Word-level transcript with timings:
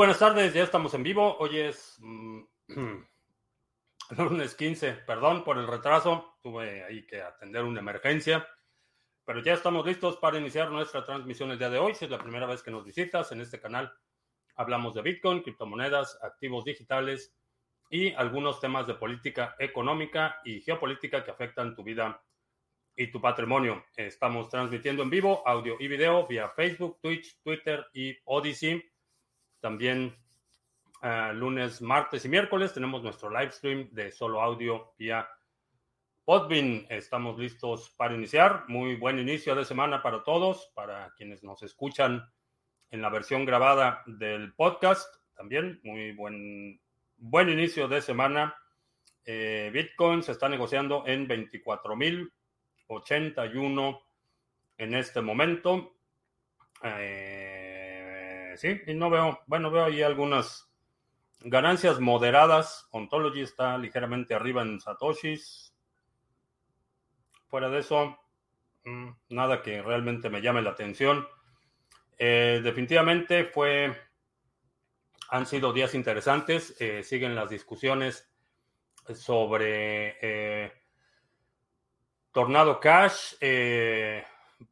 buenas 0.00 0.18
tardes, 0.18 0.54
ya 0.54 0.62
estamos 0.62 0.94
en 0.94 1.02
vivo. 1.02 1.36
Hoy 1.40 1.58
es 1.58 1.98
mm, 1.98 2.40
lunes 4.16 4.54
15, 4.54 4.92
perdón 5.06 5.44
por 5.44 5.58
el 5.58 5.66
retraso, 5.66 6.38
tuve 6.42 6.82
ahí 6.84 7.06
que 7.06 7.20
atender 7.20 7.64
una 7.64 7.80
emergencia, 7.80 8.48
pero 9.26 9.42
ya 9.42 9.52
estamos 9.52 9.84
listos 9.84 10.16
para 10.16 10.38
iniciar 10.38 10.70
nuestra 10.70 11.04
transmisión 11.04 11.50
el 11.50 11.58
día 11.58 11.68
de 11.68 11.76
hoy. 11.76 11.92
Si 11.92 12.06
es 12.06 12.10
la 12.10 12.16
primera 12.16 12.46
vez 12.46 12.62
que 12.62 12.70
nos 12.70 12.82
visitas 12.82 13.30
en 13.32 13.42
este 13.42 13.60
canal, 13.60 13.92
hablamos 14.56 14.94
de 14.94 15.02
Bitcoin, 15.02 15.42
criptomonedas, 15.42 16.18
activos 16.22 16.64
digitales 16.64 17.36
y 17.90 18.14
algunos 18.14 18.58
temas 18.58 18.86
de 18.86 18.94
política 18.94 19.54
económica 19.58 20.40
y 20.46 20.62
geopolítica 20.62 21.22
que 21.22 21.30
afectan 21.30 21.74
tu 21.74 21.84
vida 21.84 22.24
y 22.96 23.08
tu 23.08 23.20
patrimonio. 23.20 23.84
Estamos 23.94 24.48
transmitiendo 24.48 25.02
en 25.02 25.10
vivo 25.10 25.46
audio 25.46 25.76
y 25.78 25.88
video 25.88 26.26
vía 26.26 26.48
Facebook, 26.56 27.00
Twitch, 27.02 27.38
Twitter 27.42 27.84
y 27.92 28.16
Odyssey. 28.24 28.89
También 29.60 30.16
uh, 31.02 31.34
lunes, 31.34 31.82
martes 31.82 32.24
y 32.24 32.28
miércoles 32.28 32.72
tenemos 32.72 33.02
nuestro 33.02 33.30
live 33.30 33.52
stream 33.52 33.88
de 33.92 34.10
solo 34.10 34.40
audio 34.40 34.94
vía 34.98 35.28
Podbean. 36.24 36.86
Estamos 36.88 37.38
listos 37.38 37.90
para 37.96 38.14
iniciar. 38.14 38.64
Muy 38.68 38.96
buen 38.96 39.18
inicio 39.18 39.54
de 39.54 39.64
semana 39.64 40.02
para 40.02 40.24
todos, 40.24 40.70
para 40.74 41.12
quienes 41.16 41.42
nos 41.42 41.62
escuchan 41.62 42.30
en 42.90 43.02
la 43.02 43.10
versión 43.10 43.44
grabada 43.44 44.02
del 44.06 44.54
podcast. 44.54 45.14
También 45.34 45.80
muy 45.82 46.12
buen, 46.12 46.80
buen 47.16 47.48
inicio 47.48 47.88
de 47.88 48.00
semana. 48.00 48.54
Eh, 49.24 49.70
Bitcoin 49.72 50.22
se 50.22 50.30
está 50.32 50.48
negociando 50.48 51.04
en 51.06 51.28
24.081 51.28 54.02
en 54.78 54.94
este 54.94 55.20
momento. 55.20 55.96
Eh, 56.82 57.39
sí, 58.56 58.80
y 58.86 58.94
no 58.94 59.10
veo, 59.10 59.40
bueno, 59.46 59.70
veo 59.70 59.84
ahí 59.84 60.02
algunas 60.02 60.70
ganancias 61.40 62.00
moderadas. 62.00 62.88
Ontology 62.90 63.42
está 63.42 63.78
ligeramente 63.78 64.34
arriba 64.34 64.62
en 64.62 64.80
Satoshis. 64.80 65.74
Fuera 67.48 67.68
de 67.68 67.80
eso, 67.80 68.18
mm, 68.84 69.08
nada 69.30 69.62
que 69.62 69.82
realmente 69.82 70.30
me 70.30 70.42
llame 70.42 70.62
la 70.62 70.70
atención. 70.70 71.26
Eh, 72.18 72.60
definitivamente 72.62 73.44
fue, 73.44 73.96
han 75.30 75.46
sido 75.46 75.72
días 75.72 75.94
interesantes. 75.94 76.76
Eh, 76.80 77.02
siguen 77.02 77.34
las 77.34 77.50
discusiones 77.50 78.30
sobre 79.14 80.16
eh, 80.20 80.72
Tornado 82.32 82.78
Cash, 82.78 83.34
eh, 83.40 84.24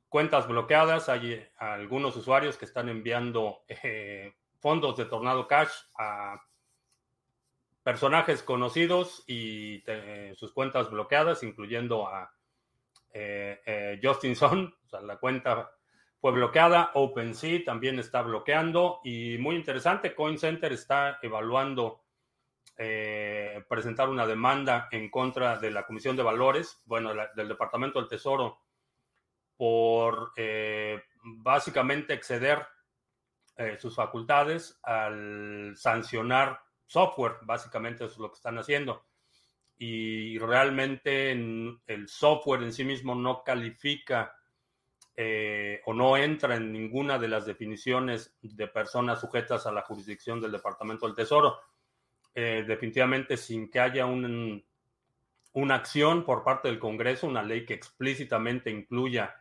cuentas 0.08 0.48
bloqueadas. 0.48 1.08
Hay 1.08 1.47
algunos 1.58 2.17
usuarios 2.17 2.56
que 2.56 2.64
están 2.64 2.89
enviando 2.89 3.62
eh, 3.69 4.34
fondos 4.61 4.97
de 4.97 5.05
Tornado 5.05 5.47
Cash 5.47 5.72
a 5.98 6.42
personajes 7.83 8.42
conocidos 8.42 9.25
y 9.27 9.83
sus 10.34 10.53
cuentas 10.53 10.91
bloqueadas, 10.91 11.42
incluyendo 11.42 12.06
a 12.06 12.33
Justin 14.03 14.36
Son. 14.36 14.75
O 14.89 14.91
sea, 14.91 15.03
la 15.03 15.19
cuenta 15.19 15.70
fue 16.20 16.33
bloqueada. 16.33 16.92
OpenSea 16.94 17.64
también 17.64 17.98
está 17.98 18.22
bloqueando. 18.22 19.00
Y 19.05 19.36
muy 19.39 19.56
interesante, 19.56 20.14
CoinCenter 20.14 20.72
está 20.72 21.19
evaluando 21.22 22.03
eh, 22.77 23.64
presentar 23.69 24.09
una 24.09 24.25
demanda 24.25 24.89
en 24.92 25.11
contra 25.11 25.59
de 25.59 25.72
la 25.72 25.84
Comisión 25.84 26.14
de 26.16 26.22
Valores, 26.22 26.81
bueno, 26.84 27.12
la, 27.12 27.28
del 27.34 27.48
Departamento 27.48 27.98
del 27.98 28.09
Tesoro, 28.09 28.61
por 29.58 30.32
eh, 30.36 31.02
básicamente 31.22 32.14
exceder 32.14 32.64
eh, 33.56 33.76
sus 33.78 33.94
facultades 33.94 34.78
al 34.84 35.74
sancionar 35.76 36.60
software, 36.86 37.38
básicamente 37.42 38.04
eso 38.04 38.14
es 38.14 38.18
lo 38.20 38.30
que 38.30 38.36
están 38.36 38.56
haciendo. 38.56 39.04
Y 39.76 40.38
realmente 40.38 41.32
el 41.32 42.08
software 42.08 42.62
en 42.62 42.72
sí 42.72 42.84
mismo 42.84 43.14
no 43.14 43.42
califica 43.44 44.36
eh, 45.16 45.82
o 45.86 45.92
no 45.92 46.16
entra 46.16 46.54
en 46.54 46.72
ninguna 46.72 47.18
de 47.18 47.28
las 47.28 47.44
definiciones 47.47 48.36
de 48.41 48.68
personas 48.68 49.20
sujetas 49.20 49.66
a 49.66 49.72
la 49.72 49.82
jurisdicción 49.82 50.41
del 50.41 50.52
Departamento 50.52 51.06
del 51.06 51.16
Tesoro 51.16 51.58
definitivamente 52.34 53.36
sin 53.36 53.68
que 53.68 53.80
haya 53.80 54.06
un, 54.06 54.64
una 55.54 55.74
acción 55.74 56.24
por 56.24 56.44
parte 56.44 56.68
del 56.68 56.78
Congreso, 56.78 57.26
una 57.26 57.42
ley 57.42 57.66
que 57.66 57.74
explícitamente 57.74 58.70
incluya 58.70 59.34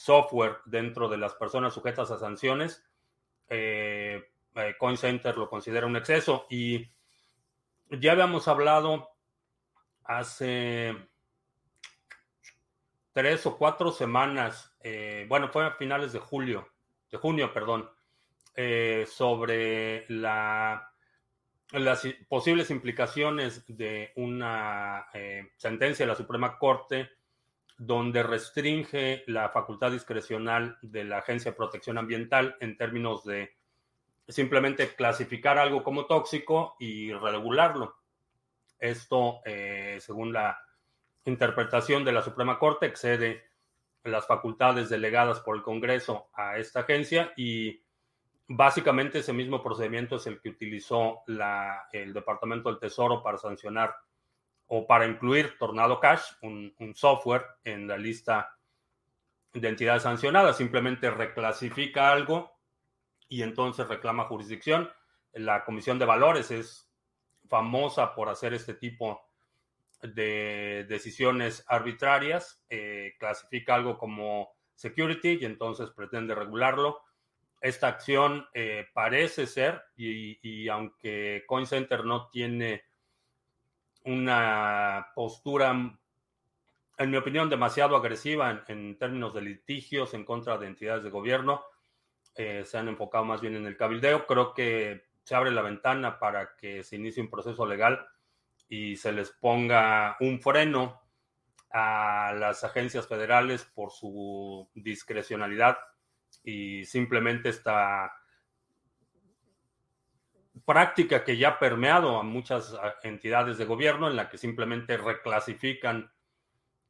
software 0.00 0.60
dentro 0.64 1.10
de 1.10 1.18
las 1.18 1.34
personas 1.34 1.74
sujetas 1.74 2.10
a 2.10 2.18
sanciones, 2.18 2.82
eh, 3.50 4.24
eh, 4.54 4.74
CoinCenter 4.78 5.36
lo 5.36 5.50
considera 5.50 5.86
un 5.86 5.96
exceso. 5.96 6.46
Y 6.48 6.90
ya 7.90 8.12
habíamos 8.12 8.48
hablado 8.48 9.10
hace 10.04 10.96
tres 13.12 13.44
o 13.44 13.58
cuatro 13.58 13.92
semanas, 13.92 14.74
eh, 14.80 15.26
bueno, 15.28 15.50
fue 15.50 15.66
a 15.66 15.72
finales 15.72 16.14
de 16.14 16.18
julio, 16.18 16.66
de 17.10 17.18
junio, 17.18 17.52
perdón, 17.52 17.90
eh, 18.54 19.04
sobre 19.06 20.06
la 20.08 20.86
las 21.72 22.02
posibles 22.28 22.68
implicaciones 22.70 23.64
de 23.68 24.10
una 24.16 25.06
sentencia 25.56 26.04
de 26.04 26.10
la 26.10 26.16
Suprema 26.16 26.58
Corte 26.58 27.10
donde 27.80 28.22
restringe 28.22 29.24
la 29.26 29.48
facultad 29.48 29.90
discrecional 29.90 30.76
de 30.82 31.04
la 31.04 31.18
Agencia 31.18 31.50
de 31.50 31.56
Protección 31.56 31.96
Ambiental 31.96 32.54
en 32.60 32.76
términos 32.76 33.24
de 33.24 33.56
simplemente 34.28 34.94
clasificar 34.94 35.58
algo 35.58 35.82
como 35.82 36.04
tóxico 36.04 36.76
y 36.78 37.10
regularlo. 37.12 37.96
Esto, 38.78 39.40
eh, 39.46 39.96
según 39.98 40.34
la 40.34 40.60
interpretación 41.24 42.04
de 42.04 42.12
la 42.12 42.20
Suprema 42.20 42.58
Corte, 42.58 42.84
excede 42.84 43.44
las 44.04 44.26
facultades 44.26 44.90
delegadas 44.90 45.40
por 45.40 45.56
el 45.56 45.62
Congreso 45.62 46.28
a 46.34 46.58
esta 46.58 46.80
agencia 46.80 47.32
y 47.34 47.82
Básicamente 48.52 49.20
ese 49.20 49.32
mismo 49.32 49.62
procedimiento 49.62 50.16
es 50.16 50.26
el 50.26 50.40
que 50.40 50.48
utilizó 50.48 51.20
el 51.92 52.12
Departamento 52.12 52.68
del 52.68 52.80
Tesoro 52.80 53.22
para 53.22 53.38
sancionar 53.38 53.94
o 54.72 54.86
para 54.86 55.04
incluir 55.06 55.58
Tornado 55.58 55.98
Cash, 55.98 56.22
un, 56.42 56.72
un, 56.78 56.94
software 56.94 57.44
en 57.64 57.88
la 57.88 57.98
lista 57.98 58.56
de 59.52 59.68
entidades 59.68 60.04
sancionadas. 60.04 60.56
Simplemente 60.56 61.10
reclasifica 61.10 62.12
algo 62.12 62.52
y 63.28 63.42
entonces 63.42 63.88
reclama 63.88 64.26
jurisdicción. 64.26 64.88
La 65.32 65.64
Comisión 65.64 65.98
de 65.98 66.04
Valores 66.04 66.52
es 66.52 66.88
famosa 67.48 68.14
por 68.14 68.28
hacer 68.28 68.54
este 68.54 68.74
tipo 68.74 69.20
de 70.02 70.86
decisiones 70.88 71.64
arbitrarias. 71.66 72.62
Eh, 72.68 73.14
clasifica 73.18 73.74
algo 73.74 73.98
como 73.98 74.52
security 74.76 75.38
y 75.40 75.46
entonces 75.46 75.90
pretende 75.90 76.36
regularlo 76.36 77.02
esta 77.60 77.88
acción 77.88 78.46
eh, 78.54 78.86
parece 78.94 79.46
ser, 79.46 79.82
y, 79.96 80.38
y, 80.42 80.68
aunque 80.68 81.44
CoinCenter 81.46 82.04
no 82.04 82.30
tiene 82.30 82.84
una 84.10 85.08
postura, 85.14 85.70
en 85.70 87.10
mi 87.10 87.16
opinión, 87.16 87.48
demasiado 87.48 87.96
agresiva 87.96 88.50
en, 88.50 88.62
en 88.68 88.98
términos 88.98 89.34
de 89.34 89.42
litigios 89.42 90.14
en 90.14 90.24
contra 90.24 90.58
de 90.58 90.66
entidades 90.66 91.04
de 91.04 91.10
gobierno, 91.10 91.62
eh, 92.34 92.64
se 92.64 92.78
han 92.78 92.88
enfocado 92.88 93.24
más 93.24 93.40
bien 93.40 93.56
en 93.56 93.66
el 93.66 93.76
cabildeo. 93.76 94.26
Creo 94.26 94.54
que 94.54 95.10
se 95.22 95.34
abre 95.34 95.50
la 95.50 95.62
ventana 95.62 96.18
para 96.18 96.56
que 96.56 96.82
se 96.82 96.96
inicie 96.96 97.22
un 97.22 97.30
proceso 97.30 97.66
legal 97.66 98.06
y 98.68 98.96
se 98.96 99.12
les 99.12 99.30
ponga 99.30 100.16
un 100.20 100.40
freno 100.40 101.02
a 101.70 102.32
las 102.36 102.64
agencias 102.64 103.06
federales 103.06 103.64
por 103.64 103.90
su 103.90 104.68
discrecionalidad 104.74 105.78
y 106.42 106.84
simplemente 106.84 107.48
esta 107.48 108.12
práctica 110.64 111.24
que 111.24 111.36
ya 111.36 111.48
ha 111.48 111.58
permeado 111.58 112.18
a 112.18 112.22
muchas 112.22 112.76
entidades 113.02 113.58
de 113.58 113.64
gobierno 113.64 114.08
en 114.08 114.16
la 114.16 114.28
que 114.28 114.38
simplemente 114.38 114.96
reclasifican 114.96 116.10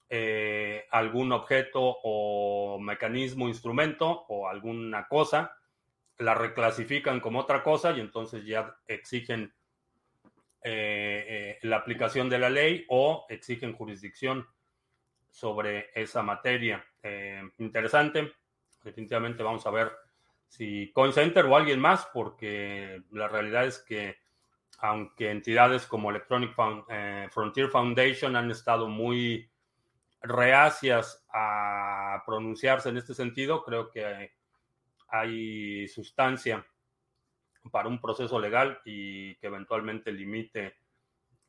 eh, 0.09 0.87
algún 0.91 1.33
objeto 1.33 1.81
o 2.03 2.79
mecanismo, 2.81 3.49
instrumento 3.49 4.25
o 4.29 4.49
alguna 4.49 5.07
cosa, 5.07 5.57
la 6.19 6.35
reclasifican 6.35 7.21
como 7.21 7.39
otra 7.39 7.63
cosa 7.63 7.93
y 7.93 8.01
entonces 8.01 8.45
ya 8.45 8.77
exigen 8.87 9.55
eh, 10.63 11.25
eh, 11.29 11.59
la 11.63 11.77
aplicación 11.77 12.29
de 12.29 12.39
la 12.39 12.51
ley 12.51 12.85
o 12.89 13.25
exigen 13.29 13.73
jurisdicción 13.73 14.47
sobre 15.31 15.91
esa 15.95 16.23
materia. 16.23 16.85
Interesante 17.59 18.35
definitivamente 18.83 19.43
vamos 19.43 19.67
a 19.67 19.71
ver 19.71 19.93
si 20.51 20.91
CoinCenter 20.93 21.47
o 21.47 21.57
alguien 21.57 21.79
más, 21.79 22.09
porque 22.13 23.05
la 23.13 23.29
realidad 23.29 23.67
es 23.67 23.79
que 23.79 24.19
aunque 24.79 25.31
entidades 25.31 25.87
como 25.87 26.11
Electronic 26.11 26.55
eh, 26.89 27.29
Frontier 27.31 27.69
Foundation 27.69 28.35
han 28.35 28.51
estado 28.51 28.89
muy 28.89 29.49
reacias 30.23 31.25
a 31.33 32.21
pronunciarse 32.27 32.89
en 32.89 32.97
este 32.97 33.15
sentido, 33.15 33.63
creo 33.63 33.91
que 33.91 34.33
hay 35.09 35.87
sustancia 35.87 36.67
para 37.71 37.89
un 37.89 38.01
proceso 38.01 38.41
legal 38.41 38.81
y 38.85 39.37
que 39.37 39.47
eventualmente 39.47 40.11
limite 40.11 40.79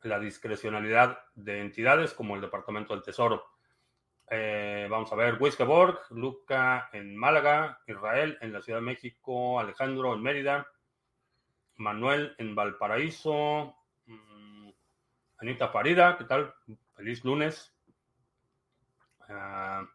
la 0.04 0.20
discrecionalidad 0.20 1.18
de 1.34 1.62
entidades 1.62 2.14
como 2.14 2.36
el 2.36 2.42
Departamento 2.42 2.94
del 2.94 3.04
Tesoro. 3.04 3.51
Eh, 4.34 4.88
vamos 4.90 5.12
a 5.12 5.18
ver, 5.18 5.42
Wiskeborg, 5.42 6.00
Luca 6.12 6.90
en 6.94 7.18
Málaga, 7.18 7.82
Israel 7.86 8.38
en 8.40 8.54
la 8.54 8.62
Ciudad 8.62 8.80
de 8.80 8.86
México, 8.86 9.60
Alejandro 9.60 10.14
en 10.14 10.22
Mérida, 10.24 10.68
Manuel 11.76 12.34
en 12.38 12.56
Valparaíso, 12.56 13.76
mm, 14.06 14.70
Anita 15.40 15.68
Farida, 15.68 16.18
¿qué 16.18 16.24
tal? 16.24 16.54
Feliz 16.96 17.26
lunes. 17.26 17.76
Ah, 19.28 19.86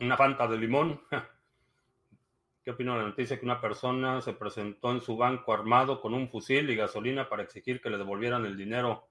una 0.00 0.16
fanta 0.16 0.46
de 0.46 0.56
limón. 0.56 0.98
¿Qué 2.64 2.70
opino 2.70 2.94
de 2.94 3.00
la 3.00 3.08
noticia 3.08 3.38
que 3.38 3.44
una 3.44 3.60
persona 3.60 4.22
se 4.22 4.32
presentó 4.32 4.90
en 4.90 5.02
su 5.02 5.18
banco 5.18 5.52
armado 5.52 6.00
con 6.00 6.14
un 6.14 6.30
fusil 6.30 6.70
y 6.70 6.76
gasolina 6.76 7.28
para 7.28 7.42
exigir 7.42 7.82
que 7.82 7.90
le 7.90 7.98
devolvieran 7.98 8.46
el 8.46 8.56
dinero? 8.56 9.10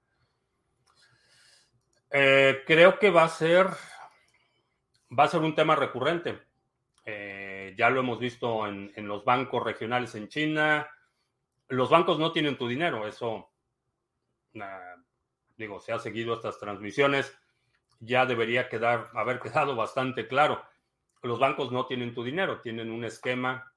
Eh, 2.10 2.64
creo 2.66 2.98
que 2.98 3.12
va 3.12 3.26
a 3.26 3.30
ser 3.30 3.68
va 5.12 5.26
a 5.26 5.28
ser 5.28 5.42
un 5.42 5.56
tema 5.56 5.76
recurrente. 5.76 6.40
Eh, 7.06 7.74
ya 7.78 7.90
lo 7.90 8.02
hemos 8.02 8.20
visto 8.20 8.68
en, 8.68 8.92
los 9.08 9.24
bancos 9.24 9.64
regionales 9.64 10.14
en 10.16 10.28
China. 10.28 10.90
Los 11.70 11.90
bancos 11.90 12.20
no 12.20 12.32
tienen 12.32 12.58
tu 12.58 12.68
dinero, 12.68 13.08
eso, 13.08 13.50
digo, 15.58 15.80
se 15.80 15.92
ha 15.92 16.00
seguido 16.00 16.34
estas 16.34 16.60
transmisiones, 16.60 17.38
ya 18.00 18.26
debería 18.26 18.70
quedar, 18.70 19.10
haber 19.14 19.40
quedado 19.40 19.76
bastante 19.76 20.28
claro. 20.28 20.64
Los 21.24 21.40
bancos 21.40 21.72
no 21.72 21.86
tienen 21.86 22.14
tu 22.14 22.24
dinero, 22.24 22.62
tienen 22.62 22.92
un 22.92 23.04
esquema 23.04 23.74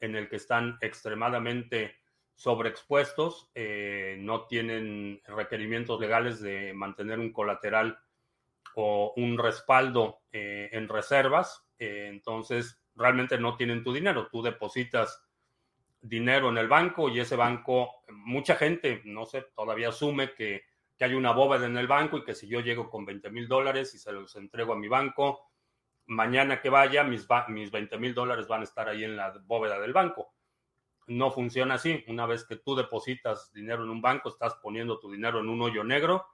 en 0.00 0.14
el 0.14 0.28
que 0.28 0.36
están 0.36 0.78
extremadamente 0.80 1.96
sobreexpuestos, 2.34 3.50
eh, 3.54 4.16
no 4.18 4.46
tienen 4.46 5.20
requerimientos 5.26 6.00
legales 6.00 6.40
de 6.40 6.74
mantener 6.74 7.18
un 7.18 7.32
colateral 7.32 7.98
o 8.76 9.12
un 9.16 9.38
respaldo 9.38 10.22
eh, 10.32 10.68
en 10.72 10.88
reservas, 10.88 11.66
eh, 11.78 12.08
entonces 12.10 12.80
realmente 12.94 13.38
no 13.38 13.56
tienen 13.56 13.82
tu 13.82 13.92
dinero. 13.92 14.28
Tú 14.30 14.42
depositas 14.42 15.24
dinero 16.00 16.50
en 16.50 16.58
el 16.58 16.68
banco 16.68 17.08
y 17.08 17.20
ese 17.20 17.36
banco, 17.36 18.02
mucha 18.10 18.56
gente, 18.56 19.02
no 19.04 19.24
sé, 19.24 19.46
todavía 19.54 19.88
asume 19.88 20.34
que, 20.34 20.64
que 20.96 21.04
hay 21.04 21.14
una 21.14 21.32
bóveda 21.32 21.66
en 21.66 21.76
el 21.76 21.86
banco 21.86 22.18
y 22.18 22.24
que 22.24 22.34
si 22.34 22.46
yo 22.46 22.60
llego 22.60 22.90
con 22.90 23.04
20 23.04 23.30
mil 23.30 23.48
dólares 23.48 23.94
y 23.94 23.98
se 23.98 24.12
los 24.12 24.36
entrego 24.36 24.74
a 24.74 24.78
mi 24.78 24.88
banco, 24.88 25.50
mañana 26.06 26.60
que 26.60 26.68
vaya, 26.68 27.04
mis, 27.04 27.26
mis 27.48 27.70
20 27.70 27.98
mil 27.98 28.14
dólares 28.14 28.46
van 28.46 28.60
a 28.60 28.64
estar 28.64 28.88
ahí 28.88 29.04
en 29.04 29.16
la 29.16 29.32
bóveda 29.46 29.80
del 29.80 29.92
banco. 29.92 30.34
No 31.06 31.30
funciona 31.30 31.74
así. 31.74 32.04
Una 32.08 32.26
vez 32.26 32.44
que 32.44 32.56
tú 32.56 32.74
depositas 32.74 33.52
dinero 33.52 33.84
en 33.84 33.90
un 33.90 34.00
banco, 34.00 34.28
estás 34.28 34.54
poniendo 34.56 34.98
tu 34.98 35.10
dinero 35.10 35.40
en 35.40 35.48
un 35.48 35.60
hoyo 35.62 35.84
negro 35.84 36.26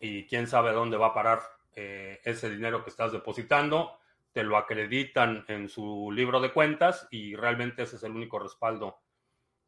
y 0.00 0.26
quién 0.26 0.46
sabe 0.46 0.72
dónde 0.72 0.96
va 0.96 1.08
a 1.08 1.14
parar 1.14 1.42
eh, 1.76 2.20
ese 2.24 2.50
dinero 2.50 2.82
que 2.82 2.90
estás 2.90 3.12
depositando. 3.12 3.98
Te 4.32 4.42
lo 4.42 4.56
acreditan 4.56 5.44
en 5.48 5.68
su 5.68 6.10
libro 6.10 6.40
de 6.40 6.52
cuentas 6.52 7.06
y 7.10 7.36
realmente 7.36 7.82
ese 7.82 7.96
es 7.96 8.02
el 8.02 8.12
único 8.12 8.38
respaldo 8.38 9.00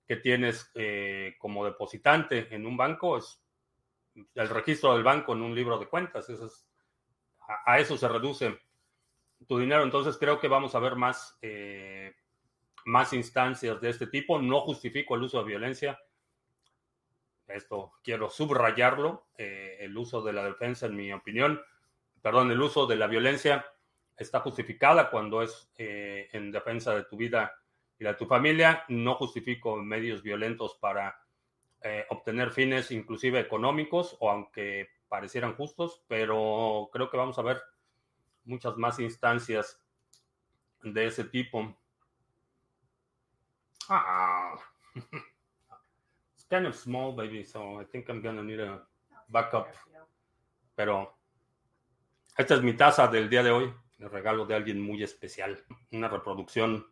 que 0.07 0.17
tienes 0.17 0.71
eh, 0.75 1.37
como 1.39 1.65
depositante 1.65 2.55
en 2.55 2.67
un 2.67 2.77
banco. 2.77 3.19
Es 3.19 3.43
el 4.35 4.49
registro 4.49 4.95
del 4.95 5.05
banco 5.05 5.35
en 5.35 5.43
un 5.43 5.55
libro 5.55 5.79
de 5.79 5.87
cuentas. 5.87 6.29
Eso 6.31 6.49
a, 7.67 7.79
eso 7.79 7.97
se 7.97 8.09
reduce 8.09 8.59
tu 9.47 9.59
dinero. 9.59 9.83
Entonces 9.83 10.17
creo 10.17 10.41
que 10.41 10.49
vamos 10.49 10.75
a 10.75 10.79
ver 10.79 10.97
más, 10.97 11.39
eh, 11.43 12.15
más 12.87 13.13
instancias 13.13 13.81
de 13.81 13.91
este 13.91 14.07
tipo. 14.07 14.41
No 14.41 14.61
justifico 14.61 15.15
el 15.15 15.25
uso 15.25 15.39
de 15.39 15.49
violencia 15.49 15.99
esto 17.49 17.93
quiero 18.03 18.31
subrayarlo, 18.31 19.27
eh, 19.37 19.79
el 19.81 19.97
uso 19.97 20.23
de 20.23 20.33
la 20.33 20.45
defensa, 20.45 20.87
en 20.87 20.97
mi 20.97 21.13
opinión, 21.13 21.61
perdón, 22.21 22.51
el 22.51 22.61
uso 22.61 22.87
de 22.87 22.97
la 22.97 23.07
violencia 23.07 23.67
está 24.17 24.41
justificada 24.41 25.11
cuando 25.11 25.43
es 25.43 25.71
eh, 25.77 26.29
en 26.33 26.51
defensa 26.53 26.95
de 26.95 27.05
tu 27.05 27.17
vida 27.17 27.53
y 27.99 28.05
de 28.05 28.15
tu 28.15 28.27
familia. 28.27 28.85
No 28.89 29.15
justifico 29.17 29.77
medios 29.77 30.23
violentos 30.23 30.77
para 30.81 31.21
eh, 31.83 32.07
obtener 32.11 32.53
fines 32.53 32.91
inclusive 32.91 33.41
económicos 33.41 34.17
o 34.21 34.31
aunque 34.31 34.89
parecieran 35.09 35.55
justos, 35.55 36.05
pero 36.09 36.89
creo 36.93 37.11
que 37.11 37.17
vamos 37.17 37.39
a 37.39 37.43
ver 37.43 37.61
muchas 38.45 38.77
más 38.77 38.99
instancias 38.99 39.83
de 40.83 41.07
ese 41.07 41.25
tipo. 41.25 41.77
Ah. 43.89 44.55
kind 46.53 46.67
of 46.67 46.77
small, 46.77 47.13
baby, 47.13 47.45
so 47.45 47.81
I 47.81 47.85
think 47.85 48.11
I'm 48.11 48.21
gonna 48.21 48.43
need 48.43 48.61
a 48.61 48.87
backup. 49.29 49.69
Pero 50.77 51.17
esta 52.37 52.55
es 52.57 52.63
mi 52.63 52.75
taza 52.75 53.09
del 53.09 53.31
día 53.31 53.43
de 53.43 53.51
hoy, 53.51 53.73
el 53.99 54.11
regalo 54.11 54.45
de 54.45 54.55
alguien 54.55 54.79
muy 54.79 55.03
especial. 55.03 55.65
Una 55.93 56.09
reproducción 56.09 56.87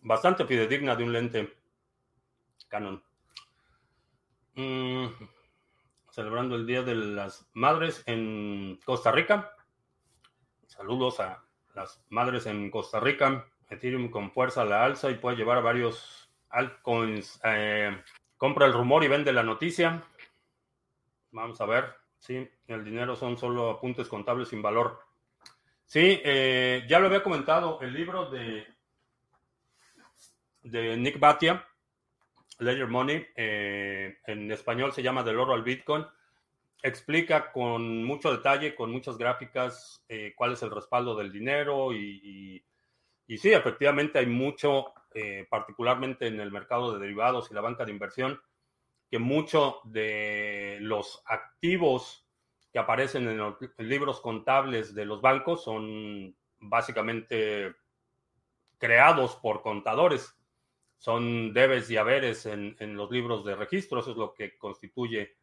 bastante 0.00 0.46
fidedigna 0.46 0.96
de 0.96 1.04
un 1.04 1.12
lente 1.12 1.58
Canon. 2.68 3.02
Mm, 4.54 5.08
celebrando 6.10 6.56
el 6.56 6.66
Día 6.66 6.82
de 6.82 6.94
las 6.94 7.46
Madres 7.52 8.02
en 8.06 8.80
Costa 8.86 9.12
Rica. 9.12 9.54
Saludos 10.66 11.20
a 11.20 11.44
las 11.74 12.02
madres 12.08 12.46
en 12.46 12.70
Costa 12.70 12.98
Rica. 12.98 13.46
Ethereum 13.68 14.10
con 14.10 14.30
fuerza 14.30 14.62
a 14.62 14.64
la 14.64 14.84
alza 14.84 15.10
y 15.10 15.16
puede 15.16 15.36
llevar 15.36 15.62
varios 15.62 16.32
altcoins. 16.48 17.40
Eh, 17.44 17.94
Compra 18.44 18.66
el 18.66 18.74
rumor 18.74 19.02
y 19.02 19.08
vende 19.08 19.32
la 19.32 19.42
noticia. 19.42 20.02
Vamos 21.30 21.58
a 21.62 21.64
ver. 21.64 21.94
Sí, 22.18 22.46
el 22.66 22.84
dinero 22.84 23.16
son 23.16 23.38
solo 23.38 23.70
apuntes 23.70 24.06
contables 24.06 24.48
sin 24.48 24.60
valor. 24.60 25.00
Sí, 25.86 26.20
eh, 26.22 26.84
ya 26.86 26.98
lo 26.98 27.06
había 27.06 27.22
comentado, 27.22 27.80
el 27.80 27.94
libro 27.94 28.28
de, 28.28 28.66
de 30.62 30.94
Nick 30.98 31.18
Batia, 31.18 31.66
Ledger 32.58 32.88
Money, 32.88 33.26
eh, 33.34 34.18
en 34.26 34.52
español 34.52 34.92
se 34.92 35.02
llama 35.02 35.22
Del 35.22 35.38
oro 35.38 35.54
al 35.54 35.62
Bitcoin, 35.62 36.04
explica 36.82 37.50
con 37.50 38.04
mucho 38.04 38.30
detalle, 38.30 38.74
con 38.74 38.90
muchas 38.90 39.16
gráficas, 39.16 40.04
eh, 40.06 40.34
cuál 40.36 40.52
es 40.52 40.62
el 40.62 40.70
respaldo 40.70 41.16
del 41.16 41.32
dinero 41.32 41.94
y, 41.94 42.62
y 43.26 43.38
sí, 43.38 43.54
efectivamente 43.54 44.18
hay 44.18 44.26
mucho 44.26 44.92
eh, 45.14 45.46
particularmente 45.48 46.26
en 46.26 46.40
el 46.40 46.50
mercado 46.50 46.92
de 46.92 46.98
derivados 46.98 47.50
y 47.50 47.54
la 47.54 47.60
banca 47.60 47.84
de 47.84 47.92
inversión, 47.92 48.40
que 49.08 49.18
muchos 49.18 49.76
de 49.84 50.78
los 50.80 51.22
activos 51.26 52.26
que 52.72 52.80
aparecen 52.80 53.28
en 53.28 53.38
los 53.38 53.56
libros 53.78 54.20
contables 54.20 54.92
de 54.92 55.04
los 55.04 55.20
bancos 55.20 55.62
son 55.62 56.36
básicamente 56.58 57.76
creados 58.78 59.36
por 59.36 59.62
contadores. 59.62 60.36
Son 60.98 61.52
debes 61.52 61.88
y 61.90 61.96
haberes 61.96 62.46
en, 62.46 62.76
los 62.96 63.10
libros 63.12 63.44
de 63.44 63.54
registro. 63.54 64.00
Eso 64.00 64.10
es 64.10 64.16
lo 64.16 64.34
que 64.34 64.58
constituye 64.58 65.36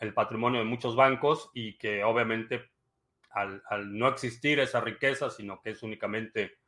el 0.00 0.12
patrimonio 0.12 0.58
de 0.58 0.66
muchos 0.66 0.96
bancos 0.96 1.50
y 1.54 1.78
que 1.78 2.02
obviamente 2.02 2.72
al, 3.30 3.62
al 3.68 3.96
no 3.96 4.08
existir 4.08 4.58
esa 4.58 4.80
riqueza, 4.80 5.30
sino 5.30 5.60
que 5.60 5.70
es 5.70 5.82
únicamente 5.84 6.58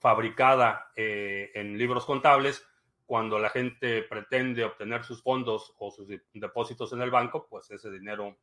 fabricada 0.00 0.90
eh, 0.96 1.50
en 1.54 1.78
libros 1.78 2.04
contables, 2.04 2.66
cuando 3.06 3.38
la 3.38 3.50
gente 3.50 4.02
pretende 4.02 4.64
obtener 4.64 5.04
sus 5.04 5.22
fondos 5.22 5.74
o 5.78 5.90
sus 5.90 6.08
depósitos 6.32 6.92
en 6.92 7.02
el 7.02 7.10
banco, 7.10 7.46
pues 7.48 7.70
ese 7.70 7.90
dinero 7.90 8.36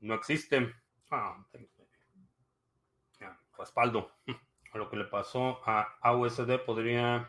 no 0.00 0.14
existe. 0.14 0.74
Ah, 1.10 1.44
respaldo. 3.60 4.10
Lo 4.74 4.88
que 4.88 4.96
le 4.96 5.04
pasó 5.04 5.60
a 5.64 5.98
AUSD 6.00 6.58
podría 6.64 7.28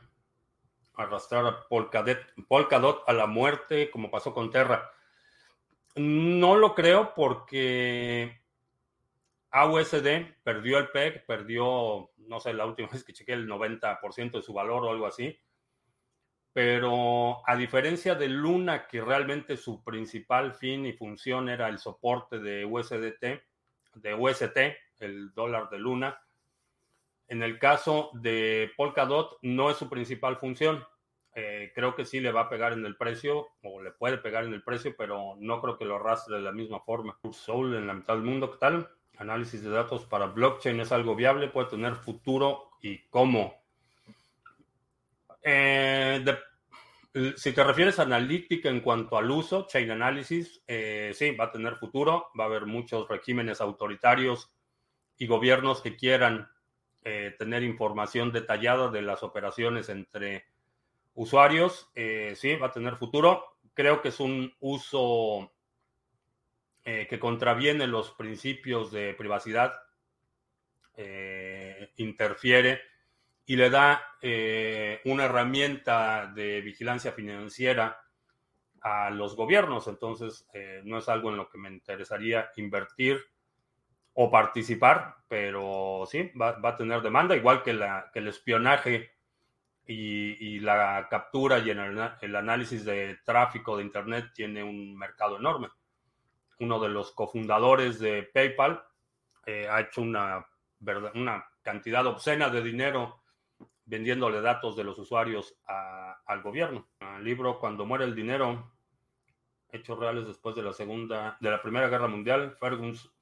arrastrar 0.96 1.46
a 1.46 1.68
Polkadot 1.68 3.04
a 3.08 3.14
la 3.14 3.26
muerte, 3.26 3.90
como 3.92 4.12
pasó 4.12 4.34
con 4.34 4.52
Terra. 4.52 4.92
No 5.96 6.56
lo 6.56 6.74
creo 6.76 7.14
porque 7.16 8.41
AUSD 9.52 10.42
perdió 10.44 10.80
el 10.80 10.90
PEG, 10.90 11.26
perdió, 11.26 12.12
no 12.18 12.40
sé, 12.40 12.54
la 12.54 12.66
última 12.66 12.88
vez 12.92 13.04
que 13.04 13.14
chequé 13.14 13.34
el 13.34 13.48
90% 13.48 14.32
de 14.32 14.42
su 14.42 14.54
valor 14.54 14.86
o 14.86 14.90
algo 14.90 15.06
así. 15.06 15.38
Pero 16.54 17.48
a 17.48 17.56
diferencia 17.56 18.16
de 18.16 18.28
Luna, 18.28 18.88
que 18.88 19.02
realmente 19.02 19.56
su 19.56 19.84
principal 19.84 20.54
fin 20.54 20.86
y 20.86 20.94
función 20.94 21.48
era 21.48 21.70
el 21.70 21.80
soporte 21.80 22.40
de 22.40 22.66
USDT, 22.66 23.42
de 23.96 24.14
UST, 24.14 24.58
el 25.00 25.34
dólar 25.34 25.70
de 25.70 25.80
Luna, 25.80 26.22
en 27.28 27.44
el 27.44 27.58
caso 27.60 28.12
de 28.14 28.72
Polkadot 28.76 29.38
no 29.42 29.70
es 29.70 29.78
su 29.78 29.90
principal 29.90 30.36
función. 30.36 30.84
Eh, 31.34 31.72
creo 31.74 31.96
que 31.96 32.04
sí 32.04 32.20
le 32.20 32.34
va 32.34 32.42
a 32.42 32.50
pegar 32.50 32.74
en 32.74 32.86
el 32.86 32.98
precio, 32.98 33.48
o 33.64 33.82
le 33.82 33.92
puede 33.92 34.18
pegar 34.18 34.44
en 34.44 34.54
el 34.54 34.64
precio, 34.64 34.94
pero 34.98 35.36
no 35.38 35.62
creo 35.62 35.78
que 35.78 35.86
lo 35.86 35.96
arrastre 35.96 36.36
de 36.36 36.42
la 36.42 36.52
misma 36.52 36.82
forma. 36.82 37.18
Soul 37.32 37.76
en 37.76 37.88
la 37.88 37.94
mitad 37.94 38.16
del 38.16 38.24
mundo, 38.24 38.52
¿qué 38.52 38.58
tal? 38.58 38.90
Análisis 39.22 39.64
de 39.64 39.70
datos 39.70 40.06
para 40.06 40.26
blockchain 40.26 40.80
es 40.80 40.92
algo 40.92 41.16
viable, 41.16 41.48
puede 41.48 41.70
tener 41.70 41.96
futuro 41.96 42.72
y 42.82 42.98
cómo. 43.10 43.54
Eh, 45.44 46.26
si 47.36 47.52
te 47.52 47.64
refieres 47.64 48.00
a 48.00 48.04
analítica 48.04 48.70
en 48.70 48.82
cuanto 48.82 49.18
al 49.18 49.30
uso, 49.30 49.68
Chain 49.68 49.92
Analysis, 49.92 50.64
eh, 50.68 51.12
sí, 51.14 51.32
va 51.32 51.46
a 51.46 51.52
tener 51.52 51.76
futuro. 51.76 52.30
Va 52.40 52.46
a 52.46 52.48
haber 52.48 52.66
muchos 52.66 53.08
regímenes 53.08 53.62
autoritarios 53.62 54.52
y 55.18 55.28
gobiernos 55.28 55.82
que 55.82 55.96
quieran 55.96 56.50
eh, 57.04 57.36
tener 57.38 57.64
información 57.64 58.32
detallada 58.32 58.90
de 58.90 59.02
las 59.02 59.24
operaciones 59.24 59.90
entre 59.90 60.46
usuarios. 61.14 61.92
sí, 62.36 62.56
va 62.56 62.68
a 62.68 62.72
tener 62.72 62.96
futuro. 62.96 63.44
Creo 63.74 64.02
que 64.02 64.10
es 64.10 64.20
un 64.20 64.54
uso 64.60 65.52
que 66.84 67.20
contraviene 67.20 67.86
los 67.88 68.12
principios 68.12 68.92
de 68.92 69.14
privacidad, 69.14 69.74
interfiere 71.98 72.82
y 73.46 73.56
le 73.56 73.70
da 73.70 74.02
eh, 74.22 75.02
una 75.06 75.26
herramienta 75.26 76.32
de 76.34 76.62
vigilancia 76.62 77.12
financiera 77.12 78.02
a 78.82 79.10
los 79.10 79.36
gobiernos. 79.36 79.88
Entonces, 79.88 80.48
eh, 80.54 80.82
no 80.86 81.00
es 81.00 81.10
algo 81.10 81.32
en 81.32 81.38
lo 81.38 81.50
que 81.50 81.58
me 81.58 81.70
interesaría 81.70 82.50
invertir 82.56 83.22
o 84.14 84.30
participar, 84.30 85.16
pero 85.28 86.06
sí, 86.10 86.32
va, 86.40 86.60
a 86.64 86.78
tener 86.78 87.02
demanda, 87.02 87.36
igual 87.36 87.64
que 87.64 87.72
el 87.72 88.28
espionaje 88.28 89.12
y, 89.86 90.60
la 90.60 91.08
captura 91.10 91.60
y 91.60 91.70
el, 91.72 92.36
análisis 92.36 92.86
de 92.86 93.18
tráfico 93.26 93.76
de 93.76 93.84
Internet 93.84 94.32
tiene 94.34 94.64
un 94.64 94.96
mercado 94.98 95.38
enorme. 95.38 95.68
Uno 96.62 96.80
de 96.80 96.90
los 96.90 97.12
cofundadores 97.12 98.00
de 98.00 98.24
PayPal 98.24 98.84
eh, 99.46 99.68
ha 99.70 99.82
hecho 99.82 100.02
una, 100.02 100.46
una 101.16 101.46
cantidad 101.62 102.06
obscena 102.06 102.50
de 102.50 102.62
dinero 102.62 103.22
vendiéndole 103.86 104.42
datos 104.42 104.78
de 104.78 104.84
los 104.84 104.98
usuarios 104.98 105.56
al 105.66 106.42
gobierno. 106.42 106.88
El 107.00 107.24
libro 107.24 107.60
Cuando 107.60 107.86
muere 107.86 108.06
el 108.06 108.16
dinero, 108.16 108.72
hechos 109.72 110.00
reales 110.00 110.28
después 110.28 110.56
de 110.56 110.64
la 110.64 110.72
segunda, 110.72 111.36
de 111.42 111.50
la 111.50 111.62
Primera 111.62 111.90
Guerra 111.90 112.08
Mundial, 112.08 112.56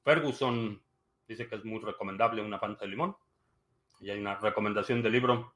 Ferguson, 0.04 0.80
dice 1.26 1.48
que 1.48 1.56
es 1.56 1.64
muy 1.64 1.80
recomendable 1.80 2.42
una 2.42 2.60
panta 2.60 2.84
de 2.84 2.90
limón. 2.90 3.16
Y 4.00 4.10
hay 4.10 4.20
una 4.20 4.36
recomendación 4.36 5.02
del 5.02 5.12
libro 5.12 5.54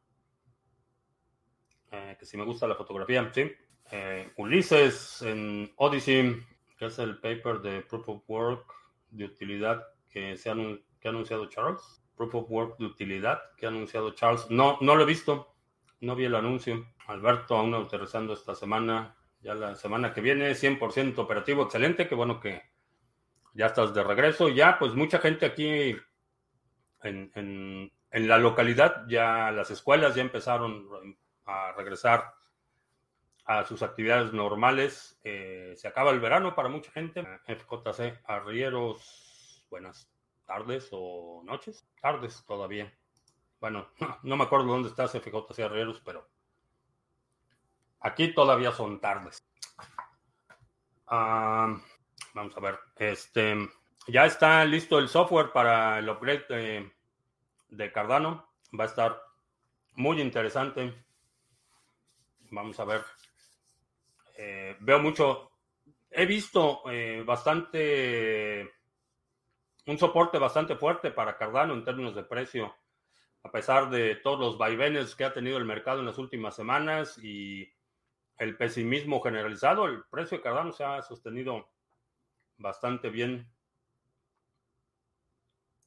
eh, 1.92 2.16
que 2.18 2.26
si 2.26 2.36
me 2.36 2.44
gusta 2.44 2.66
la 2.66 2.74
fotografía, 2.74 3.30
sí. 3.32 3.52
Eh, 3.90 4.32
Ulises 4.38 5.22
en 5.22 5.72
Odyssey, 5.76 6.42
que 6.84 6.88
es 6.88 6.98
el 6.98 7.16
paper 7.16 7.62
de 7.62 7.80
Proof 7.80 8.10
of 8.10 8.22
Work 8.28 8.66
de 9.08 9.24
utilidad 9.24 9.86
que, 10.10 10.36
se 10.36 10.52
que 11.00 11.08
ha 11.08 11.10
anunciado 11.10 11.46
Charles. 11.46 12.04
Proof 12.14 12.34
of 12.34 12.50
Work 12.50 12.78
de 12.78 12.84
utilidad 12.84 13.40
que 13.56 13.64
ha 13.64 13.70
anunciado 13.70 14.10
Charles. 14.10 14.50
No, 14.50 14.76
no 14.82 14.94
lo 14.94 15.04
he 15.04 15.06
visto. 15.06 15.56
No 16.00 16.14
vi 16.14 16.26
el 16.26 16.34
anuncio. 16.34 16.86
Alberto 17.06 17.56
aún 17.56 17.74
aterrizando 17.74 18.34
esta 18.34 18.54
semana. 18.54 19.16
Ya 19.40 19.54
la 19.54 19.74
semana 19.76 20.12
que 20.12 20.20
viene, 20.20 20.50
100% 20.50 21.16
operativo. 21.16 21.62
Excelente. 21.62 22.06
Qué 22.06 22.14
bueno 22.14 22.38
que 22.38 22.62
ya 23.54 23.66
estás 23.66 23.94
de 23.94 24.04
regreso. 24.04 24.50
Ya, 24.50 24.78
pues 24.78 24.92
mucha 24.92 25.20
gente 25.20 25.46
aquí 25.46 25.96
en, 27.02 27.90
en, 28.10 28.28
la 28.28 28.36
localidad, 28.36 29.06
ya 29.08 29.50
las 29.52 29.70
escuelas 29.70 30.14
ya 30.14 30.20
empezaron 30.20 30.86
a 31.46 31.72
regresar 31.72 32.34
a 33.44 33.64
sus 33.64 33.82
actividades 33.82 34.32
normales. 34.32 35.18
Eh, 35.24 35.74
se 35.76 35.88
acaba 35.88 36.10
el 36.10 36.20
verano 36.20 36.54
para 36.54 36.68
mucha 36.68 36.90
gente. 36.92 37.22
FJC 37.46 38.22
Arrieros, 38.24 39.64
buenas 39.70 40.10
tardes 40.46 40.88
o 40.92 41.42
noches. 41.44 41.86
Tardes 42.00 42.44
todavía. 42.46 42.92
Bueno, 43.60 43.88
no, 44.22 44.36
me 44.36 44.44
acuerdo 44.44 44.66
dónde 44.66 44.88
está 44.88 45.08
FJ 45.08 45.58
Herreros, 45.58 46.00
pero 46.04 46.28
aquí 48.00 48.34
todavía 48.34 48.72
son 48.72 49.00
tardes. 49.00 49.42
Ah, 51.06 51.76
vamos 52.34 52.56
a 52.56 52.60
ver. 52.60 52.78
Este, 52.96 53.56
ya 54.06 54.26
está 54.26 54.64
listo 54.64 54.98
el 54.98 55.08
software 55.08 55.52
para 55.52 55.98
el 55.98 56.08
upgrade 56.08 56.92
de, 57.68 57.92
Cardano. 57.92 58.48
Va 58.78 58.84
a 58.84 58.88
estar 58.88 59.22
muy 59.92 60.20
interesante. 60.20 60.94
Vamos 62.50 62.78
a 62.80 62.84
ver. 62.84 63.04
Eh, 64.34 64.76
veo 64.80 64.98
mucho. 64.98 65.50
He 66.10 66.26
visto 66.26 66.82
eh, 66.90 67.22
bastante 67.24 68.70
un 69.86 69.98
soporte 69.98 70.38
bastante 70.38 70.76
fuerte 70.76 71.10
para 71.10 71.36
Cardano 71.36 71.74
en 71.74 71.84
términos 71.84 72.14
de 72.14 72.24
precio, 72.24 72.74
a 73.42 73.50
pesar 73.50 73.90
de 73.90 74.16
todos 74.16 74.40
los 74.40 74.58
vaivenes 74.58 75.14
que 75.14 75.24
ha 75.24 75.32
tenido 75.32 75.58
el 75.58 75.64
mercado 75.64 76.00
en 76.00 76.06
las 76.06 76.18
últimas 76.18 76.56
semanas 76.56 77.18
y 77.22 77.70
el 78.38 78.56
pesimismo 78.56 79.20
generalizado, 79.20 79.86
el 79.86 80.04
precio 80.04 80.38
de 80.38 80.42
Cardano 80.42 80.72
se 80.72 80.84
ha 80.84 81.02
sostenido 81.02 81.68
bastante 82.56 83.10
bien. 83.10 83.50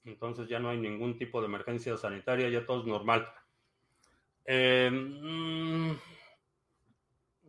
Entonces 0.04 0.48
ya 0.48 0.60
no 0.60 0.70
hay 0.70 0.78
ningún 0.78 1.18
tipo 1.18 1.42
de 1.42 1.48
emergencia 1.48 1.98
sanitaria, 1.98 2.50
ya 2.50 2.66
todo 2.66 2.82
es 2.82 2.88
normal. 2.88 3.28
Eh, 4.46 4.90
mm, 4.90 5.92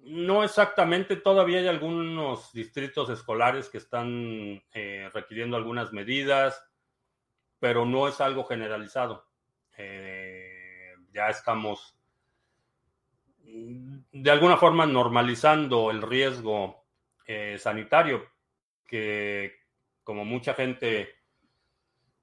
no 0.05 0.43
exactamente, 0.43 1.17
todavía 1.17 1.59
hay 1.59 1.69
algunos 1.69 2.53
distritos 2.53 3.11
escolares 3.11 3.69
que 3.69 3.79
están 3.79 4.63
eh, 4.73 5.11
requiriendo 5.13 5.57
algunas 5.57 5.93
medidas, 5.93 6.63
pero 7.59 7.85
no 7.85 8.09
es 8.09 8.21
algo 8.21 8.45
generalizado. 8.45 9.27
Eh, 9.77 10.95
ya 11.13 11.29
estamos 11.29 11.97
mm, 13.45 13.99
de 14.13 14.31
alguna 14.31 14.57
forma 14.57 14.87
normalizando 14.87 15.91
el 15.91 16.03
riesgo 16.03 16.85
eh, 17.27 17.57
sanitario, 17.59 18.27
que 18.87 19.57
como 20.03 20.25
mucha 20.25 20.55
gente 20.55 21.17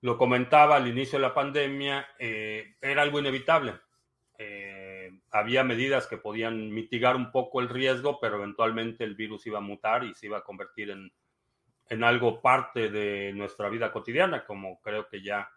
lo 0.02 0.18
comentaba 0.18 0.76
al 0.76 0.88
inicio 0.88 1.20
de 1.20 1.28
la 1.28 1.34
pandemia, 1.34 2.08
era 2.18 3.02
algo 3.02 3.20
inevitable 3.20 3.80
había 5.36 5.66
medidas 5.66 6.08
que 6.08 6.18
podían 6.18 6.72
mitigar 6.72 7.18
un 7.18 7.30
poco 7.30 7.60
el 7.60 7.68
riesgo, 7.68 8.20
pero 8.22 8.38
eventualmente 8.38 9.04
el 9.04 9.16
virus 9.16 9.46
iba 9.46 9.58
a 9.58 9.62
mutar 9.62 10.06
y 10.06 10.14
se 10.14 10.28
iba 10.28 10.38
a 10.38 10.44
convertir 10.46 10.92
en, 10.92 11.12
en 11.90 12.04
algo 12.06 12.42
parte 12.42 12.90
de 12.90 13.34
nuestra 13.34 13.68
vida 13.68 13.92
cotidiana, 13.92 14.46
como 14.46 14.80
creo 14.82 15.10
que 15.10 15.22
ya, 15.22 15.52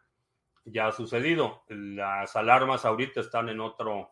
ya 0.64 0.88
ha 0.88 0.92
sucedido. 0.92 1.62
Las 1.68 2.34
alarmas 2.34 2.84
ahorita 2.84 3.20
están 3.20 3.50
en 3.50 3.60
otro, 3.60 4.10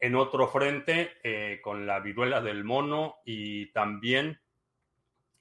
en 0.00 0.16
otro 0.16 0.48
frente, 0.48 1.12
eh, 1.22 1.60
con 1.62 1.86
la 1.86 2.00
viruela 2.00 2.40
del 2.40 2.64
mono 2.64 3.18
y 3.24 3.70
también 3.70 4.40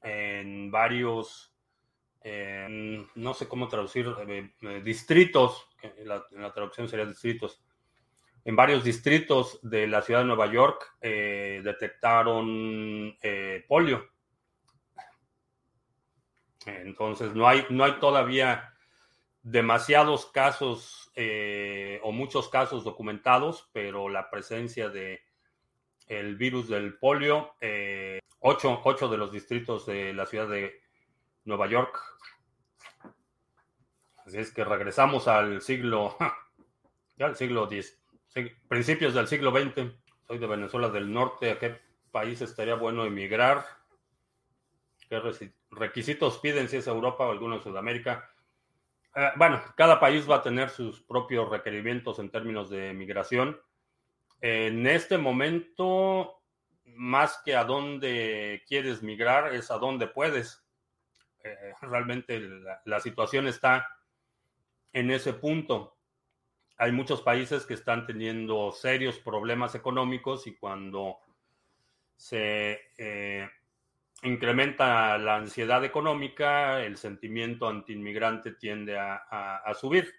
en 0.03 0.69
varios, 0.69 1.55
no 3.15 3.33
sé 3.33 3.47
cómo 3.47 3.67
traducir, 3.67 4.13
eh, 4.27 4.53
eh, 4.61 4.81
distritos, 4.83 5.67
la, 6.03 6.23
la 6.31 6.53
traducción 6.53 6.87
sería 6.87 7.07
distritos, 7.07 7.63
en 8.49 8.55
varios 8.55 8.83
distritos 8.83 9.59
de 9.61 9.85
la 9.85 10.01
ciudad 10.01 10.21
de 10.21 10.25
Nueva 10.25 10.51
York 10.51 10.95
eh, 11.01 11.61
detectaron 11.63 13.15
eh, 13.21 13.63
polio. 13.67 14.09
Entonces, 16.65 17.35
no 17.35 17.47
hay, 17.47 17.67
no 17.69 17.83
hay 17.83 17.99
todavía 17.99 18.73
demasiados 19.43 20.25
casos 20.25 21.11
eh, 21.15 21.99
o 22.01 22.11
muchos 22.11 22.49
casos 22.49 22.83
documentados, 22.83 23.69
pero 23.71 24.09
la 24.09 24.31
presencia 24.31 24.89
de 24.89 25.21
el 26.07 26.35
virus 26.35 26.69
del 26.69 26.97
polio, 26.97 27.53
ocho, 28.39 28.81
ocho, 28.83 29.09
de 29.09 29.17
los 29.17 29.31
distritos 29.31 29.85
de 29.85 30.11
la 30.11 30.25
ciudad 30.25 30.47
de 30.47 30.81
Nueva 31.45 31.67
York. 31.67 31.95
Así 34.25 34.39
es 34.39 34.51
que 34.51 34.63
regresamos 34.63 35.27
al 35.27 35.61
siglo, 35.61 36.17
ya 37.15 37.27
al 37.27 37.35
siglo 37.35 37.65
X 37.71 37.99
principios 38.67 39.13
del 39.13 39.27
siglo 39.27 39.51
XX. 39.51 39.91
Soy 40.27 40.37
de 40.37 40.47
Venezuela 40.47 40.89
del 40.89 41.11
Norte. 41.11 41.51
¿A 41.51 41.59
qué 41.59 41.79
país 42.11 42.41
estaría 42.41 42.75
bueno 42.75 43.05
emigrar? 43.05 43.65
¿Qué 45.09 45.19
requisitos 45.71 46.37
piden 46.37 46.67
si 46.67 46.77
es 46.77 46.87
Europa 46.87 47.25
o 47.25 47.31
alguno 47.31 47.57
de 47.57 47.63
Sudamérica? 47.63 48.29
Eh, 49.15 49.31
bueno, 49.37 49.61
cada 49.75 49.99
país 49.99 50.29
va 50.29 50.37
a 50.37 50.43
tener 50.43 50.69
sus 50.69 51.01
propios 51.01 51.49
requerimientos 51.49 52.19
en 52.19 52.29
términos 52.29 52.69
de 52.69 52.93
migración. 52.93 53.59
En 54.41 54.85
este 54.85 55.17
momento, 55.17 56.41
más 56.85 57.41
que 57.43 57.55
a 57.55 57.63
dónde 57.63 58.63
quieres 58.67 59.01
migrar, 59.01 59.53
es 59.53 59.71
a 59.71 59.79
dónde 59.79 60.07
puedes. 60.07 60.63
Eh, 61.43 61.73
realmente 61.81 62.39
la 62.85 62.99
situación 62.99 63.47
está 63.47 63.87
en 64.93 65.09
ese 65.09 65.33
punto 65.33 65.98
hay 66.79 66.93
muchos 66.93 67.21
países 67.21 67.65
que 67.65 67.73
están 67.73 68.05
teniendo 68.05 68.71
serios 68.71 69.19
problemas 69.19 69.75
económicos 69.75 70.47
y 70.47 70.55
cuando 70.55 71.17
se 72.15 72.79
eh, 72.97 73.49
incrementa 74.23 75.17
la 75.17 75.35
ansiedad 75.35 75.83
económica, 75.83 76.81
el 76.81 76.95
sentimiento 76.95 77.67
antiinmigrante 77.67 78.53
tiende 78.53 78.97
a, 78.97 79.73
subir. 79.77 80.09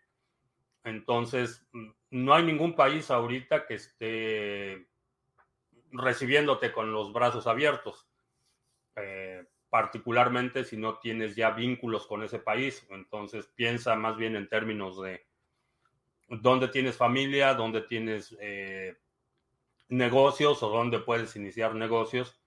Entonces, 0.85 1.67
no 2.11 2.35
hay 2.35 2.45
ningún 2.45 2.75
país 2.75 3.11
ahorita 3.11 3.67
que 3.67 3.75
esté 3.75 4.87
recibiéndote 5.93 6.73
con 6.73 6.93
los 6.93 7.11
brazos 7.15 7.47
abiertos, 7.47 8.07
eh, 8.97 9.47
particularmente 9.71 10.65
si 10.65 10.77
no 10.77 10.99
tienes 10.99 11.37
ya 11.37 11.53
vínculos 11.53 12.07
con 12.07 12.23
ese 12.23 12.39
país. 12.39 12.87
Entonces 12.91 13.47
piensa 13.55 13.97
más 13.97 14.19
bien 14.19 14.37
en 14.37 14.47
términos 14.47 15.01
de 15.01 15.30
dónde 16.31 16.69
tienes 16.69 16.97
familia, 16.97 17.55
dónde 17.55 17.83
tienes 17.83 18.37
eh, 18.41 18.97
negocios 19.89 20.63
o 20.63 20.69
dónde 20.69 21.01
puedes 21.01 21.35
iniciar 21.37 21.75
negocios. 21.75 22.41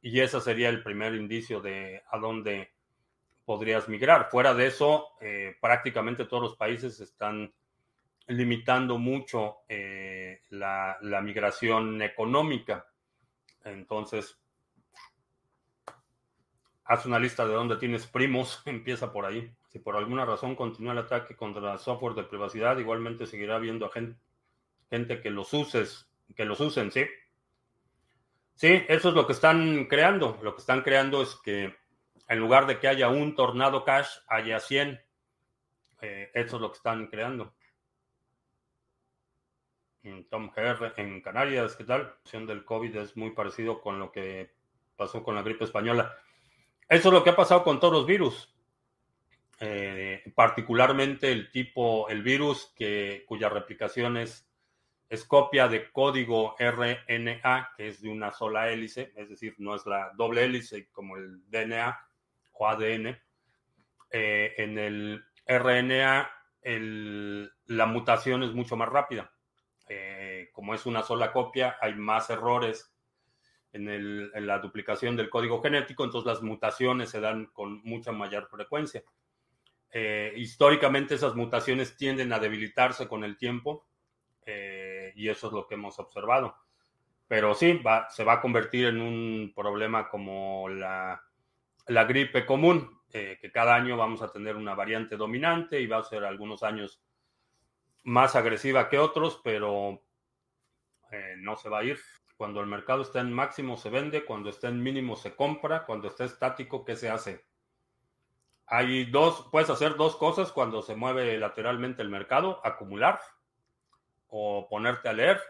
Y 0.00 0.20
ese 0.20 0.40
sería 0.40 0.68
el 0.68 0.82
primer 0.82 1.14
indicio 1.14 1.60
de 1.60 2.02
a 2.10 2.18
dónde 2.18 2.72
podrías 3.44 3.88
migrar. 3.88 4.30
Fuera 4.30 4.54
de 4.54 4.66
eso, 4.66 5.08
eh, 5.20 5.56
prácticamente 5.60 6.24
todos 6.24 6.42
los 6.42 6.56
países 6.56 6.98
están 7.00 7.52
limitando 8.28 8.98
mucho 8.98 9.58
eh, 9.68 10.40
la, 10.50 10.96
la, 11.02 11.20
migración 11.20 12.00
económica. 12.02 12.86
Entonces, 13.64 14.40
haz 16.84 17.04
una 17.04 17.18
lista 17.18 17.46
de 17.46 17.52
dónde 17.52 17.76
tienes 17.76 18.06
primos, 18.06 18.62
empieza 18.66 19.12
por 19.12 19.26
ahí. 19.26 19.52
Si 19.72 19.78
por 19.78 19.96
alguna 19.96 20.26
razón 20.26 20.54
continúa 20.54 20.92
el 20.92 20.98
ataque 20.98 21.34
contra 21.34 21.72
el 21.72 21.78
software 21.78 22.14
de 22.14 22.24
privacidad, 22.24 22.76
igualmente 22.76 23.26
seguirá 23.26 23.56
habiendo 23.56 23.88
gente, 23.88 24.20
gente 24.90 25.22
que 25.22 25.30
los 25.30 25.52
uses, 25.54 26.10
que 26.36 26.44
los 26.44 26.60
usen, 26.60 26.92
¿sí? 26.92 27.06
Sí, 28.54 28.84
eso 28.86 29.08
es 29.08 29.14
lo 29.14 29.26
que 29.26 29.32
están 29.32 29.86
creando. 29.86 30.38
Lo 30.42 30.54
que 30.54 30.60
están 30.60 30.82
creando 30.82 31.22
es 31.22 31.36
que 31.36 31.74
en 32.28 32.38
lugar 32.38 32.66
de 32.66 32.78
que 32.78 32.88
haya 32.88 33.08
un 33.08 33.34
tornado 33.34 33.82
cash, 33.84 34.08
haya 34.28 34.60
100. 34.60 35.00
Eh, 36.02 36.30
eso 36.34 36.56
es 36.56 36.62
lo 36.62 36.70
que 36.70 36.76
están 36.76 37.06
creando. 37.06 37.54
Tom 40.28 40.50
GR 40.54 40.92
en 40.96 41.20
Canarias, 41.22 41.76
¿qué 41.76 41.84
tal? 41.84 42.02
La 42.02 42.08
situación 42.10 42.46
del 42.46 42.64
COVID 42.64 42.96
es 42.96 43.16
muy 43.16 43.30
parecido 43.30 43.80
con 43.80 43.98
lo 43.98 44.10
que 44.10 44.52
pasó 44.96 45.22
con 45.22 45.34
la 45.34 45.42
gripe 45.42 45.64
española. 45.64 46.16
Eso 46.88 47.08
es 47.08 47.14
lo 47.14 47.24
que 47.24 47.30
ha 47.30 47.36
pasado 47.36 47.62
con 47.62 47.80
todos 47.80 47.94
los 47.94 48.06
virus. 48.06 48.51
Eh, 49.64 50.24
particularmente 50.34 51.30
el 51.30 51.52
tipo, 51.52 52.08
el 52.08 52.24
virus 52.24 52.72
que, 52.74 53.22
cuya 53.28 53.48
replicación 53.48 54.16
es, 54.16 54.48
copia 55.28 55.68
de 55.68 55.92
código 55.92 56.56
RNA, 56.58 57.70
que 57.76 57.86
es 57.86 58.02
de 58.02 58.08
una 58.08 58.32
sola 58.32 58.72
hélice, 58.72 59.12
es 59.14 59.28
decir, 59.28 59.54
no 59.58 59.76
es 59.76 59.86
la 59.86 60.10
doble 60.16 60.42
hélice 60.42 60.88
como 60.90 61.16
el 61.16 61.48
DNA 61.48 61.96
o 62.54 62.66
ADN. 62.66 63.16
Eh, 64.10 64.54
en 64.56 64.78
el 64.78 65.24
RNA 65.46 66.28
la 67.66 67.86
mutación 67.86 68.42
es 68.42 68.52
mucho 68.52 68.76
más 68.76 68.88
rápida. 68.88 69.32
Eh, 69.88 70.50
como 70.52 70.74
es 70.74 70.86
una 70.86 71.04
sola 71.04 71.30
copia, 71.30 71.76
hay 71.80 71.94
más 71.94 72.30
errores 72.30 72.92
en, 73.72 74.44
la 74.44 74.58
duplicación 74.58 75.16
del 75.16 75.30
código 75.30 75.62
genético, 75.62 76.02
entonces 76.02 76.26
las 76.26 76.42
mutaciones 76.42 77.10
se 77.10 77.20
dan 77.20 77.46
con 77.46 77.80
mucha 77.84 78.10
mayor 78.10 78.48
frecuencia. 78.48 79.04
Eh, 79.92 80.32
históricamente 80.36 81.14
esas 81.14 81.34
mutaciones 81.34 81.96
tienden 81.96 82.32
a 82.32 82.38
debilitarse 82.38 83.06
con 83.06 83.24
el 83.24 83.36
tiempo 83.36 83.86
eh, 84.46 85.12
y 85.14 85.28
eso 85.28 85.48
es 85.48 85.52
lo 85.52 85.66
que 85.66 85.74
hemos 85.74 85.98
observado. 85.98 86.56
Pero 87.28 87.54
sí, 87.54 87.80
se 88.10 88.24
va 88.24 88.32
a 88.34 88.40
convertir 88.40 88.86
en 88.86 89.00
un 89.00 89.52
problema 89.54 90.08
como 90.08 90.68
la, 90.68 91.22
gripe 91.86 92.44
común, 92.44 93.00
que 93.10 93.50
cada 93.52 93.74
año 93.74 93.96
vamos 93.96 94.22
a 94.22 94.32
tener 94.32 94.56
una 94.56 94.74
variante 94.74 95.16
dominante 95.16 95.80
y 95.80 95.86
va 95.86 95.98
a 95.98 96.02
ser 96.02 96.24
algunos 96.24 96.62
años 96.62 97.02
más 98.04 98.36
agresiva 98.36 98.88
que 98.88 98.98
otros, 98.98 99.40
pero 99.42 100.02
eh, 101.10 101.34
no 101.38 101.56
se 101.56 101.68
va 101.68 101.80
a 101.80 101.84
ir. 101.84 101.98
Cuando 102.36 102.60
el 102.60 102.66
mercado 102.66 103.02
está 103.02 103.20
en 103.20 103.32
máximo 103.32 103.76
se 103.76 103.90
vende, 103.90 104.24
cuando 104.24 104.50
está 104.50 104.68
en 104.68 104.82
mínimo 104.82 105.16
se 105.16 105.36
compra, 105.36 105.84
cuando 105.84 106.08
está 106.08 106.24
estático, 106.24 106.84
¿qué 106.84 106.96
se 106.96 107.08
hace? 107.08 107.44
Hay 108.66 109.04
dos, 109.06 109.48
puedes 109.50 109.70
hacer 109.70 109.96
dos 109.96 110.16
cosas 110.16 110.52
cuando 110.52 110.82
se 110.82 110.94
mueve 110.94 111.38
lateralmente 111.38 112.02
el 112.02 112.08
mercado, 112.08 112.60
acumular 112.64 113.20
o 114.28 114.66
ponerte 114.68 115.08
a 115.08 115.12
leer. 115.12 115.40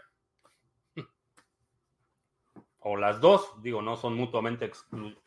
O 2.81 2.97
las 2.97 3.21
dos, 3.21 3.63
digo, 3.63 3.81
no 3.81 3.97
son 3.97 4.15
mutuamente 4.15 4.71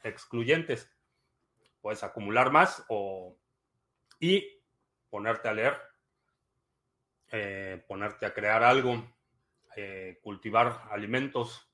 excluyentes. 0.04 0.92
Puedes 1.82 2.04
acumular 2.04 2.52
más 2.52 2.84
o 2.90 3.38
y 4.20 4.62
ponerte 5.10 5.48
a 5.48 5.54
leer. 5.54 5.78
Eh, 7.32 7.84
ponerte 7.88 8.26
a 8.26 8.34
crear 8.34 8.64
algo, 8.64 9.04
eh, 9.76 10.20
cultivar 10.22 10.84
alimentos, 10.92 11.70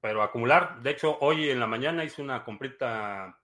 pero 0.00 0.22
acumular. 0.22 0.80
De 0.82 0.90
hecho, 0.90 1.18
hoy 1.20 1.50
en 1.50 1.58
la 1.58 1.66
mañana 1.66 2.04
hice 2.04 2.22
una 2.22 2.44
comprita 2.44 3.40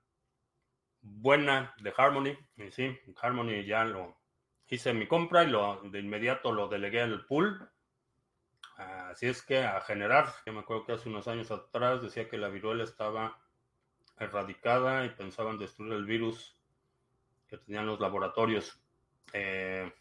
buena 1.05 1.75
de 1.81 1.93
Harmony. 1.97 2.37
Y 2.57 2.71
sí, 2.71 2.99
Harmony 3.21 3.65
ya 3.65 3.85
lo 3.85 4.19
hice 4.69 4.93
mi 4.93 5.07
compra 5.07 5.45
y 5.45 5.51
lo 5.51 5.81
de 5.85 6.01
inmediato 6.01 6.51
lo 6.53 6.69
delegué 6.69 7.03
al 7.03 7.25
pool. 7.27 7.71
Así 8.77 9.27
es 9.27 9.43
que 9.43 9.63
a 9.63 9.81
generar, 9.83 10.33
yo 10.45 10.53
me 10.53 10.61
acuerdo 10.61 10.85
que 10.85 10.93
hace 10.93 11.09
unos 11.09 11.29
años 11.29 11.51
atrás 11.53 12.03
decía 12.03 12.29
que 12.29 12.39
la 12.39 12.49
viruela 12.49 12.83
estaba 12.83 13.39
erradicada 14.19 15.05
y 15.05 15.11
pensaban 15.11 15.59
destruir 15.59 15.93
el 15.93 16.05
virus 16.05 16.59
que 17.47 17.59
tenían 17.59 17.87
los 17.87 18.01
laboratorios. 18.01 18.83
Eh, 19.33 19.93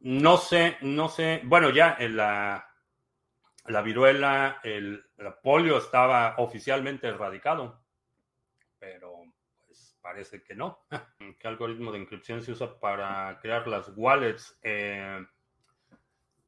no 0.00 0.36
sé, 0.36 0.76
no 0.82 1.08
sé. 1.08 1.40
Bueno, 1.44 1.70
ya 1.70 1.96
en 1.98 2.16
la, 2.16 2.68
la 3.66 3.82
viruela, 3.82 4.60
el, 4.62 5.04
polio 5.42 5.78
estaba 5.78 6.34
oficialmente 6.38 7.08
erradicado, 7.08 7.82
pero 8.78 9.22
pues 9.66 9.96
parece 10.00 10.42
que 10.42 10.54
no. 10.54 10.86
¿Qué 11.38 11.48
algoritmo 11.48 11.92
de 11.92 11.98
inscripción 11.98 12.42
se 12.42 12.52
usa 12.52 12.78
para 12.78 13.38
crear 13.40 13.66
las 13.66 13.92
wallets? 13.96 14.58
Eh, 14.62 15.24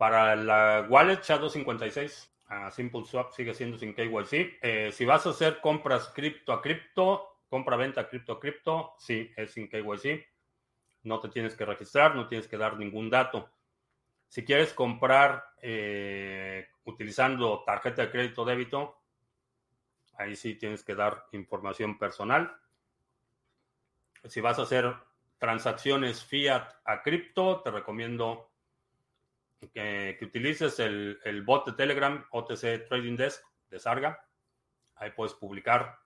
para 0.00 0.34
la 0.34 0.86
wallet 0.88 1.20
SHA-256, 1.20 2.30
uh, 2.48 2.70
Simple 2.70 3.04
Swap 3.04 3.32
sigue 3.32 3.52
siendo 3.52 3.76
sin 3.76 3.92
KYC. 3.92 4.58
Eh, 4.62 4.90
si 4.92 5.04
vas 5.04 5.26
a 5.26 5.30
hacer 5.30 5.60
compras 5.60 6.08
cripto 6.14 6.54
a 6.54 6.62
cripto, 6.62 7.42
compra-venta 7.50 8.08
cripto 8.08 8.32
a 8.32 8.40
cripto, 8.40 8.94
sí, 8.96 9.30
es 9.36 9.52
sin 9.52 9.68
KYC. 9.68 10.26
No 11.02 11.20
te 11.20 11.28
tienes 11.28 11.54
que 11.54 11.66
registrar, 11.66 12.16
no 12.16 12.28
tienes 12.28 12.48
que 12.48 12.56
dar 12.56 12.78
ningún 12.78 13.10
dato. 13.10 13.50
Si 14.26 14.42
quieres 14.42 14.72
comprar 14.72 15.44
eh, 15.60 16.68
utilizando 16.84 17.62
tarjeta 17.64 18.00
de 18.00 18.10
crédito 18.10 18.46
débito, 18.46 18.99
ahí 20.20 20.36
sí 20.36 20.54
tienes 20.54 20.84
que 20.84 20.94
dar 20.94 21.26
información 21.32 21.98
personal. 21.98 22.54
Si 24.28 24.40
vas 24.40 24.58
a 24.58 24.62
hacer 24.62 24.94
transacciones 25.38 26.22
fiat 26.22 26.68
a 26.84 27.02
cripto, 27.02 27.62
te 27.62 27.70
recomiendo 27.70 28.50
que, 29.72 30.18
utilices 30.20 30.78
el, 30.78 31.18
el, 31.24 31.42
bot 31.42 31.66
de 31.66 31.72
Telegram 31.72 32.26
OTC 32.30 32.86
Trading 32.86 33.16
Desk 33.16 33.42
de 33.70 33.78
Sarga. 33.78 34.26
Ahí 34.96 35.10
puedes 35.12 35.32
publicar, 35.32 35.98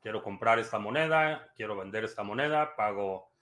quiero 0.00 0.22
comprar 0.22 0.60
esta 0.60 0.78
moneda, 0.78 1.52
quiero 1.56 1.76
vender 1.76 2.04
esta 2.04 2.22
moneda, 2.22 2.76
pago 2.76 3.32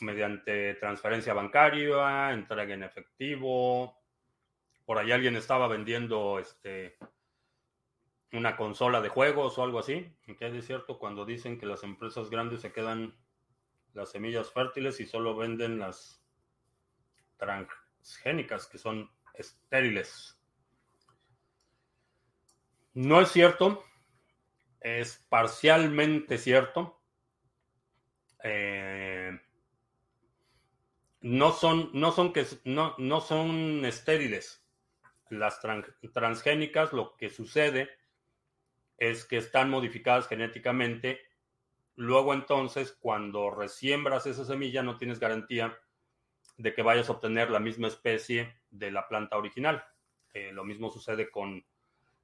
mediante 0.00 0.74
transferencia 0.74 1.34
bancaria, 1.34 2.32
entrega 2.32 2.72
en 2.72 2.82
efectivo. 2.82 3.98
Por 4.86 4.96
ahí 4.96 5.12
alguien 5.12 5.36
estaba 5.36 5.68
vendiendo 5.68 6.38
este 6.38 6.96
una 8.36 8.56
consola 8.56 9.00
de 9.00 9.08
juegos 9.08 9.58
o 9.58 9.62
algo 9.62 9.78
así. 9.78 10.14
Que 10.38 10.46
es 10.46 10.66
cierto 10.66 10.98
cuando 10.98 11.24
dicen 11.24 11.58
que 11.58 11.66
las 11.66 11.82
empresas 11.82 12.30
grandes 12.30 12.60
se 12.60 12.72
quedan 12.72 13.16
las 13.92 14.10
semillas 14.10 14.52
fértiles 14.52 15.00
y 15.00 15.06
solo 15.06 15.36
venden 15.36 15.78
las 15.78 16.22
transgénicas 17.38 18.66
que 18.66 18.78
son 18.78 19.10
estériles. 19.34 20.38
No 22.94 23.20
es 23.20 23.30
cierto, 23.30 23.84
es 24.80 25.24
parcialmente 25.28 26.38
cierto. 26.38 27.02
Eh, 28.42 29.38
no 31.22 31.52
son, 31.52 31.90
no 31.92 32.12
son, 32.12 32.32
que, 32.32 32.46
no, 32.64 32.94
no 32.98 33.20
son 33.20 33.84
estériles. 33.84 34.64
Las 35.28 35.60
transgénicas 36.12 36.92
lo 36.92 37.16
que 37.16 37.30
sucede 37.30 37.90
es 38.98 39.24
que 39.24 39.36
están 39.36 39.70
modificadas 39.70 40.28
genéticamente. 40.28 41.20
Luego 41.94 42.34
entonces, 42.34 42.96
cuando 43.00 43.50
resiembras 43.50 44.26
esa 44.26 44.44
semilla, 44.44 44.82
no 44.82 44.96
tienes 44.96 45.20
garantía 45.20 45.78
de 46.56 46.74
que 46.74 46.82
vayas 46.82 47.08
a 47.08 47.12
obtener 47.12 47.50
la 47.50 47.60
misma 47.60 47.88
especie 47.88 48.60
de 48.70 48.90
la 48.90 49.08
planta 49.08 49.36
original. 49.36 49.84
Eh, 50.32 50.52
lo 50.52 50.64
mismo 50.64 50.90
sucede 50.90 51.30
con 51.30 51.64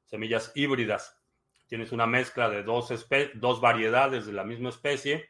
semillas 0.06 0.52
híbridas. 0.54 1.18
Tienes 1.66 1.92
una 1.92 2.06
mezcla 2.06 2.50
de 2.50 2.62
dos, 2.62 2.92
dos 3.35 3.61
variedades 3.61 4.26
de 4.26 4.32
la 4.32 4.44
misma 4.44 4.68
especie 4.68 5.28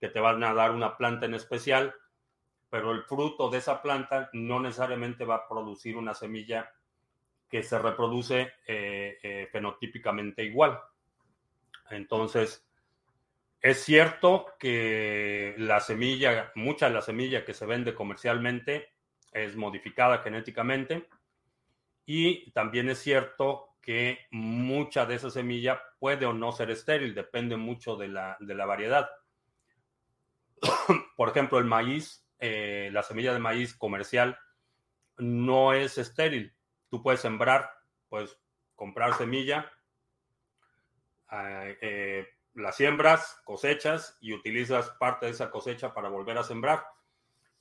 que 0.00 0.08
te 0.08 0.20
van 0.20 0.42
a 0.44 0.52
dar 0.52 0.72
una 0.72 0.96
planta 0.96 1.26
en 1.26 1.34
especial 1.34 1.94
pero 2.72 2.92
el 2.92 3.02
fruto 3.02 3.50
de 3.50 3.58
esa 3.58 3.82
planta 3.82 4.30
no 4.32 4.58
necesariamente 4.58 5.26
va 5.26 5.34
a 5.34 5.46
producir 5.46 5.94
una 5.94 6.14
semilla 6.14 6.72
que 7.52 7.62
se 7.62 7.78
reproduce 7.78 8.54
eh, 8.66 9.18
eh, 9.22 9.46
fenotípicamente 9.52 10.42
igual. 10.42 10.80
Entonces, 11.90 12.66
es 13.60 13.84
cierto 13.84 14.46
que 14.58 15.54
la 15.58 15.80
semilla, 15.80 16.50
mucha 16.54 16.88
de 16.88 16.94
la 16.94 17.02
semilla 17.02 17.44
que 17.44 17.52
se 17.52 17.66
vende 17.66 17.94
comercialmente 17.94 18.94
es 19.32 19.54
modificada 19.54 20.22
genéticamente 20.22 21.10
y 22.06 22.50
también 22.52 22.88
es 22.88 23.00
cierto 23.00 23.76
que 23.82 24.20
mucha 24.30 25.04
de 25.04 25.16
esa 25.16 25.28
semilla 25.28 25.82
puede 25.98 26.24
o 26.24 26.32
no 26.32 26.52
ser 26.52 26.70
estéril, 26.70 27.14
depende 27.14 27.58
mucho 27.58 27.96
de 27.96 28.08
la, 28.08 28.38
de 28.40 28.54
la 28.54 28.64
variedad. 28.64 29.10
Por 31.16 31.28
ejemplo, 31.28 31.58
el 31.58 31.66
maíz, 31.66 32.26
eh, 32.38 32.88
la 32.94 33.02
semilla 33.02 33.34
de 33.34 33.40
maíz 33.40 33.74
comercial 33.74 34.38
no 35.18 35.74
es 35.74 35.98
estéril. 35.98 36.54
Tú 36.92 37.02
puedes 37.02 37.22
sembrar, 37.22 37.70
puedes 38.10 38.38
comprar 38.76 39.14
semilla, 39.14 39.72
eh, 41.32 41.78
eh, 41.80 42.26
la 42.52 42.70
siembras, 42.70 43.40
cosechas 43.46 44.18
y 44.20 44.34
utilizas 44.34 44.90
parte 45.00 45.24
de 45.24 45.32
esa 45.32 45.50
cosecha 45.50 45.94
para 45.94 46.10
volver 46.10 46.36
a 46.36 46.42
sembrar. 46.42 46.84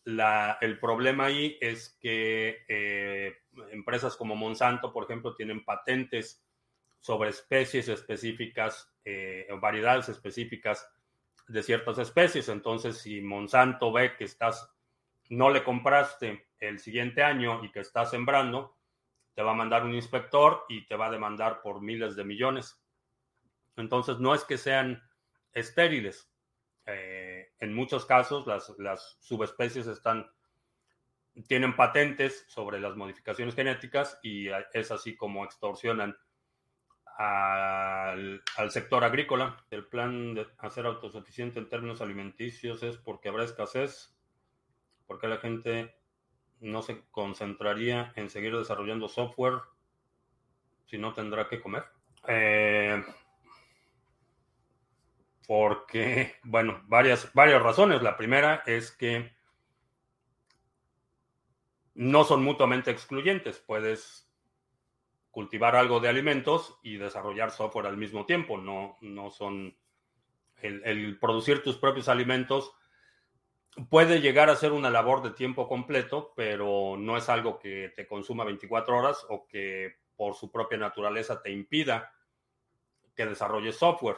el 0.04 0.80
problema 0.82 1.28
ahí 1.28 1.58
es 1.62 1.98
que 2.02 2.65
eh, 2.67 3.38
empresas 3.72 4.17
como 4.17 4.36
Monsanto, 4.36 4.91
por 4.91 5.06
ejemplo, 5.06 5.34
tienen 5.34 5.63
patentes 5.63 6.44
sobre 7.00 7.30
especies 7.30 7.88
específicas, 7.88 8.94
eh, 9.06 9.48
variedades 9.62 10.10
específicas 10.10 10.91
de 11.48 11.63
ciertas 11.63 12.00
especies. 12.00 12.50
Entonces, 12.50 12.98
si 12.98 13.22
Monsanto 13.22 13.94
ve 13.94 14.17
que 14.17 14.26
estás, 14.26 14.70
no 15.30 15.50
le 15.50 15.63
compraste 15.63 16.48
el 16.60 16.80
siguiente 16.80 17.24
año 17.24 17.63
y 17.63 17.72
que 17.72 17.80
estás 17.80 18.12
sembrando, 18.12 18.76
te 19.34 19.41
va 19.41 19.52
a 19.52 19.56
mandar 19.56 19.86
un 19.86 19.94
inspector 19.94 20.65
y 20.70 20.86
te 20.86 20.96
va 20.96 21.08
a 21.08 21.12
demandar 21.12 21.62
por 21.62 21.82
miles 21.82 22.15
de 22.15 22.24
millones. 22.24 22.82
Entonces, 23.78 24.20
no 24.20 24.36
es 24.36 24.44
que 24.44 24.58
sean 24.58 25.02
estériles. 25.54 26.30
Eh, 26.86 27.54
en 27.60 27.74
muchos 27.74 28.06
casos, 28.06 28.48
las, 28.48 29.17
subespecies 29.20 29.88
están, 29.88 30.30
tienen 31.48 31.76
patentes 31.76 32.46
sobre 32.48 32.80
las 32.80 32.96
modificaciones 32.96 33.56
genéticas 33.56 34.20
y 34.22 34.48
es 34.74 34.91
así 34.91 35.15
como 35.15 35.46
extorsionan 35.46 36.17
al, 37.17 38.41
sector 38.70 39.04
agrícola. 39.04 39.63
El 39.70 39.86
plan 39.88 40.34
de 40.34 40.48
hacer 40.58 40.86
autosuficiente 40.86 41.60
en 41.60 41.70
términos 41.70 42.02
alimenticios 42.02 42.84
es 42.84 42.98
porque 42.98 43.30
habrá 43.30 43.44
escasez, 43.44 44.15
porque 45.08 45.28
la 45.28 45.38
gente 45.38 45.96
no 46.62 46.82
se 46.82 47.04
concentraría 47.12 48.13
en 48.15 48.30
seguir 48.30 48.56
desarrollando 48.56 49.08
software 49.08 49.60
si 50.86 50.97
no 50.97 51.13
tendrá 51.13 51.47
que 51.47 51.60
comer. 51.60 51.84
Eh, 52.28 53.04
porque, 55.47 56.36
bueno, 56.43 56.82
varias, 56.86 57.34
varias 57.34 57.62
razones. 57.62 58.02
La 58.02 58.15
primera 58.15 58.63
es 58.65 58.91
que 58.91 59.34
no 61.95 62.24
son 62.24 62.43
mutuamente 62.43 62.91
excluyentes. 62.91 63.60
Puedes 63.60 64.32
cultivar 65.32 65.76
algo 65.76 66.00
de 66.00 66.10
alimentos 66.10 66.80
y 66.84 66.97
desarrollar 66.97 67.52
software 67.52 67.88
al 67.88 67.97
mismo 67.97 68.26
tiempo. 68.26 68.58
No, 68.58 68.97
no 69.02 69.30
son. 69.32 69.76
El, 70.62 71.17
producir 71.19 71.63
tus 71.63 71.78
propios 71.78 72.08
alimentos 72.08 72.71
puede 73.90 74.20
llegar 74.20 74.50
a 74.50 74.56
ser 74.56 74.72
una 74.72 74.90
labor 74.90 75.24
de 75.24 75.32
tiempo 75.32 75.68
completo, 75.68 76.34
pero 76.36 76.96
no 76.98 77.18
es 77.18 77.30
algo 77.30 77.60
que 77.60 77.92
te 77.96 78.08
consuma 78.08 78.44
24 78.44 78.98
horas 78.98 79.26
o 79.30 79.48
que 79.48 79.96
por 80.16 80.36
su 80.36 80.52
propia 80.52 80.78
naturaleza 80.78 81.42
te 81.42 81.52
impida 81.52 82.14
que 83.16 83.26
desarrolles 83.26 83.76
software. 83.76 84.18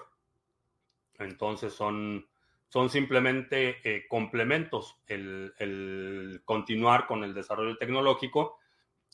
Entonces 1.19 1.73
son, 1.73 2.27
son 2.67 2.89
simplemente 2.89 3.79
eh, 3.83 4.07
complementos 4.07 4.99
el, 5.07 6.41
continuar 6.45 7.05
con 7.05 7.23
el 7.23 7.33
desarrollo 7.33 7.77
tecnológico 7.77 8.57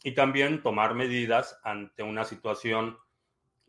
y 0.03 0.13
también 0.13 0.63
tomar 0.63 0.95
medidas 0.95 1.59
ante 1.63 2.03
una 2.03 2.23
situación 2.23 2.97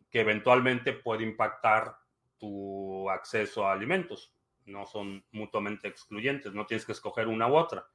que 0.09 0.21
eventualmente 0.21 0.93
puede 0.93 1.23
impactar 1.23 1.97
tu 2.37 3.09
acceso 3.09 3.67
a 3.67 3.73
alimentos. 3.73 4.33
No 4.71 4.85
son 4.85 5.23
mutuamente 5.31 5.87
excluyentes, 5.87 6.53
no 6.53 6.65
tienes 6.65 6.85
que 6.85 6.93
escoger 6.93 7.27
una 7.27 7.47
u 7.47 7.55
otra. 7.55 7.87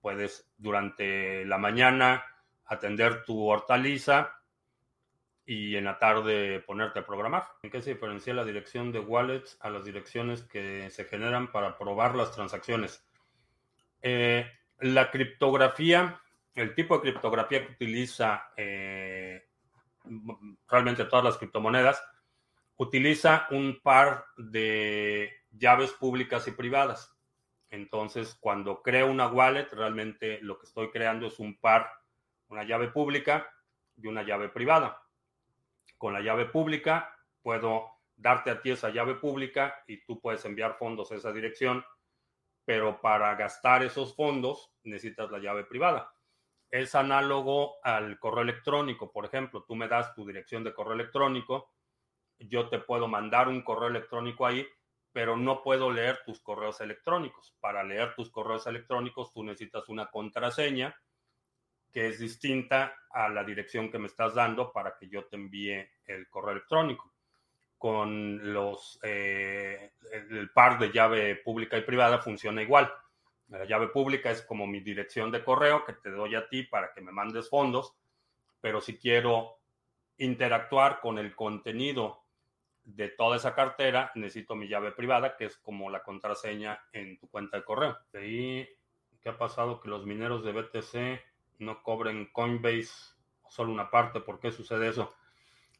Puedes 0.00 0.50
durante 0.58 1.44
la 1.44 1.58
mañana 1.58 2.24
atender 2.66 3.24
tu 3.24 3.46
hortaliza 3.46 4.34
y 5.46 5.76
en 5.76 5.84
la 5.84 5.98
tarde 5.98 6.60
ponerte 6.60 7.00
a 7.00 7.06
programar. 7.06 7.44
¿En 7.62 7.70
qué 7.70 7.82
se 7.82 7.94
diferencia 7.94 8.34
la 8.34 8.44
dirección 8.44 8.92
de 8.92 9.00
wallets 9.00 9.58
a 9.60 9.70
las 9.70 9.84
direcciones 9.84 10.42
que 10.42 10.90
se 10.90 11.04
generan 11.04 11.50
para 11.52 11.76
probar 11.76 12.14
las 12.14 12.32
transacciones? 12.32 13.06
Eh, 14.00 14.50
la 14.80 15.10
criptografía, 15.10 16.20
el 16.54 16.74
tipo 16.74 16.96
de 16.96 17.02
criptografía 17.02 17.66
que 17.66 17.72
utiliza 17.72 18.50
eh, 18.56 19.48
realmente 20.68 21.04
todas 21.04 21.24
las 21.24 21.36
criptomonedas, 21.36 22.02
utiliza 22.76 23.46
un 23.50 23.80
par 23.82 24.26
de 24.36 25.30
llaves 25.56 25.92
públicas 25.92 26.46
y 26.48 26.52
privadas. 26.52 27.16
Entonces, 27.70 28.36
cuando 28.40 28.82
creo 28.82 29.10
una 29.10 29.28
wallet, 29.28 29.68
realmente 29.72 30.38
lo 30.42 30.58
que 30.58 30.66
estoy 30.66 30.90
creando 30.90 31.26
es 31.26 31.38
un 31.38 31.58
par, 31.58 31.90
una 32.48 32.64
llave 32.64 32.88
pública 32.88 33.50
y 33.96 34.06
una 34.06 34.22
llave 34.22 34.48
privada 34.48 35.04
con 36.04 36.12
la 36.12 36.20
llave 36.20 36.44
pública, 36.44 37.16
puedo 37.42 37.86
darte 38.14 38.50
a 38.50 38.60
ti 38.60 38.70
esa 38.70 38.90
llave 38.90 39.14
pública 39.14 39.82
y 39.86 40.04
tú 40.04 40.20
puedes 40.20 40.44
enviar 40.44 40.76
fondos 40.76 41.10
a 41.10 41.14
esa 41.14 41.32
dirección, 41.32 41.82
pero 42.64 43.00
para 43.00 43.34
gastar 43.36 43.82
esos 43.82 44.14
fondos 44.14 44.72
necesitas 44.82 45.30
la 45.30 45.38
llave 45.38 45.64
privada. 45.64 46.12
Es 46.70 46.94
análogo 46.94 47.76
al 47.82 48.18
correo 48.18 48.42
electrónico, 48.42 49.12
por 49.12 49.24
ejemplo, 49.24 49.64
tú 49.66 49.76
me 49.76 49.88
das 49.88 50.14
tu 50.14 50.26
dirección 50.26 50.64
de 50.64 50.74
correo 50.74 50.92
electrónico, 50.92 51.72
yo 52.38 52.68
te 52.68 52.80
puedo 52.80 53.08
mandar 53.08 53.48
un 53.48 53.62
correo 53.62 53.88
electrónico 53.88 54.44
ahí, 54.44 54.66
pero 55.14 55.36
no 55.36 55.62
puedo 55.62 55.92
leer 55.92 56.22
tus 56.26 56.40
correos 56.40 56.80
electrónicos. 56.80 57.54
Para 57.60 57.84
leer 57.84 58.16
tus 58.16 58.30
correos 58.30 58.66
electrónicos 58.66 59.32
tú 59.32 59.44
necesitas 59.44 59.88
una 59.88 60.10
contraseña 60.10 60.94
que 61.92 62.08
es 62.08 62.18
distinta 62.18 62.96
a 63.10 63.28
la 63.28 63.44
dirección 63.44 63.92
que 63.92 64.00
me 64.00 64.08
estás 64.08 64.34
dando 64.34 64.72
para 64.72 64.96
que 64.98 65.08
yo 65.08 65.26
te 65.26 65.36
envíe 65.36 65.88
el 66.06 66.28
correo 66.28 66.50
electrónico. 66.50 67.12
Con 67.78 68.52
los 68.52 68.98
eh, 69.04 69.92
el 70.10 70.50
par 70.50 70.80
de 70.80 70.90
llave 70.90 71.36
pública 71.36 71.78
y 71.78 71.82
privada 71.82 72.18
funciona 72.18 72.60
igual. 72.60 72.92
La 73.50 73.64
llave 73.64 73.86
pública 73.90 74.32
es 74.32 74.42
como 74.42 74.66
mi 74.66 74.80
dirección 74.80 75.30
de 75.30 75.44
correo 75.44 75.84
que 75.84 75.92
te 75.92 76.10
doy 76.10 76.34
a 76.34 76.48
ti 76.48 76.64
para 76.64 76.92
que 76.92 77.00
me 77.00 77.12
mandes 77.12 77.48
fondos, 77.48 77.94
pero 78.60 78.80
si 78.80 78.98
quiero 78.98 79.60
interactuar 80.18 80.98
con 80.98 81.18
el 81.20 81.36
contenido 81.36 82.23
de 82.84 83.08
toda 83.08 83.36
esa 83.36 83.54
cartera, 83.54 84.12
necesito 84.14 84.54
mi 84.54 84.68
llave 84.68 84.92
privada, 84.92 85.36
que 85.36 85.46
es 85.46 85.56
como 85.56 85.90
la 85.90 86.02
contraseña 86.02 86.84
en 86.92 87.18
tu 87.18 87.28
cuenta 87.28 87.56
de 87.56 87.64
correo. 87.64 87.98
¿Y 88.22 88.66
qué 89.22 89.30
ha 89.30 89.38
pasado? 89.38 89.80
Que 89.80 89.88
los 89.88 90.04
mineros 90.04 90.44
de 90.44 90.52
BTC 90.52 91.60
no 91.60 91.82
cobren 91.82 92.26
Coinbase 92.32 93.14
solo 93.48 93.72
una 93.72 93.90
parte. 93.90 94.20
¿Por 94.20 94.38
qué 94.38 94.52
sucede 94.52 94.88
eso? 94.88 95.14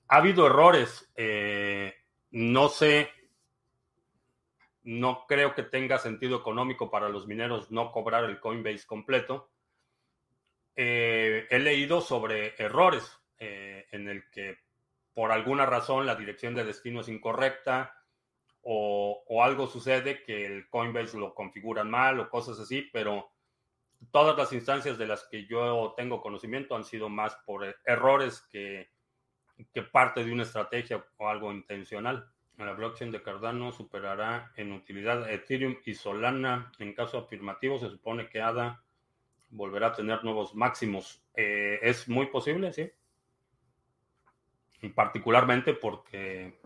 Ha 0.08 0.16
habido 0.16 0.46
errores. 0.46 1.12
Eh, 1.16 1.94
no 2.30 2.68
sé, 2.68 3.10
no 4.84 5.26
creo 5.26 5.54
que 5.54 5.62
tenga 5.62 5.98
sentido 5.98 6.38
económico 6.38 6.90
para 6.90 7.08
los 7.08 7.26
mineros 7.26 7.70
no 7.70 7.92
cobrar 7.92 8.24
el 8.24 8.40
Coinbase 8.40 8.86
completo. 8.86 9.50
Eh, 10.76 11.46
he 11.50 11.58
leído 11.58 12.00
sobre 12.00 12.54
errores 12.58 13.18
eh, 13.38 13.86
en 13.92 14.08
el 14.08 14.28
que 14.30 14.63
por 15.14 15.32
alguna 15.32 15.64
razón 15.64 16.06
la 16.06 16.16
dirección 16.16 16.54
de 16.54 16.64
destino 16.64 17.00
es 17.00 17.08
incorrecta 17.08 17.94
o, 18.62 19.42
algo 19.42 19.66
sucede 19.66 20.22
que 20.22 20.46
el 20.46 20.68
Coinbase 20.68 21.18
lo 21.18 21.34
configuran 21.34 21.90
mal 21.90 22.18
o 22.18 22.30
cosas 22.30 22.58
así, 22.58 22.88
pero 22.92 23.30
todas 24.10 24.36
las 24.38 24.52
instancias 24.52 24.96
de 24.96 25.06
las 25.06 25.24
que 25.24 25.46
yo 25.46 25.92
tengo 25.96 26.22
conocimiento 26.22 26.74
han 26.74 26.84
sido 26.84 27.08
más 27.08 27.36
por 27.44 27.76
errores 27.84 28.40
que, 28.50 28.90
que 29.72 29.82
parte 29.82 30.24
de 30.24 30.32
una 30.32 30.44
estrategia 30.44 31.04
o 31.18 31.28
algo 31.28 31.52
intencional. 31.52 32.30
La 32.56 32.72
blockchain 32.72 33.10
de 33.10 33.22
Cardano 33.22 33.72
superará 33.72 34.52
en 34.56 34.72
utilidad 34.72 35.28
Ethereum 35.28 35.76
y 35.84 35.94
Solana. 35.94 36.72
En 36.78 36.94
caso 36.94 37.18
afirmativo, 37.18 37.78
se 37.78 37.90
supone 37.90 38.28
que 38.28 38.40
ADA 38.40 38.82
volverá 39.50 39.88
a 39.88 39.92
tener 39.92 40.22
nuevos 40.24 40.54
máximos. 40.54 41.22
Eh, 41.34 41.80
es 41.82 42.08
muy 42.08 42.26
posible, 42.26 42.72
sí. 42.72 42.90
Particularmente 44.90 45.74
porque, 45.74 46.58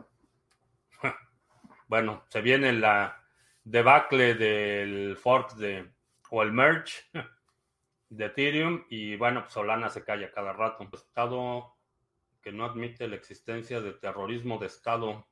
bueno, 1.89 2.25
se 2.29 2.41
viene 2.41 2.73
la 2.73 3.25
debacle 3.65 4.35
del 4.35 5.17
fork 5.17 5.55
de 5.55 5.91
o 6.31 6.43
el 6.43 6.53
merge 6.53 7.03
de 8.09 8.25
Ethereum 8.27 8.85
y 8.89 9.17
bueno, 9.17 9.43
pues 9.43 9.53
Solana 9.53 9.89
se 9.91 10.05
calla 10.05 10.33
cada 10.33 10.53
rato. 10.53 10.89
Estado 10.93 11.75
que 12.43 12.53
no 12.53 12.65
admite 12.65 13.09
la 13.09 13.17
existencia 13.17 13.81
de 13.81 13.93
terrorismo 13.93 14.59
de 14.59 14.67
Estado. 14.67 15.27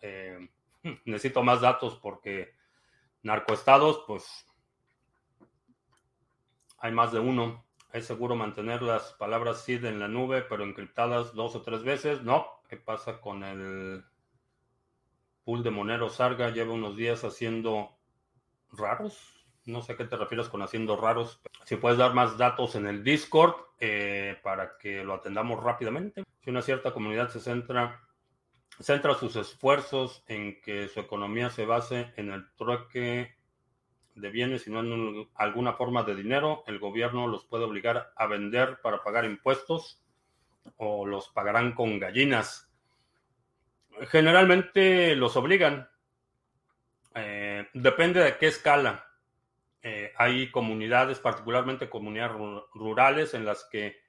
Eh, 0.00 0.48
necesito 1.04 1.42
más 1.42 1.60
datos 1.60 1.96
porque 1.96 2.54
narcoestados, 3.22 4.04
pues 4.06 4.46
hay 6.78 6.92
más 6.92 7.12
de 7.12 7.20
uno. 7.20 7.64
Es 7.92 8.06
seguro 8.06 8.34
mantener 8.34 8.80
las 8.80 9.12
palabras 9.12 9.64
SID 9.64 9.84
en 9.84 10.00
la 10.00 10.08
nube, 10.08 10.40
pero 10.42 10.64
encriptadas 10.64 11.34
dos 11.34 11.54
o 11.56 11.60
tres 11.62 11.82
veces. 11.82 12.22
No. 12.22 12.46
¿Qué 12.68 12.78
pasa 12.78 13.20
con 13.20 13.44
el 13.44 14.02
pool 15.44 15.62
de 15.62 15.70
Monero 15.70 16.08
Sarga? 16.08 16.48
Lleva 16.48 16.72
unos 16.72 16.96
días 16.96 17.22
haciendo 17.22 17.98
raros. 18.72 19.46
No 19.66 19.82
sé 19.82 19.92
a 19.92 19.96
qué 19.96 20.06
te 20.06 20.16
refieres 20.16 20.48
con 20.48 20.62
haciendo 20.62 20.96
raros. 20.96 21.42
Si 21.64 21.76
puedes 21.76 21.98
dar 21.98 22.14
más 22.14 22.38
datos 22.38 22.76
en 22.76 22.86
el 22.86 23.04
Discord 23.04 23.56
eh, 23.78 24.38
para 24.42 24.78
que 24.78 25.04
lo 25.04 25.12
atendamos 25.12 25.62
rápidamente. 25.62 26.24
Si 26.40 26.48
una 26.48 26.62
cierta 26.62 26.92
comunidad 26.92 27.28
se 27.28 27.40
centra, 27.40 28.00
centra 28.80 29.14
sus 29.14 29.36
esfuerzos 29.36 30.24
en 30.28 30.62
que 30.62 30.88
su 30.88 30.98
economía 30.98 31.50
se 31.50 31.66
base 31.66 32.14
en 32.16 32.30
el 32.30 32.50
trueque 32.54 33.36
de 34.14 34.30
bienes 34.30 34.66
y 34.66 34.70
no 34.70 34.80
en 34.80 35.28
alguna 35.34 35.72
forma 35.72 36.02
de 36.02 36.14
dinero, 36.14 36.64
el 36.66 36.78
gobierno 36.78 37.26
los 37.26 37.44
puede 37.44 37.64
obligar 37.64 38.12
a 38.16 38.26
vender 38.26 38.78
para 38.82 39.02
pagar 39.02 39.24
impuestos 39.24 40.02
o 40.76 41.06
los 41.06 41.28
pagarán 41.28 41.72
con 41.72 41.98
gallinas. 41.98 42.70
Generalmente 44.08 45.16
los 45.16 45.36
obligan. 45.36 45.88
Eh, 47.14 47.68
depende 47.74 48.20
de 48.20 48.36
qué 48.38 48.46
escala. 48.48 49.06
Eh, 49.82 50.12
hay 50.16 50.50
comunidades, 50.50 51.18
particularmente 51.18 51.90
comunidades 51.90 52.36
rurales, 52.72 53.34
en 53.34 53.44
las 53.44 53.64
que 53.64 54.00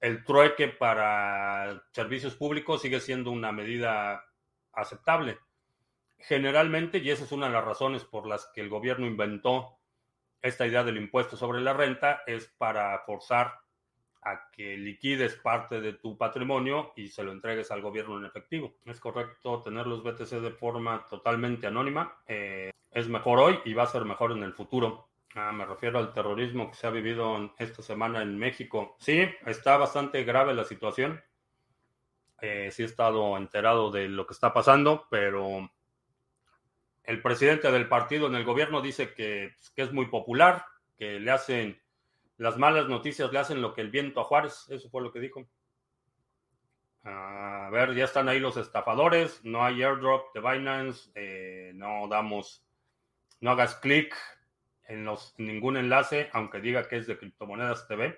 el 0.00 0.24
trueque 0.24 0.68
para 0.68 1.82
servicios 1.92 2.34
públicos 2.34 2.82
sigue 2.82 3.00
siendo 3.00 3.30
una 3.30 3.52
medida 3.52 4.24
aceptable. 4.72 5.38
Generalmente, 6.22 6.98
y 6.98 7.10
esa 7.10 7.24
es 7.24 7.32
una 7.32 7.46
de 7.46 7.52
las 7.52 7.64
razones 7.64 8.04
por 8.04 8.26
las 8.26 8.46
que 8.54 8.60
el 8.60 8.68
gobierno 8.68 9.06
inventó 9.06 9.78
esta 10.40 10.66
idea 10.66 10.84
del 10.84 10.96
impuesto 10.96 11.36
sobre 11.36 11.60
la 11.60 11.72
renta, 11.72 12.22
es 12.26 12.46
para 12.58 12.98
forzar 13.00 13.60
a 14.22 14.50
que 14.52 14.76
liquides 14.76 15.34
parte 15.34 15.80
de 15.80 15.94
tu 15.94 16.16
patrimonio 16.16 16.92
y 16.96 17.08
se 17.08 17.24
lo 17.24 17.32
entregues 17.32 17.70
al 17.70 17.82
gobierno 17.82 18.18
en 18.18 18.24
efectivo. 18.24 18.74
Es 18.84 19.00
correcto 19.00 19.60
tener 19.62 19.86
los 19.86 20.02
BTC 20.02 20.40
de 20.40 20.52
forma 20.52 21.06
totalmente 21.08 21.66
anónima. 21.66 22.20
Eh, 22.26 22.70
es 22.90 23.08
mejor 23.08 23.40
hoy 23.40 23.58
y 23.64 23.74
va 23.74 23.84
a 23.84 23.88
ser 23.88 24.04
mejor 24.04 24.32
en 24.32 24.44
el 24.44 24.52
futuro. 24.52 25.08
Ah, 25.34 25.50
me 25.50 25.64
refiero 25.64 25.98
al 25.98 26.12
terrorismo 26.12 26.70
que 26.70 26.76
se 26.76 26.86
ha 26.86 26.90
vivido 26.90 27.52
esta 27.58 27.82
semana 27.82 28.22
en 28.22 28.38
México. 28.38 28.96
Sí, 29.00 29.24
está 29.46 29.76
bastante 29.76 30.22
grave 30.24 30.54
la 30.54 30.64
situación. 30.64 31.20
Eh, 32.40 32.70
sí 32.70 32.82
he 32.82 32.86
estado 32.86 33.36
enterado 33.36 33.90
de 33.90 34.08
lo 34.08 34.26
que 34.26 34.34
está 34.34 34.52
pasando, 34.52 35.06
pero 35.10 35.70
el 37.04 37.20
presidente 37.20 37.70
del 37.70 37.88
partido 37.88 38.26
en 38.26 38.34
el 38.34 38.44
gobierno 38.44 38.80
dice 38.80 39.14
que, 39.14 39.54
pues, 39.56 39.70
que 39.70 39.82
es 39.82 39.92
muy 39.92 40.06
popular, 40.06 40.64
que 40.96 41.18
le 41.18 41.30
hacen 41.30 41.80
las 42.36 42.58
malas 42.58 42.88
noticias, 42.88 43.32
le 43.32 43.38
hacen 43.38 43.60
lo 43.60 43.74
que 43.74 43.80
el 43.80 43.90
viento 43.90 44.20
a 44.20 44.24
Juárez. 44.24 44.66
Eso 44.68 44.88
fue 44.90 45.02
lo 45.02 45.12
que 45.12 45.20
dijo. 45.20 45.46
A 47.04 47.68
ver, 47.72 47.94
ya 47.94 48.04
están 48.04 48.28
ahí 48.28 48.38
los 48.38 48.56
estafadores. 48.56 49.44
No 49.44 49.64
hay 49.64 49.82
airdrop 49.82 50.32
de 50.34 50.40
Binance. 50.40 51.10
Eh, 51.14 51.72
no 51.74 52.06
damos 52.08 52.64
no 53.40 53.50
hagas 53.50 53.74
clic 53.74 54.16
en, 54.84 55.04
los, 55.04 55.34
ningún 55.36 55.76
enlace, 55.76 56.30
aunque 56.32 56.60
diga 56.60 56.86
que 56.86 56.96
es 56.96 57.08
de 57.08 57.18
Criptomonedas 57.18 57.88
TV. 57.88 58.16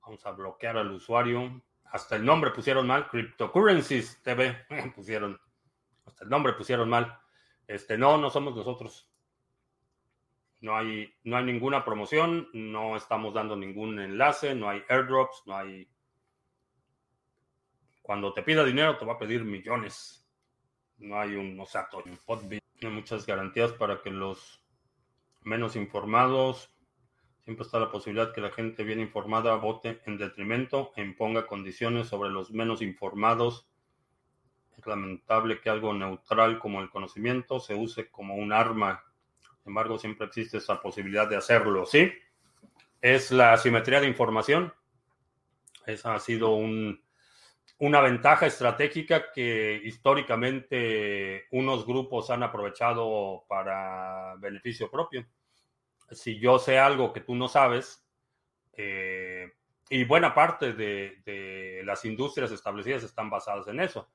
Vamos 0.00 0.24
a 0.24 0.30
bloquear 0.30 0.78
al 0.78 0.90
usuario. 0.90 1.62
Hasta 1.84 2.16
el 2.16 2.24
nombre 2.24 2.50
pusieron 2.50 2.86
mal. 2.86 3.08
Cryptocurrencies 3.08 4.22
TV 4.22 4.56
pusieron. 4.96 5.38
Hasta 6.06 6.24
el 6.24 6.30
nombre 6.30 6.54
pusieron 6.54 6.88
mal. 6.88 7.18
Este, 7.66 7.96
no, 7.98 8.18
no 8.18 8.30
somos 8.30 8.54
nosotros. 8.54 9.08
No 10.60 10.76
hay, 10.76 11.12
no 11.24 11.36
hay 11.36 11.44
ninguna 11.44 11.84
promoción, 11.84 12.48
no 12.52 12.96
estamos 12.96 13.34
dando 13.34 13.54
ningún 13.56 13.98
enlace, 14.00 14.54
no 14.54 14.68
hay 14.68 14.82
airdrops, 14.88 15.42
no 15.46 15.56
hay... 15.56 15.88
Cuando 18.02 18.32
te 18.32 18.42
pida 18.42 18.64
dinero 18.64 18.98
te 18.98 19.04
va 19.04 19.14
a 19.14 19.18
pedir 19.18 19.44
millones. 19.44 20.26
No 20.98 21.18
hay 21.18 21.34
un 21.34 21.58
Osato, 21.58 22.02
un 22.04 22.18
Podbit 22.24 22.64
muchas 22.90 23.26
garantías 23.26 23.72
para 23.72 24.02
que 24.02 24.10
los 24.10 24.62
menos 25.42 25.76
informados, 25.76 26.70
siempre 27.42 27.64
está 27.64 27.78
la 27.78 27.90
posibilidad 27.90 28.32
que 28.32 28.40
la 28.40 28.50
gente 28.50 28.84
bien 28.84 29.00
informada 29.00 29.56
vote 29.56 30.00
en 30.06 30.16
detrimento 30.16 30.92
e 30.96 31.02
imponga 31.02 31.46
condiciones 31.46 32.08
sobre 32.08 32.30
los 32.30 32.50
menos 32.50 32.82
informados. 32.82 33.68
Es 34.78 34.86
lamentable 34.86 35.60
que 35.60 35.70
algo 35.70 35.92
neutral 35.94 36.58
como 36.58 36.80
el 36.80 36.90
conocimiento 36.90 37.60
se 37.60 37.74
use 37.74 38.10
como 38.10 38.34
un 38.34 38.52
arma. 38.52 39.04
Sin 39.40 39.70
embargo, 39.70 39.98
siempre 39.98 40.26
existe 40.26 40.58
esa 40.58 40.80
posibilidad 40.80 41.28
de 41.28 41.36
hacerlo, 41.36 41.86
¿sí? 41.86 42.12
Es 43.00 43.30
la 43.30 43.52
asimetría 43.52 44.00
de 44.00 44.08
información. 44.08 44.72
Esa 45.86 46.14
ha 46.14 46.20
sido 46.20 46.50
un, 46.54 47.02
una 47.78 48.00
ventaja 48.00 48.46
estratégica 48.46 49.32
que 49.32 49.80
históricamente 49.84 51.46
unos 51.50 51.86
grupos 51.86 52.30
han 52.30 52.42
aprovechado 52.42 53.44
para 53.48 54.36
beneficio 54.36 54.90
propio. 54.90 55.26
Si 56.10 56.38
yo 56.38 56.58
sé 56.58 56.78
algo 56.78 57.12
que 57.12 57.20
tú 57.20 57.34
no 57.34 57.48
sabes, 57.48 58.06
eh, 58.72 59.52
y 59.90 60.04
buena 60.04 60.34
parte 60.34 60.72
de, 60.72 61.82
las 61.84 62.04
industrias 62.04 62.50
establecidas 62.50 63.02
están 63.02 63.28
basadas 63.28 63.68
en 63.68 63.80
eso. 63.80 64.08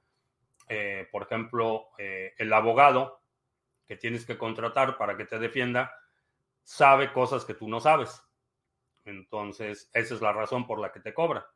Eh, 0.71 1.08
por 1.12 1.23
ejemplo, 1.23 1.89
eh, 1.97 2.36
el 2.38 2.53
abogado 2.53 3.23
que 3.88 3.97
tienes 3.97 4.23
que 4.23 4.38
contratar 4.38 4.97
para 4.97 5.17
que 5.17 5.25
te 5.25 5.39
defienda 5.39 5.91
sabe 6.63 7.12
cosas 7.12 7.43
que 7.43 7.55
tú 7.55 7.67
no 7.67 7.79
sabes. 7.79 8.21
Entonces, 9.03 9.89
esa 9.93 10.13
es 10.13 10.21
la 10.21 10.32
razón 10.32 10.67
por 10.67 10.79
la 10.79 10.91
que 10.91 10.99
te 10.99 11.12
cobra. 11.12 11.47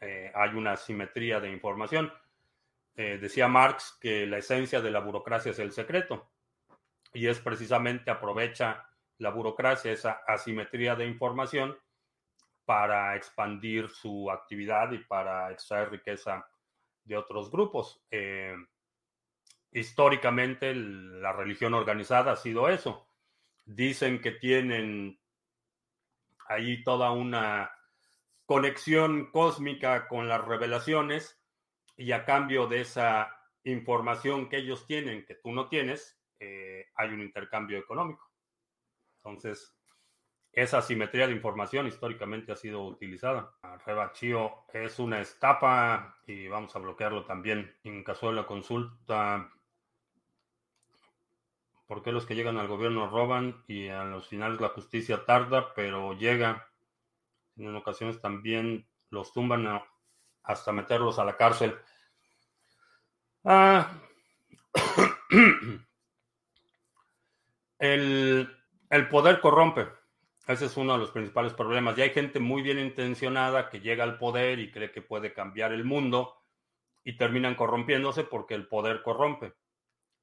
Eh, 0.00 0.32
hay 0.34 0.50
una 0.50 0.76
simetría 0.76 1.38
de 1.38 1.50
información. 1.50 2.12
Decía 2.94 3.48
Marx 3.48 3.96
que 3.98 4.26
la 4.26 4.36
esencia 4.36 4.82
de 4.82 4.90
la 4.90 5.00
burocracia 5.00 5.52
es 5.52 5.58
el 5.58 5.72
secreto 5.72 6.30
y 7.14 7.26
es 7.26 7.40
precisamente 7.40 8.10
aprovecha 8.10 8.86
la 9.16 9.30
burocracia, 9.30 9.92
esa 9.92 10.20
asimetría 10.26 10.94
de 10.94 11.06
información 11.06 11.74
para 12.66 13.16
expandir 13.16 13.88
su 13.88 14.30
actividad 14.30 14.92
y 14.92 14.98
para 14.98 15.50
extraer 15.52 15.90
riqueza 15.90 16.46
de 17.04 17.16
otros 17.16 17.50
grupos. 17.50 18.04
Eh, 18.10 18.54
históricamente 19.72 20.74
la 20.74 21.32
religión 21.32 21.74
organizada 21.74 22.32
ha 22.32 22.36
sido 22.36 22.68
eso. 22.68 23.08
Dicen 23.64 24.20
que 24.20 24.32
tienen 24.32 25.18
ahí 26.48 26.82
toda 26.82 27.10
una 27.12 27.70
conexión 28.46 29.30
cósmica 29.30 30.08
con 30.08 30.28
las 30.28 30.44
revelaciones 30.44 31.40
y 31.96 32.12
a 32.12 32.24
cambio 32.24 32.66
de 32.66 32.80
esa 32.80 33.34
información 33.64 34.48
que 34.48 34.58
ellos 34.58 34.86
tienen, 34.86 35.24
que 35.24 35.36
tú 35.36 35.52
no 35.52 35.68
tienes, 35.68 36.20
eh, 36.40 36.86
hay 36.96 37.10
un 37.10 37.22
intercambio 37.22 37.78
económico. 37.78 38.30
Entonces, 39.18 39.76
esa 40.52 40.82
simetría 40.82 41.26
de 41.26 41.32
información 41.32 41.86
históricamente 41.86 42.52
ha 42.52 42.56
sido 42.56 42.84
utilizada. 42.84 43.52
Rebachío 43.86 44.52
es 44.72 44.98
una 44.98 45.20
estafa 45.20 46.16
y 46.26 46.46
vamos 46.48 46.76
a 46.76 46.78
bloquearlo 46.78 47.24
también. 47.24 47.74
En 47.84 48.04
caso 48.04 48.28
de 48.28 48.34
la 48.34 48.46
consulta, 48.46 49.50
¿por 51.86 52.02
qué 52.02 52.12
los 52.12 52.26
que 52.26 52.34
llegan 52.34 52.58
al 52.58 52.68
gobierno 52.68 53.08
roban 53.08 53.64
y 53.66 53.88
a 53.88 54.04
los 54.04 54.28
finales 54.28 54.60
la 54.60 54.68
justicia 54.68 55.24
tarda, 55.24 55.72
pero 55.74 56.12
llega? 56.12 56.68
En 57.56 57.74
ocasiones 57.74 58.20
también 58.20 58.86
los 59.10 59.32
tumban 59.32 59.82
hasta 60.42 60.72
meterlos 60.72 61.18
a 61.18 61.24
la 61.24 61.36
cárcel. 61.36 61.78
Ah, 63.44 63.90
el, 67.78 68.48
poder 69.10 69.40
corrompe. 69.40 70.01
Ese 70.46 70.66
es 70.66 70.76
uno 70.76 70.94
de 70.94 70.98
los 70.98 71.10
principales 71.10 71.54
problemas. 71.54 71.96
Y 71.96 72.02
hay 72.02 72.10
gente 72.10 72.40
muy 72.40 72.62
bien 72.62 72.78
intencionada 72.78 73.68
que 73.70 73.80
llega 73.80 74.04
al 74.04 74.18
poder 74.18 74.58
y 74.58 74.72
cree 74.72 74.90
que 74.90 75.02
puede 75.02 75.32
cambiar 75.32 75.72
el 75.72 75.84
mundo 75.84 76.36
y 77.04 77.16
terminan 77.16 77.54
corrompiéndose 77.54 78.24
porque 78.24 78.54
el 78.54 78.66
poder 78.66 79.02
corrompe. 79.02 79.54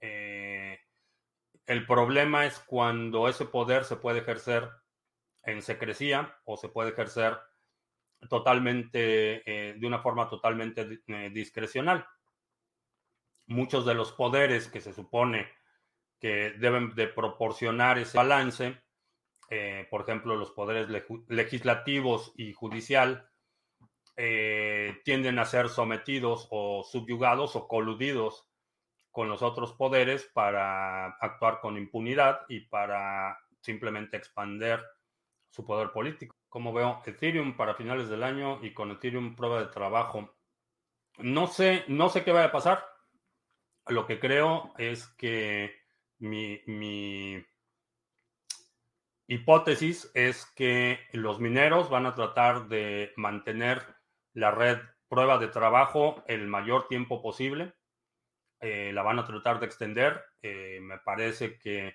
Eh, 0.01 0.79
el 1.65 1.85
problema 1.85 2.45
es 2.45 2.59
cuando 2.59 3.27
ese 3.27 3.45
poder 3.45 3.85
se 3.85 3.95
puede 3.95 4.19
ejercer 4.19 4.69
en 5.43 5.61
secrecía 5.61 6.37
o 6.43 6.57
se 6.57 6.69
puede 6.69 6.89
ejercer 6.89 7.37
totalmente, 8.29 9.43
eh, 9.45 9.73
de 9.75 9.87
una 9.87 9.99
forma 9.99 10.27
totalmente 10.27 11.01
eh, 11.07 11.29
discrecional. 11.31 12.05
Muchos 13.47 13.85
de 13.85 13.93
los 13.93 14.11
poderes 14.11 14.67
que 14.67 14.81
se 14.81 14.93
supone 14.93 15.49
que 16.19 16.51
deben 16.51 16.93
de 16.95 17.07
proporcionar 17.07 17.97
ese 17.97 18.17
balance 18.17 18.81
eh, 19.49 19.87
por 19.89 20.01
ejemplo, 20.01 20.35
los 20.35 20.51
poderes 20.51 20.87
legislativos 21.27 22.33
y 22.35 22.53
judicial 22.53 23.29
eh, 24.15 25.01
tienden 25.05 25.39
a 25.39 25.45
ser 25.45 25.69
sometidos 25.69 26.47
o 26.51 26.83
subyugados 26.83 27.55
o 27.55 27.67
coludidos 27.67 28.47
con 29.11 29.27
los 29.29 29.41
otros 29.41 29.73
poderes 29.73 30.29
para 30.33 31.07
actuar 31.19 31.59
con 31.61 31.77
impunidad 31.77 32.41
y 32.47 32.61
para 32.61 33.39
simplemente 33.61 34.17
expander 34.17 34.83
su 35.49 35.65
poder 35.65 35.91
político. 35.91 36.35
Como 36.47 36.73
veo, 36.73 37.01
Ethereum 37.05 37.55
para 37.55 37.75
finales 37.75 38.09
del 38.09 38.23
año 38.23 38.59
y 38.63 38.73
con 38.73 38.91
Ethereum 38.91 39.35
prueba 39.35 39.61
de 39.61 39.67
trabajo. 39.67 40.35
No 41.17 41.47
sé, 41.47 41.85
no 41.87 42.09
sé 42.09 42.23
qué 42.23 42.31
va 42.31 42.43
a 42.43 42.51
pasar. 42.51 42.85
Lo 43.87 44.05
que 44.05 44.19
creo 44.19 44.73
es 44.77 45.07
que 45.17 45.75
mi, 46.19 46.61
mi 46.67 47.43
hipótesis 49.29 50.09
es 50.15 50.47
que 50.55 50.99
los 51.13 51.39
mineros 51.39 51.89
van 51.91 52.07
a 52.07 52.15
tratar 52.15 52.67
de 52.67 53.13
mantener 53.15 53.85
la 54.33 54.49
red 54.49 54.79
prueba 55.07 55.37
de 55.37 55.47
trabajo 55.47 56.23
el 56.27 56.47
mayor 56.47 56.87
tiempo 56.87 57.21
posible. 57.21 57.75
Eh, 58.59 58.91
la 58.91 59.03
van 59.03 59.19
a 59.19 59.25
tratar 59.25 59.59
de 59.59 59.67
extender. 59.67 60.19
Eh, 60.41 60.79
me 60.81 60.97
parece 60.97 61.59
que 61.59 61.93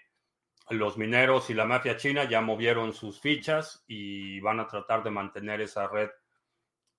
los 0.70 0.96
mineros 0.96 1.50
y 1.50 1.54
la 1.54 1.64
mafia 1.64 1.96
china 1.96 2.22
ya 2.22 2.40
movieron 2.40 2.92
sus 2.92 3.20
fichas 3.20 3.84
y 3.88 4.38
van 4.38 4.60
a 4.60 4.68
tratar 4.68 5.02
de 5.02 5.10
mantener 5.10 5.60
esa 5.60 5.88
red 5.88 6.10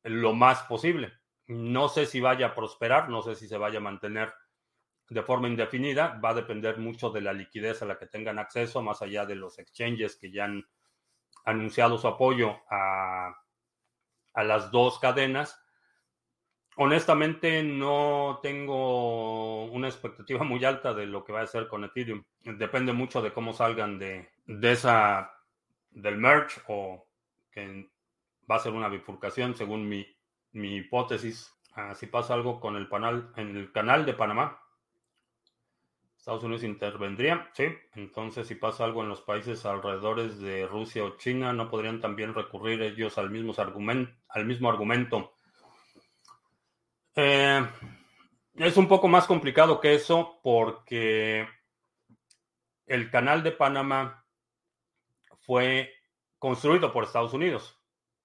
lo 0.04 0.34
más 0.34 0.64
posible. 0.64 1.14
No 1.48 1.88
sé 1.88 2.06
si 2.06 2.20
vaya 2.20 2.48
a 2.48 2.56
prosperar, 2.56 3.10
no 3.10 3.22
sé 3.22 3.36
si 3.36 3.48
se 3.48 3.58
vaya 3.58 3.78
a 3.78 3.84
mantener 3.84 4.34
de 5.10 5.22
forma 5.22 5.48
indefinida. 5.48 6.20
Va 6.24 6.30
a 6.30 6.36
depender 6.36 6.78
mucho 6.78 7.10
de 7.10 7.22
la 7.22 7.34
liquidez 7.34 7.82
a 7.82 7.86
la 7.86 7.98
que 7.98 8.08
tengan 8.08 8.40
acceso, 8.40 8.82
más 8.82 9.02
allá 9.02 9.26
de 9.26 9.36
los 9.36 9.60
exchanges 9.60 10.18
que 10.18 10.32
ya 10.32 10.46
han 10.46 10.66
anunciado 11.46 11.98
su 11.98 12.08
apoyo 12.08 12.58
a, 12.70 13.36
a 14.34 14.44
las 14.44 14.72
dos 14.72 15.00
cadenas. 15.00 15.62
Honestamente, 16.78 17.64
no 17.64 18.40
tengo 18.44 19.66
una 19.66 19.88
expectativa 19.88 20.44
muy 20.44 20.64
alta 20.66 20.94
de 20.94 21.06
lo 21.06 21.24
que 21.24 21.32
va 21.32 21.40
a 21.42 21.44
hacer 21.44 21.68
con 21.68 21.86
Ethereum. 21.86 22.24
Depende 22.42 22.92
mucho 22.92 23.22
de 23.22 23.32
cómo 23.32 23.54
salgan 23.54 23.98
de, 23.98 24.30
de 24.46 24.72
esa 24.72 25.32
del 25.90 26.18
merge 26.18 26.62
o 26.68 27.08
que 27.50 27.90
va 28.50 28.58
a 28.58 28.60
ser 28.60 28.74
una 28.74 28.90
bifurcación 28.90 29.56
según 29.56 29.88
mi, 29.88 30.06
mi 30.52 30.76
hipótesis. 30.78 31.52
Ah, 31.74 31.96
si 31.96 32.08
pasa 32.08 32.34
algo 32.34 32.60
con 32.60 32.76
el, 32.76 32.88
panel, 32.88 33.30
en 33.38 33.56
el 33.56 33.72
canal 33.72 34.06
de 34.06 34.14
Panamá, 34.14 34.60
Estados 36.26 36.44
Unidos 36.44 36.64
intervendría, 36.64 37.52
sí. 37.54 37.66
Entonces, 37.94 38.48
si 38.48 38.56
pasa 38.56 38.84
algo 38.84 39.04
en 39.04 39.10
los 39.10 39.22
países 39.22 39.64
alrededores 39.64 40.40
de 40.40 40.66
Rusia 40.66 41.04
o 41.04 41.18
China, 41.18 41.54
¿no 41.54 41.70
podrían 41.70 42.02
también 42.02 42.34
recurrir 42.34 42.82
ellos 42.82 43.20
al 43.20 43.30
mismo, 43.30 43.54
argumento, 43.56 44.12
al 44.30 44.44
mismo 44.48 44.68
argumento? 44.68 45.36
Eh, 47.16 47.64
es 48.56 48.76
un 48.76 48.88
poco 48.88 49.08
más 49.08 49.28
complicado 49.28 49.80
que 49.80 49.94
eso 49.94 50.40
porque 50.42 51.48
el 52.88 53.12
canal 53.12 53.44
de 53.44 53.52
Panamá 53.52 54.26
fue 55.42 55.94
construido 56.40 56.92
por 56.92 57.04
Estados 57.04 57.36
Unidos, 57.36 57.80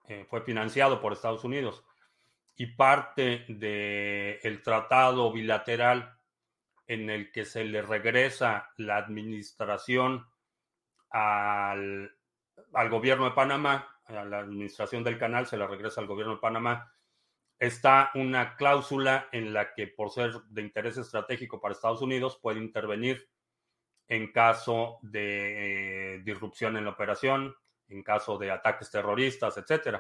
eh, 0.08 0.24
fue 0.30 0.40
financiado 0.40 1.02
por 1.02 1.12
Estados 1.12 1.44
Unidos 1.44 1.84
y 2.56 2.64
parte 2.64 3.44
del 3.46 4.62
tratado 4.62 5.30
bilateral 5.30 6.16
en 6.90 7.08
el 7.08 7.30
que 7.30 7.44
se 7.44 7.62
le 7.62 7.82
regresa 7.82 8.72
la 8.76 8.96
administración 8.96 10.26
al, 11.10 12.10
gobierno 12.90 13.26
de 13.26 13.30
Panamá, 13.30 13.96
a 14.06 14.24
la 14.24 14.40
administración 14.40 15.04
del 15.04 15.16
canal 15.16 15.46
se 15.46 15.56
le 15.56 15.68
regresa 15.68 16.00
al 16.00 16.08
gobierno 16.08 16.34
de 16.34 16.40
Panamá, 16.40 16.92
está 17.60 18.10
una 18.14 18.56
cláusula 18.56 19.28
en 19.30 19.52
la 19.52 19.72
que 19.72 19.86
por 19.86 20.10
ser 20.10 20.32
de 20.48 20.62
interés 20.62 20.96
estratégico 20.96 21.60
para 21.60 21.74
Estados 21.74 22.02
Unidos 22.02 22.40
puede 22.42 22.58
intervenir 22.58 23.30
en 24.08 24.32
caso 24.32 24.98
de 25.02 26.14
eh, 26.16 26.22
disrupción 26.24 26.76
en 26.76 26.86
la 26.86 26.90
operación, 26.90 27.54
en 27.86 28.02
caso 28.02 28.36
de 28.36 28.50
ataques 28.50 28.90
terroristas, 28.90 29.56
etc. 29.58 29.98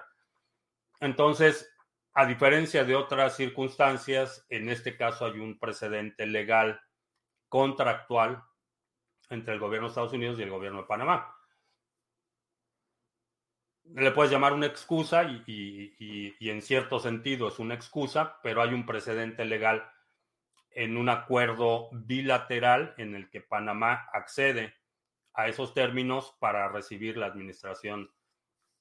Entonces, 0.98 1.72
a 2.12 2.26
diferencia 2.26 2.84
de 2.84 2.96
otras 2.96 3.36
circunstancias, 3.36 4.44
en 4.48 4.68
este 4.68 4.96
caso 4.96 5.26
hay 5.26 5.38
un 5.38 5.58
precedente 5.58 6.26
legal 6.26 6.80
contractual 7.48 8.42
entre 9.28 9.54
el 9.54 9.60
gobierno 9.60 9.86
de 9.86 9.90
Estados 9.90 10.12
Unidos 10.12 10.38
y 10.38 10.42
el 10.42 10.50
gobierno 10.50 10.80
de 10.82 10.88
Panamá. 10.88 11.36
Le 13.94 14.10
puedes 14.10 14.30
llamar 14.30 14.52
una 14.52 14.66
excusa 14.66 15.24
y, 15.46 16.34
en 16.40 16.62
cierto 16.62 17.00
sentido 17.00 17.48
es 17.48 17.58
una 17.58 17.74
excusa, 17.74 18.40
pero 18.42 18.62
hay 18.62 18.72
un 18.74 18.86
precedente 18.86 19.44
legal 19.44 19.90
en 20.70 20.96
un 20.96 21.08
acuerdo 21.08 21.88
bilateral 21.92 22.94
en 22.98 23.14
el 23.14 23.30
que 23.30 23.40
Panamá 23.40 24.08
accede 24.12 24.74
a 25.34 25.48
esos 25.48 25.74
términos 25.74 26.36
para 26.38 26.68
recibir 26.68 27.16
la 27.16 27.26
administración 27.26 28.12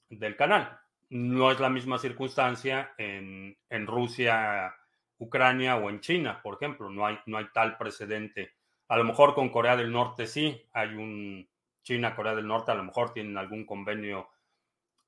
del 0.09 0.35
canal. 0.35 0.79
No 1.10 1.52
es 1.52 1.60
la 1.60 1.69
misma 1.69 1.98
circunstancia 1.98 2.93
en, 2.98 3.58
Rusia, 3.88 4.76
Ucrania 5.17 5.76
o 5.76 5.89
en 5.89 6.02
China, 6.02 6.39
por 6.41 6.56
ejemplo. 6.56 6.89
No 6.89 7.06
hay, 7.06 7.19
no 7.26 7.38
hay 7.38 7.48
tal 7.54 7.78
precedente. 7.78 8.54
A 8.88 8.98
lo 8.98 9.04
mejor 9.04 9.34
con 9.34 9.50
Corea 9.50 9.76
del 9.76 9.91
Norte 9.91 10.28
sí, 10.28 10.62
hay 10.74 10.89
un 10.89 11.48
China, 11.84 12.15
Corea 12.15 12.36
del 12.36 12.48
Norte, 12.48 12.72
a 12.72 12.76
lo 12.76 12.84
mejor 12.84 13.13
tienen 13.13 13.38
algún 13.38 13.65
convenio 13.65 14.30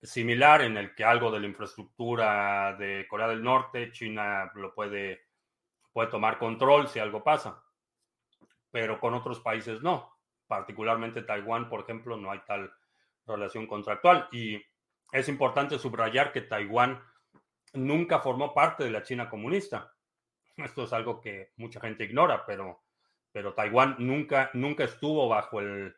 similar 0.01 0.63
en 0.63 0.77
el 0.77 0.95
que 0.95 1.03
algo 1.03 1.31
de 1.31 1.39
la 1.39 1.47
infraestructura 1.47 2.75
de 2.75 3.05
Corea 3.07 3.27
del 3.27 3.43
Norte, 3.43 3.91
China 3.91 4.51
lo 4.55 4.73
puede, 4.73 5.27
puede 5.93 6.09
tomar 6.09 6.39
control 6.39 6.87
si 6.87 6.99
algo 6.99 7.23
pasa, 7.23 7.63
pero 8.71 8.99
con 8.99 9.13
otros 9.13 9.39
países 9.39 9.81
no. 9.81 10.17
Particularmente 10.47 11.21
Taiwán, 11.21 11.69
por 11.69 11.81
ejemplo, 11.81 12.17
no 12.17 12.31
hay 12.31 12.39
tal 12.47 12.73
relación 13.25 13.67
contractual. 13.67 14.27
Y 14.31 14.61
es 15.11 15.27
importante 15.27 15.77
subrayar 15.77 16.31
que 16.31 16.41
Taiwán 16.41 17.01
nunca 17.73 18.19
formó 18.19 18.53
parte 18.53 18.83
de 18.83 18.91
la 18.91 19.03
China 19.03 19.29
comunista. 19.29 19.93
Esto 20.57 20.83
es 20.83 20.93
algo 20.93 21.19
que 21.19 21.51
mucha 21.57 21.79
gente 21.79 22.05
ignora, 22.05 22.45
pero, 22.45 22.83
pero 23.31 23.53
Taiwán 23.53 23.95
nunca, 23.99 24.49
nunca 24.53 24.85
estuvo 24.85 25.27
bajo 25.27 25.59
el 25.59 25.95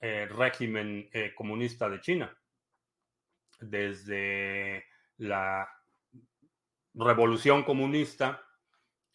eh, 0.00 0.26
régimen 0.26 1.08
eh, 1.12 1.34
comunista 1.34 1.88
de 1.88 2.00
China. 2.00 2.36
Desde 3.60 4.84
la 5.18 5.68
revolución 6.94 7.62
comunista 7.62 8.42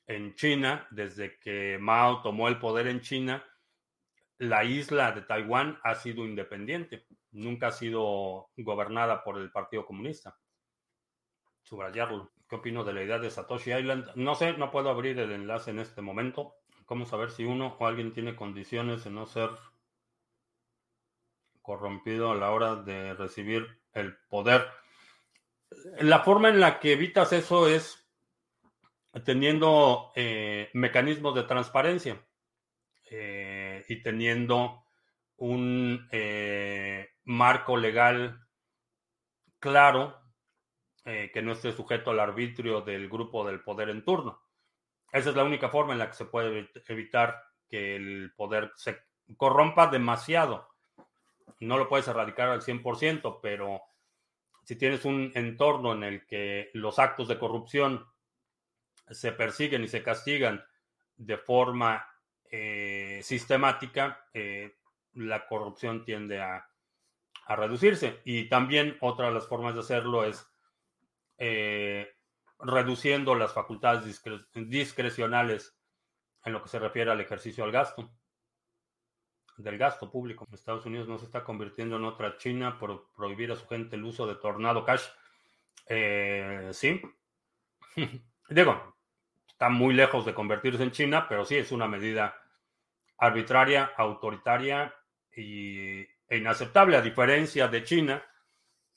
en 0.08 0.34
China, 0.34 0.88
desde 0.89 1.38
que 1.39 1.78
Mao 1.80 2.22
tomó 2.24 2.48
el 2.48 2.58
poder 2.58 2.88
en 2.88 3.02
China, 3.02 3.46
la 4.39 4.63
isla 4.63 5.12
de 5.12 5.22
Taiwán 5.22 5.80
ha 5.84 5.96
sido 5.96 6.26
independiente 6.26 7.06
nunca 7.32 7.68
ha 7.68 7.72
sido 7.72 8.50
gobernada 8.58 9.24
por 9.24 9.38
el 9.38 9.52
Partido 9.52 9.86
Comunista. 9.86 10.38
Subrayarlo. 11.63 12.32
¿Qué 12.48 12.56
opino 12.56 12.84
de 12.84 12.94
la 12.94 13.04
idea 13.04 13.20
de 13.20 13.30
Satoshi 13.30 13.72
Island? 13.72 14.12
No 14.15 14.36
sé, 14.36 14.54
no 14.54 14.72
puedo 14.72 14.89
abrir 14.89 15.20
el 15.20 15.32
enlace 15.32 15.72
en 15.72 15.80
este 15.80 16.02
momento. 16.02 16.56
¿Cómo 16.86 17.06
saber 17.06 17.30
si 17.30 17.46
uno 17.46 17.78
o 17.80 17.86
alguien 17.86 18.13
tiene 18.13 18.36
condiciones 18.36 19.04
de 19.04 19.12
no 19.12 19.28
ser 19.28 19.52
corrompido 21.62 22.32
a 22.32 22.36
la 22.36 22.50
hora 22.50 22.76
de 22.76 23.13
recibir 23.13 23.68
el 23.94 24.18
poder? 24.30 24.65
La 26.00 26.21
forma 26.21 26.50
en 26.50 26.60
la 26.60 26.80
que 26.80 26.94
evitas 26.94 27.32
eso 27.34 27.67
es 27.67 28.10
teniendo 29.23 30.12
eh, 30.15 30.69
mecanismos 30.73 31.36
de 31.36 31.44
transparencia 31.44 32.25
eh, 33.12 33.86
y 33.88 34.02
teniendo 34.02 34.84
un 35.38 36.08
eh, 36.12 37.09
marco 37.30 37.77
legal 37.77 38.44
claro 39.60 40.19
eh, 41.06 41.30
que 41.32 41.44
no 41.44 41.52
esté 41.52 41.71
sujeto 41.71 42.10
al 42.10 42.19
arbitrio 42.19 42.82
del 42.82 43.08
grupo 43.08 43.46
del 43.46 43.62
poder 43.62 43.90
en 43.90 44.04
turno. 44.04 44.42
Esa 45.12 45.30
es 45.30 45.36
la 45.36 45.44
única 45.44 45.69
forma 45.69 45.94
en 45.94 46.00
la 46.00 46.08
que 46.08 46.15
se 46.15 46.25
puede 46.25 46.71
evitar 46.88 47.40
que 47.67 47.96
el 47.96 48.34
poder 48.36 48.71
se 48.75 48.98
corrompa 49.38 49.88
demasiado. 49.88 50.69
No 51.60 51.77
lo 51.77 51.88
puedes 51.88 52.08
erradicar 52.08 52.50
al 52.50 52.63
100%, 52.63 53.40
pero 53.44 53.80
si 54.63 54.75
tienes 54.75 55.06
un 55.06 55.32
entorno 55.36 55.94
en 55.94 56.04
el 56.04 56.25
que 56.25 56.71
los 56.73 56.98
actos 56.98 57.27
de 57.27 57.38
corrupción 57.38 58.08
se 59.08 59.34
persiguen 59.34 59.84
y 59.84 59.88
se 59.88 60.02
castigan 60.02 60.65
de 61.15 61.38
forma 61.38 62.08
eh, 62.50 63.19
sistemática, 63.21 64.25
la 65.13 65.48
corrupción 65.48 66.04
tiende 66.04 66.42
a 66.42 66.69
a 67.50 67.56
reducirse. 67.56 68.21
Y 68.25 68.47
también 68.47 68.95
otra 69.02 69.27
de 69.27 69.33
las 69.33 69.47
formas 69.47 69.73
de 69.73 69.81
hacerlo 69.81 70.23
es 70.23 70.47
eh, 71.39 72.08
reduciendo 72.60 73.33
las 73.33 73.54
facultades 73.54 74.23
discrecionales 74.54 75.75
en 76.45 76.54
lo 76.54 76.62
que 76.62 76.69
se 76.69 76.77
refiere 76.77 77.12
al 77.12 77.19
ejercicio 77.19 77.63
al 77.63 77.71
gasto. 77.71 78.12
del 79.58 79.79
gasto 79.79 80.12
público. 80.12 80.47
Estados 80.54 80.85
Unidos 80.85 81.08
no 81.08 81.17
se 81.17 81.25
está 81.25 81.43
convirtiendo 81.43 81.97
en 81.97 82.06
otra 82.06 82.37
China 82.37 82.77
por 82.77 83.12
prohibir 83.13 83.52
a 83.52 83.56
su 83.56 83.67
gente 83.67 83.95
el 83.95 84.06
uso 84.06 84.27
de 84.27 84.35
Tornado 84.35 84.85
Cash. 84.85 85.08
Eh, 85.87 86.69
sí. 86.71 87.02
Digo, 88.50 88.95
está 89.47 89.69
muy 89.69 89.95
lejos 89.95 90.23
de 90.23 90.35
convertirse 90.35 90.83
en 90.83 90.91
China, 90.91 91.27
pero 91.27 91.45
sí 91.45 91.58
es 91.58 91.71
una 91.71 91.87
medida 91.87 92.39
arbitraria, 93.17 93.91
autoritaria 93.97 94.93
y, 95.35 96.06
inaceptable, 96.38 96.98
a 96.98 97.02
diferencia 97.02 97.67
de 97.67 97.84
China. 97.84 98.23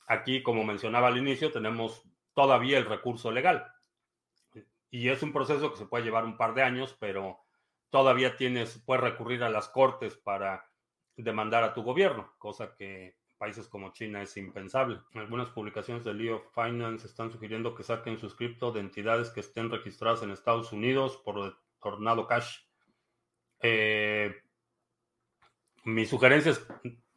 Aquí, 0.07 0.43
como 0.43 0.65
mencionaba 0.65 1.09
al 1.09 1.17
inicio, 1.17 1.51
tenemos 1.51 2.03
todavía 2.35 2.79
el 2.79 2.87
recurso 2.87 3.31
legal. 3.31 3.67
Y 4.91 5.09
es 5.09 5.23
un 5.23 5.33
proceso 5.33 5.71
que 5.71 5.79
se 5.79 5.87
puede 5.87 6.05
llevar 6.05 6.25
un 6.25 6.37
par 6.37 6.55
de 6.55 6.63
años, 6.63 6.97
pero 7.01 7.41
todavía 7.91 8.37
tienes, 8.37 8.83
puedes 8.85 9.05
recurrir 9.05 9.43
a 9.43 9.51
las 9.51 9.69
cortes 9.69 10.17
para 10.17 10.69
demandar 11.17 11.65
a 11.65 11.75
tu 11.75 11.83
gobierno, 11.83 12.35
cosa 12.39 12.75
que 12.75 13.07
en 13.07 13.15
países 13.39 13.69
como 13.69 13.93
China 13.93 14.23
es 14.23 14.37
impensable. 14.37 15.01
Algunas 15.15 15.49
publicaciones 15.51 16.05
de 16.05 16.15
Leo 16.15 16.45
Finance 16.55 17.07
están 17.07 17.31
sugiriendo 17.31 17.75
que 17.75 17.83
saquen 17.83 18.19
sus 18.19 18.35
cripto 18.35 18.73
de 18.73 18.81
entidades 18.81 19.31
que 19.31 19.41
estén 19.41 19.71
registradas 19.71 20.23
en 20.23 20.31
Estados 20.31 20.73
Unidos 20.73 21.17
por 21.25 21.59
Tornado 21.81 22.27
Cash. 22.27 22.59
Eh, 23.61 24.43
mi 25.85 26.07
sugerencia 26.07 26.53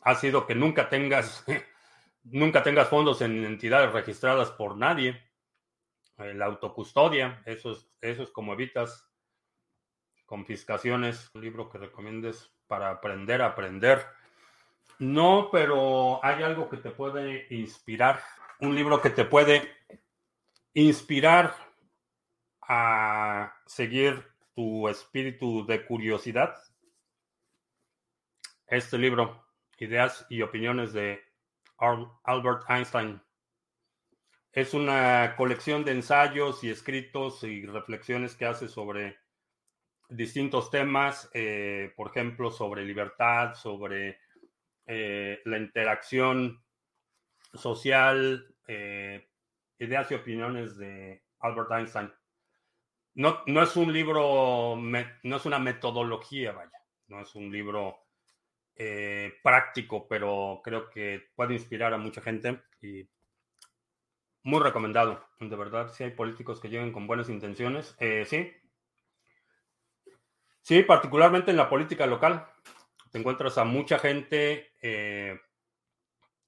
ha 0.05 0.15
sido 0.15 0.45
que 0.45 0.55
nunca 0.55 0.87
tengas, 0.87 1.43
nunca 2.23 2.63
tengas 2.63 2.87
fondos 2.87 3.21
en 3.21 3.43
entidades 3.43 3.91
registradas 3.91 4.51
por 4.51 4.77
nadie. 4.77 5.21
Eh, 6.19 6.33
la 6.33 6.45
autocustodia, 6.45 7.41
eso 7.45 7.71
es, 7.71 7.89
eso 8.01 8.23
es 8.23 8.29
como 8.29 8.53
evitas 8.53 9.11
confiscaciones, 10.25 11.29
un 11.33 11.41
libro 11.41 11.69
que 11.69 11.79
recomiendes 11.79 12.51
para 12.67 12.91
aprender 12.91 13.41
a 13.41 13.47
aprender. 13.47 14.05
No, 14.99 15.49
pero 15.51 16.23
hay 16.23 16.43
algo 16.43 16.69
que 16.69 16.77
te 16.77 16.91
puede 16.91 17.47
inspirar, 17.49 18.21
un 18.59 18.75
libro 18.75 19.01
que 19.01 19.09
te 19.09 19.25
puede 19.25 19.75
inspirar 20.73 21.55
a 22.61 23.55
seguir 23.65 24.23
tu 24.53 24.87
espíritu 24.87 25.65
de 25.65 25.85
curiosidad. 25.85 26.55
Este 28.67 28.97
libro, 28.97 29.44
Ideas 29.77 30.25
y 30.29 30.41
Opiniones 30.41 30.93
de 30.93 31.21
Albert 31.77 32.63
Einstein, 32.69 33.21
es 34.55 34.73
una 34.73 35.35
colección 35.35 35.83
de 35.83 35.91
ensayos 35.91 36.63
y 36.63 36.69
escritos 36.69 37.43
y 37.43 37.65
reflexiones 37.65 38.35
que 38.35 38.45
hace 38.45 38.69
sobre 38.69 39.17
distintos 40.07 40.71
temas, 40.71 41.29
eh, 41.33 41.91
por 41.97 42.07
ejemplo, 42.07 42.51
sobre 42.51 42.85
libertad, 42.85 43.53
sobre 43.55 44.19
eh, 44.85 45.41
la 45.43 45.57
interacción 45.57 46.63
social, 47.53 48.55
eh, 48.67 49.27
ideas 49.79 50.09
y 50.11 50.15
opiniones 50.15 50.77
de 50.77 51.25
Albert 51.39 51.71
Einstein. 51.71 52.13
No, 53.15 53.41
no 53.47 53.61
es 53.61 53.75
un 53.75 53.91
libro, 53.91 54.77
no 54.77 55.35
es 55.35 55.45
una 55.45 55.59
metodología, 55.59 56.53
vaya, 56.53 56.81
no 57.07 57.19
es 57.19 57.35
un 57.35 57.51
libro 57.51 58.04
práctico, 59.41 60.07
pero 60.07 60.61
creo 60.63 60.89
que 60.89 61.29
puede 61.35 61.53
inspirar 61.53 61.93
a 61.93 61.97
mucha 61.97 62.21
gente 62.21 62.61
y 62.81 63.07
muy 64.43 64.61
recomendado. 64.61 65.25
De 65.39 65.55
verdad, 65.55 65.93
si 65.93 66.03
hay 66.03 66.11
políticos 66.11 66.59
que 66.59 66.69
lleguen 66.69 66.91
con 66.91 67.07
buenas 67.07 67.29
intenciones, 67.29 67.95
sí, 68.25 68.51
Sí, 70.65 70.81
particularmente 70.81 71.51
en 71.51 71.57
la 71.57 71.69
política 71.69 72.07
local. 72.07 72.43
Te 73.11 73.19
encuentras 73.19 73.59
a 73.59 73.65
mucha 73.65 73.99
gente 73.99 74.71
eh, 74.81 75.39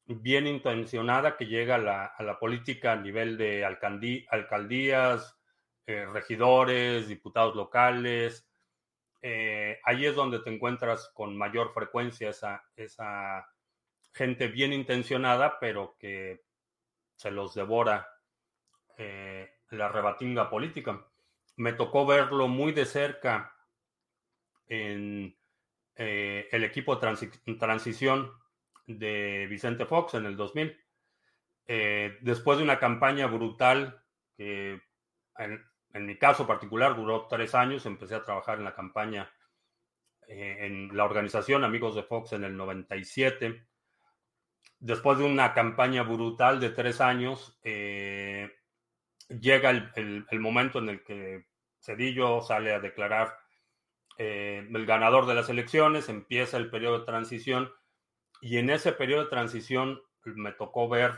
bien 0.08 0.48
intencionada 0.48 1.38
que 1.38 1.46
llega 1.46 1.76
a 1.76 2.24
la, 2.24 2.40
política 2.40 2.94
a 2.94 2.96
nivel 2.96 3.38
de 3.38 3.64
alcaldías, 3.64 5.38
eh, 5.86 6.08
regidores, 6.12 7.08
diputados 7.08 7.56
locales. 7.56 8.47
Eh, 9.30 9.82
ahí 9.84 10.06
es 10.06 10.16
donde 10.16 10.40
te 10.40 10.50
encuentras 10.50 11.12
con 11.14 11.36
mayor 11.36 11.74
frecuencia 11.74 12.30
esa, 12.30 13.50
gente 14.14 14.48
bien 14.48 14.72
intencionada, 14.72 15.60
pero 15.60 15.98
que 16.00 16.46
se 17.18 17.30
los 17.30 17.54
devora 17.54 18.08
la 19.70 19.90
rebatinga 19.90 20.50
política. 20.50 21.06
Me 21.58 21.74
tocó 21.74 22.06
verlo 22.06 22.48
muy 22.48 22.72
de 22.72 22.86
cerca 22.86 23.54
en 24.66 25.38
eh, 25.98 26.48
el 26.54 26.64
equipo 26.64 26.96
de 26.96 27.58
transición 27.60 28.32
de 28.86 29.46
Vicente 29.50 29.86
Fox 29.86 30.14
en 30.14 30.26
el 30.26 30.38
2000. 30.38 30.86
Eh, 31.66 32.18
después 32.22 32.60
de 32.60 32.64
una 32.64 32.80
campaña 32.80 33.28
brutal 33.28 34.02
que 34.38 34.82
mi 35.94 36.18
caso 36.18 36.46
particular 36.46 36.96
duró 36.96 37.28
tres 37.28 37.56
años, 37.56 37.86
empecé 37.86 38.16
a 38.16 38.24
trabajar 38.24 38.58
en 38.58 38.66
la 38.66 38.76
campaña 38.76 39.32
eh, 40.28 40.58
en 40.62 40.96
la 40.96 41.06
organización 41.06 41.64
Amigos 41.64 41.96
de 41.96 42.04
Fox 42.04 42.34
en 42.34 42.44
el 42.44 42.56
97. 42.56 43.68
Después 44.80 45.18
de 45.18 45.26
una 45.26 45.54
campaña 45.54 46.04
brutal 46.04 46.60
de 46.60 46.70
tres 46.70 47.02
años, 47.02 47.60
llega 47.64 49.72
el 49.72 50.40
momento 50.40 50.80
en 50.80 50.90
el 50.90 51.04
que 51.04 51.48
Cedillo 51.80 52.42
sale 52.42 52.74
a 52.74 52.80
declarar 52.80 53.38
eh, 54.18 54.68
el 54.74 54.86
ganador 54.86 55.28
de 55.28 55.36
las 55.36 55.50
elecciones, 55.50 56.10
empieza 56.10 56.58
el 56.58 56.70
periodo 56.70 57.00
de 57.00 57.06
transición 57.06 57.72
y 58.42 58.58
en 58.58 58.70
ese 58.70 58.92
periodo 58.92 59.24
de 59.24 59.30
transición 59.30 60.02
me 60.24 60.52
tocó 60.52 60.90
ver 60.90 61.14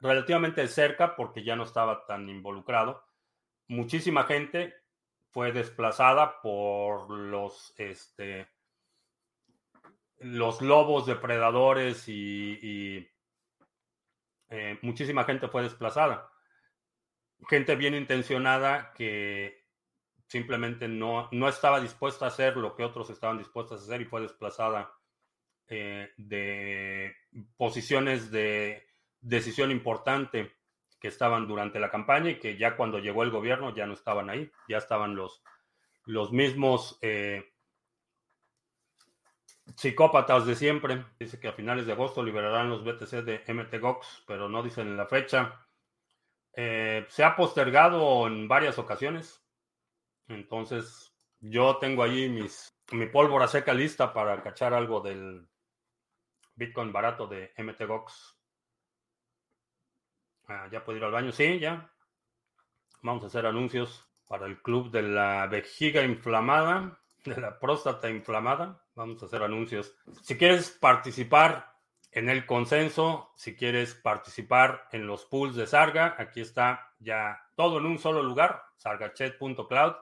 relativamente 0.00 0.66
cerca, 0.66 1.14
porque 1.14 1.44
ya 1.44 1.56
no 1.56 1.64
estaba 1.64 2.06
tan 2.06 2.28
involucrado, 2.28 3.04
muchísima 3.70 4.24
gente 4.24 4.74
fue 5.30 5.52
desplazada 5.52 6.42
por 6.42 7.08
los, 7.08 7.72
este, 7.78 8.48
los 10.18 10.60
lobos 10.60 11.06
depredadores 11.06 12.08
y, 12.08 13.08
eh, 14.48 14.78
muchísima 14.82 15.22
gente 15.22 15.46
fue 15.46 15.62
desplazada. 15.62 16.32
Gente 17.48 17.76
bien 17.76 17.94
intencionada 17.94 18.92
que 18.92 19.64
simplemente 20.26 20.88
no, 20.88 21.28
no 21.30 21.48
estaba 21.48 21.80
dispuesta 21.80 22.24
a 22.24 22.28
hacer 22.28 22.56
lo 22.56 22.74
que 22.74 22.84
otros 22.84 23.08
estaban 23.10 23.38
dispuestos 23.38 23.80
a 23.80 23.84
hacer 23.84 24.00
y 24.00 24.04
fue 24.04 24.20
desplazada 24.20 24.92
eh, 25.68 26.10
de 26.16 27.14
posiciones 27.56 28.32
de 28.32 28.84
decisión 29.20 29.70
importante 29.70 30.59
que 31.00 31.08
estaban 31.08 31.48
durante 31.48 31.80
la 31.80 31.90
campaña 31.90 32.30
y 32.30 32.38
que 32.38 32.56
ya 32.58 32.76
cuando 32.76 32.98
llegó 32.98 33.22
el 33.22 33.30
gobierno 33.30 33.74
ya 33.74 33.86
no 33.86 33.94
estaban 33.94 34.28
ahí, 34.28 34.50
ya 34.68 34.78
estaban 34.78 35.16
los, 35.16 35.42
los 36.04 36.30
mismos 36.30 36.98
eh, 37.00 37.52
psicópatas 39.76 40.46
de 40.46 40.54
siempre. 40.54 41.04
Dice 41.18 41.40
que 41.40 41.48
a 41.48 41.52
finales 41.52 41.86
de 41.86 41.92
agosto 41.92 42.22
liberarán 42.22 42.68
los 42.68 42.84
BTC 42.84 43.24
de 43.24 43.42
MTGOX, 43.52 44.24
pero 44.26 44.48
no 44.48 44.62
dicen 44.62 44.96
la 44.96 45.06
fecha. 45.06 45.66
Eh, 46.52 47.06
se 47.08 47.24
ha 47.24 47.36
postergado 47.36 48.26
en 48.26 48.46
varias 48.48 48.78
ocasiones. 48.78 49.42
Entonces, 50.28 51.14
yo 51.40 51.78
tengo 51.78 52.02
ahí 52.02 52.28
mis, 52.28 52.76
mi 52.92 53.06
pólvora 53.06 53.48
seca 53.48 53.72
lista 53.72 54.12
para 54.12 54.42
cachar 54.42 54.74
algo 54.74 55.00
del 55.00 55.48
Bitcoin 56.54 56.92
barato 56.92 57.26
de 57.26 57.52
MTGOX. 57.56 58.39
Ah, 60.52 60.66
ya 60.68 60.82
puedo 60.84 60.98
ir 60.98 61.04
al 61.04 61.12
baño, 61.12 61.30
sí, 61.30 61.60
ya. 61.60 61.92
Vamos 63.02 63.22
a 63.22 63.28
hacer 63.28 63.46
anuncios 63.46 64.04
para 64.26 64.46
el 64.46 64.60
club 64.60 64.90
de 64.90 65.02
la 65.02 65.46
vejiga 65.46 66.02
inflamada, 66.02 66.98
de 67.24 67.40
la 67.40 67.60
próstata 67.60 68.10
inflamada. 68.10 68.84
Vamos 68.96 69.22
a 69.22 69.26
hacer 69.26 69.44
anuncios. 69.44 69.94
Si 70.22 70.36
quieres 70.36 70.70
participar 70.70 71.72
en 72.10 72.28
el 72.28 72.46
consenso, 72.46 73.30
si 73.36 73.54
quieres 73.54 73.94
participar 73.94 74.88
en 74.90 75.06
los 75.06 75.24
pools 75.24 75.54
de 75.54 75.68
Sarga, 75.68 76.16
aquí 76.18 76.40
está 76.40 76.94
ya 76.98 77.40
todo 77.54 77.78
en 77.78 77.86
un 77.86 78.00
solo 78.00 78.20
lugar, 78.20 78.60
sargachet.cloud. 78.74 79.94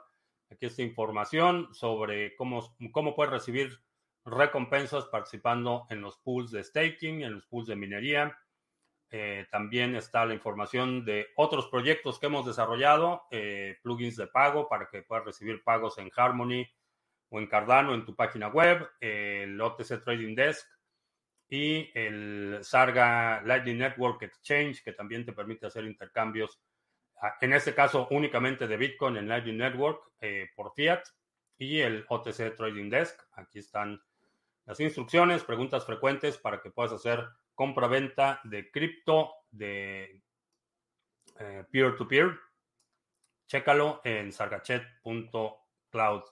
Aquí 0.50 0.64
está 0.64 0.80
información 0.80 1.68
sobre 1.74 2.34
cómo, 2.36 2.74
cómo 2.90 3.14
puedes 3.14 3.34
recibir 3.34 3.82
recompensas 4.24 5.04
participando 5.08 5.86
en 5.90 6.00
los 6.00 6.16
pools 6.16 6.50
de 6.50 6.64
staking, 6.64 7.20
en 7.20 7.34
los 7.34 7.44
pools 7.44 7.68
de 7.68 7.76
minería. 7.76 8.34
Eh, 9.10 9.46
también 9.50 9.96
está 9.96 10.26
la 10.26 10.34
información 10.34 11.04
de 11.04 11.28
otros 11.36 11.68
proyectos 11.68 12.18
que 12.18 12.26
hemos 12.26 12.44
desarrollado, 12.44 13.22
eh, 13.30 13.78
plugins 13.82 14.16
de 14.16 14.26
pago 14.26 14.68
para 14.68 14.88
que 14.88 15.02
puedas 15.02 15.24
recibir 15.24 15.64
pagos 15.64 15.96
en 15.98 16.10
Harmony 16.14 16.66
o 17.30 17.38
en 17.38 17.46
Cardano 17.46 17.94
en 17.94 18.04
tu 18.04 18.14
página 18.14 18.48
web, 18.48 18.86
el 19.00 19.58
OTC 19.60 20.04
Trading 20.04 20.34
Desk 20.34 20.68
y 21.48 21.90
el 21.94 22.58
Sarga 22.62 23.40
Lightning 23.42 23.78
Network 23.78 24.22
Exchange 24.22 24.82
que 24.82 24.92
también 24.92 25.24
te 25.24 25.32
permite 25.32 25.66
hacer 25.66 25.84
intercambios 25.84 26.60
en 27.40 27.52
este 27.52 27.74
caso 27.74 28.06
únicamente 28.10 28.66
de 28.66 28.76
Bitcoin 28.76 29.16
en 29.16 29.28
Lightning 29.28 29.58
Network 29.58 30.12
eh, 30.20 30.48
por 30.54 30.72
fiat 30.74 31.02
y 31.56 31.80
el 31.80 32.04
OTC 32.08 32.54
Trading 32.56 32.88
Desk. 32.90 33.20
Aquí 33.32 33.58
están 33.58 34.00
las 34.66 34.78
instrucciones, 34.80 35.42
preguntas 35.42 35.84
frecuentes 35.84 36.38
para 36.38 36.60
que 36.60 36.70
puedas 36.70 36.92
hacer 36.92 37.26
compra-venta 37.58 38.40
de 38.44 38.70
cripto 38.70 39.32
de 39.50 40.22
eh, 41.40 41.64
peer-to-peer. 41.72 42.38
Chécalo 43.48 44.00
en 44.04 44.30
sargachet.cloud. 44.32 46.22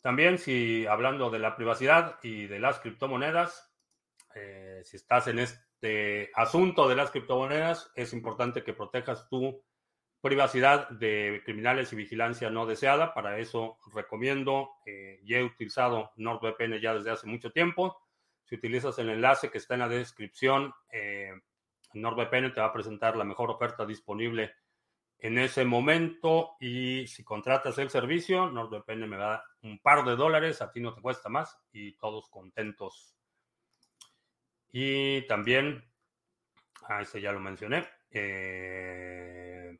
También, 0.00 0.38
si 0.38 0.86
hablando 0.86 1.30
de 1.30 1.40
la 1.40 1.56
privacidad 1.56 2.20
y 2.22 2.46
de 2.46 2.60
las 2.60 2.78
criptomonedas, 2.78 3.74
eh, 4.36 4.82
si 4.84 4.98
estás 4.98 5.26
en 5.26 5.40
este 5.40 6.30
asunto 6.34 6.88
de 6.88 6.94
las 6.94 7.10
criptomonedas, 7.10 7.90
es 7.96 8.12
importante 8.12 8.62
que 8.62 8.72
protejas 8.72 9.28
tu 9.28 9.64
privacidad 10.20 10.88
de 10.90 11.42
criminales 11.44 11.92
y 11.92 11.96
vigilancia 11.96 12.50
no 12.50 12.66
deseada. 12.66 13.14
Para 13.14 13.40
eso 13.40 13.78
recomiendo, 13.92 14.76
eh, 14.86 15.18
y 15.24 15.34
he 15.34 15.42
utilizado 15.42 16.12
NordVPN 16.14 16.80
ya 16.80 16.94
desde 16.94 17.10
hace 17.10 17.26
mucho 17.26 17.50
tiempo. 17.50 18.03
Si 18.44 18.54
utilizas 18.54 18.98
el 18.98 19.10
enlace 19.10 19.50
que 19.50 19.58
está 19.58 19.74
en 19.74 19.80
la 19.80 19.88
descripción, 19.88 20.72
eh, 20.90 21.32
NordVPN 21.94 22.52
te 22.52 22.60
va 22.60 22.66
a 22.66 22.72
presentar 22.72 23.16
la 23.16 23.24
mejor 23.24 23.50
oferta 23.50 23.86
disponible 23.86 24.54
en 25.18 25.38
ese 25.38 25.64
momento. 25.64 26.56
Y 26.60 27.06
si 27.06 27.24
contratas 27.24 27.78
el 27.78 27.90
servicio, 27.90 28.50
NordVPN 28.50 29.08
me 29.08 29.16
da 29.16 29.44
un 29.62 29.78
par 29.78 30.04
de 30.04 30.16
dólares, 30.16 30.60
a 30.60 30.70
ti 30.70 30.80
no 30.80 30.94
te 30.94 31.00
cuesta 31.00 31.28
más 31.28 31.58
y 31.72 31.92
todos 31.92 32.28
contentos. 32.28 33.16
Y 34.70 35.22
también, 35.28 35.84
ah, 36.88 37.00
ese 37.00 37.20
ya 37.20 37.32
lo 37.32 37.40
mencioné. 37.40 37.86
Eh, 38.10 39.78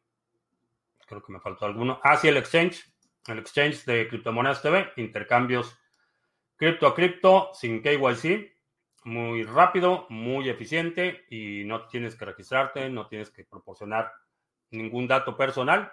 creo 1.07 1.23
que 1.23 1.33
me 1.33 1.41
faltó 1.41 1.67
alguno. 1.67 2.01
Ah, 2.03 2.17
sí, 2.17 2.29
el 2.29 2.37
exchange. 2.37 2.85
El 3.27 3.39
exchange 3.39 3.85
de 3.85 4.09
criptomonedas 4.09 4.63
TV. 4.63 4.93
Intercambios 4.97 5.77
cripto 6.57 6.87
a 6.87 6.95
cripto 6.95 7.51
sin 7.55 7.83
KYC. 7.83 8.54
Muy 9.05 9.45
rápido, 9.45 10.07
muy 10.09 10.49
eficiente 10.49 11.27
y 11.31 11.65
no 11.65 11.87
tienes 11.87 12.17
que 12.17 12.25
registrarte, 12.25 12.89
no 12.89 13.07
tienes 13.07 13.31
que 13.31 13.45
proporcionar 13.45 14.13
ningún 14.71 15.07
dato 15.07 15.37
personal. 15.37 15.93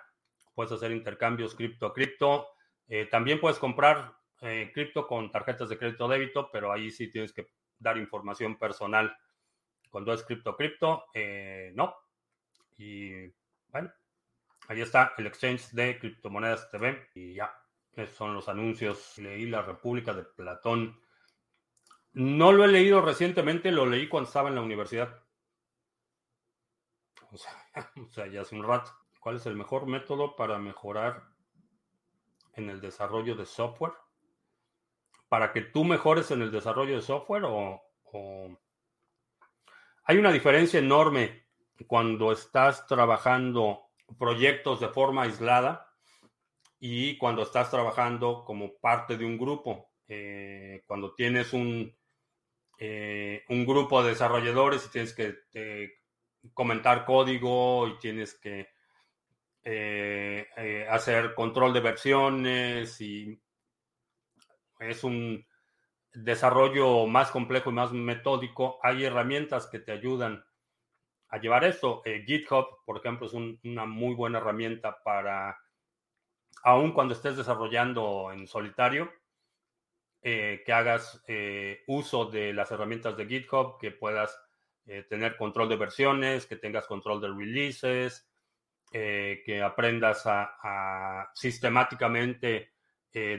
Puedes 0.56 0.72
hacer 0.72 0.92
intercambios 0.92 1.56
cripto 1.56 1.86
a 1.88 1.94
cripto. 1.94 2.48
Eh, 2.88 3.06
también 3.06 3.40
puedes 3.40 3.60
comprar 3.60 4.16
eh, 4.42 4.72
cripto 4.74 5.08
con 5.08 5.30
tarjetas 5.30 5.70
de 5.70 5.78
crédito 5.78 6.08
débito, 6.08 6.50
pero 6.52 6.72
ahí 6.72 6.90
sí 6.90 7.12
tienes 7.12 7.34
que 7.34 7.52
dar 7.78 7.98
información 7.98 8.58
personal. 8.58 9.16
Cuando 9.90 10.14
es 10.14 10.24
cripto 10.24 10.52
a 10.52 10.58
cripto, 10.58 11.06
eh, 11.14 11.72
no. 11.76 11.96
Y 12.78 13.28
bueno, 13.68 13.92
Ahí 14.68 14.80
está 14.80 15.14
el 15.18 15.28
exchange 15.28 15.72
de 15.72 16.00
criptomonedas 16.00 16.70
TV 16.70 17.10
y 17.16 17.34
ya, 17.34 17.54
esos 17.94 18.16
son 18.16 18.34
los 18.34 18.48
anuncios. 18.48 19.18
Leí 19.18 19.46
La 19.46 19.62
República 19.62 20.14
de 20.14 20.24
Platón. 20.24 20.98
No 22.14 22.52
lo 22.52 22.66
he 22.66 22.68
leído 22.68 23.02
recientemente, 23.02 23.72
lo 23.72 23.86
leí 23.86 24.10
cuando 24.10 24.28
estaba 24.28 24.50
en 24.50 24.56
la 24.56 24.62
universidad. 24.62 25.24
O 27.32 27.38
sea, 27.38 27.54
o 28.06 28.10
sea, 28.10 28.28
ya 28.28 28.42
hace 28.42 28.56
un 28.56 28.64
rato. 28.64 28.92
¿Cuál 29.20 29.38
es 29.38 29.46
el 29.46 29.56
mejor 29.56 29.86
método 29.86 30.36
para 30.36 30.58
mejorar 30.58 31.24
en 32.54 32.70
el 32.70 32.82
desarrollo 32.82 33.36
de 33.36 33.46
software? 33.46 33.94
¿Para 35.30 35.54
que 35.54 35.62
tú 35.62 35.84
mejores 35.84 36.32
en 36.32 36.42
el 36.42 36.52
desarrollo 36.52 36.96
de 36.96 37.02
software 37.02 37.44
o... 37.46 37.82
Hay 40.04 40.18
una 40.18 40.32
diferencia 40.34 40.80
enorme 40.80 41.46
cuando 41.88 42.34
estás 42.34 42.86
trabajando 42.88 43.92
proyectos 44.18 44.82
de 44.82 44.90
forma 44.90 45.24
aislada 45.24 45.88
y 46.80 47.18
cuando 47.18 47.44
estás 47.44 47.70
trabajando 47.70 48.44
como 48.44 48.74
parte 48.80 49.16
de 49.16 49.24
un 49.24 49.38
grupo. 49.38 49.92
Eh, 50.08 50.84
cuando 50.86 51.14
tienes 51.14 51.54
un, 51.54 51.96
eh, 52.84 53.44
un 53.50 53.64
grupo 53.64 54.02
de 54.02 54.10
desarrolladores 54.10 54.86
y 54.88 54.90
tienes 54.90 55.14
que 55.14 55.36
eh, 55.54 55.92
comentar 56.54 57.06
código 57.06 57.88
y 57.88 58.00
tienes 58.00 58.34
que 58.34 58.70
hacer 60.90 61.36
control 61.36 61.72
de 61.72 61.80
versiones 61.82 63.00
y 63.00 63.40
es 64.80 65.04
un 65.04 65.46
desarrollo 66.14 67.06
más 67.06 67.30
complejo 67.30 67.70
y 67.70 67.74
más 67.74 67.92
metódico, 67.94 68.80
hay 68.82 69.04
herramientas 69.04 69.68
que 69.68 69.80
te 69.80 69.92
ayudan 69.92 70.44
a 71.30 71.38
llevar 71.38 71.64
esto. 71.64 72.02
Eh, 72.06 72.24
GitHub, 72.26 72.84
por 72.86 72.98
ejemplo, 72.98 73.28
es 73.28 73.34
una 73.34 73.86
muy 73.86 74.16
buena 74.16 74.40
herramienta 74.40 75.02
para, 75.04 75.58
aun 76.64 76.92
cuando 76.92 77.14
estés 77.14 77.38
desarrollando 77.38 78.32
en 78.32 78.48
solitario, 78.48 79.12
eh, 80.22 80.62
que 80.66 80.74
hagas 80.74 81.24
eh, 81.28 81.84
uso 81.88 82.26
de 82.26 82.54
las 82.54 82.72
herramientas 82.72 83.18
de 83.18 83.26
GitHub, 83.26 83.78
que 83.80 83.92
puedas 83.92 84.40
tener 85.08 85.38
control 85.38 85.70
de 85.70 85.78
versiones, 85.78 86.48
que 86.48 86.58
tengas 86.58 86.86
control 86.86 87.22
de 87.22 87.30
releases, 87.30 88.28
que 88.92 89.62
aprendas 89.64 90.24
a, 90.26 91.30
sistemáticamente 91.34 92.74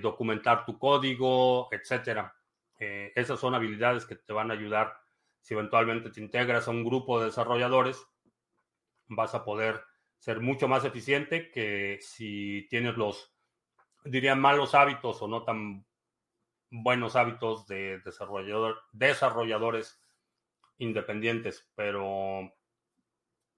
documentar 0.01 0.65
tu 0.65 0.79
código, 0.79 1.69
etc. 1.73 2.31
esas 2.79 3.39
son 3.39 3.55
habilidades 3.55 4.07
que 4.07 4.15
te 4.15 4.33
van 4.33 4.51
a 4.51 4.55
ayudar 4.55 5.03
si 5.43 5.55
eventualmente 5.55 6.11
te 6.11 6.21
integras 6.21 6.69
a 6.69 6.71
un 6.71 6.85
grupo 6.85 7.19
de 7.19 7.27
desarrolladores, 7.27 8.07
vas 9.09 9.35
a 9.35 9.45
poder 9.45 9.83
ser 10.19 10.41
mucho 10.41 10.69
más 10.69 10.85
eficiente 10.85 11.51
que 11.51 11.99
si 12.01 12.67
tienes 12.71 12.97
los, 12.97 13.35
diría, 14.05 14.37
malos 14.37 14.75
hábitos 14.75 15.21
o 15.21 15.27
no 15.29 15.43
tan 15.43 15.85
buenos 16.73 17.17
hábitos 17.17 17.67
de 17.67 18.01
desarrollador, 18.01 18.83
desarrolladores 18.93 20.03
independientes. 20.79 21.71
Pero 21.77 22.53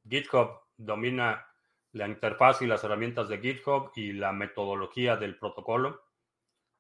GitHub 0.06 0.60
domina 0.76 1.46
la 1.92 2.08
interfaz 2.08 2.60
y 2.60 2.66
las 2.66 2.82
herramientas 2.82 3.28
de 3.28 3.38
GitHub 3.38 3.92
y 3.94 4.12
la 4.12 4.32
metodología 4.32 5.16
del 5.16 5.38
protocolo. 5.38 6.02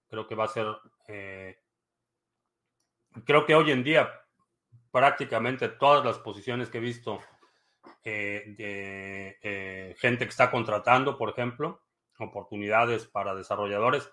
Creo 0.08 0.26
que 0.26 0.34
va 0.34 0.44
a 0.44 0.48
ser, 0.48 0.66
eh, 1.08 1.60
creo 3.24 3.46
que 3.46 3.54
hoy 3.54 3.70
en 3.70 3.84
día 3.84 4.12
prácticamente 4.90 5.68
todas 5.68 6.04
las 6.04 6.18
posiciones 6.18 6.68
que 6.68 6.78
he 6.78 6.80
visto 6.80 7.20
eh, 8.04 8.54
de 8.56 9.38
eh, 9.40 9.96
gente 9.98 10.24
que 10.24 10.30
está 10.30 10.50
contratando, 10.50 11.16
por 11.16 11.30
ejemplo, 11.30 11.80
oportunidades 12.18 13.06
para 13.06 13.34
desarrolladores, 13.34 14.10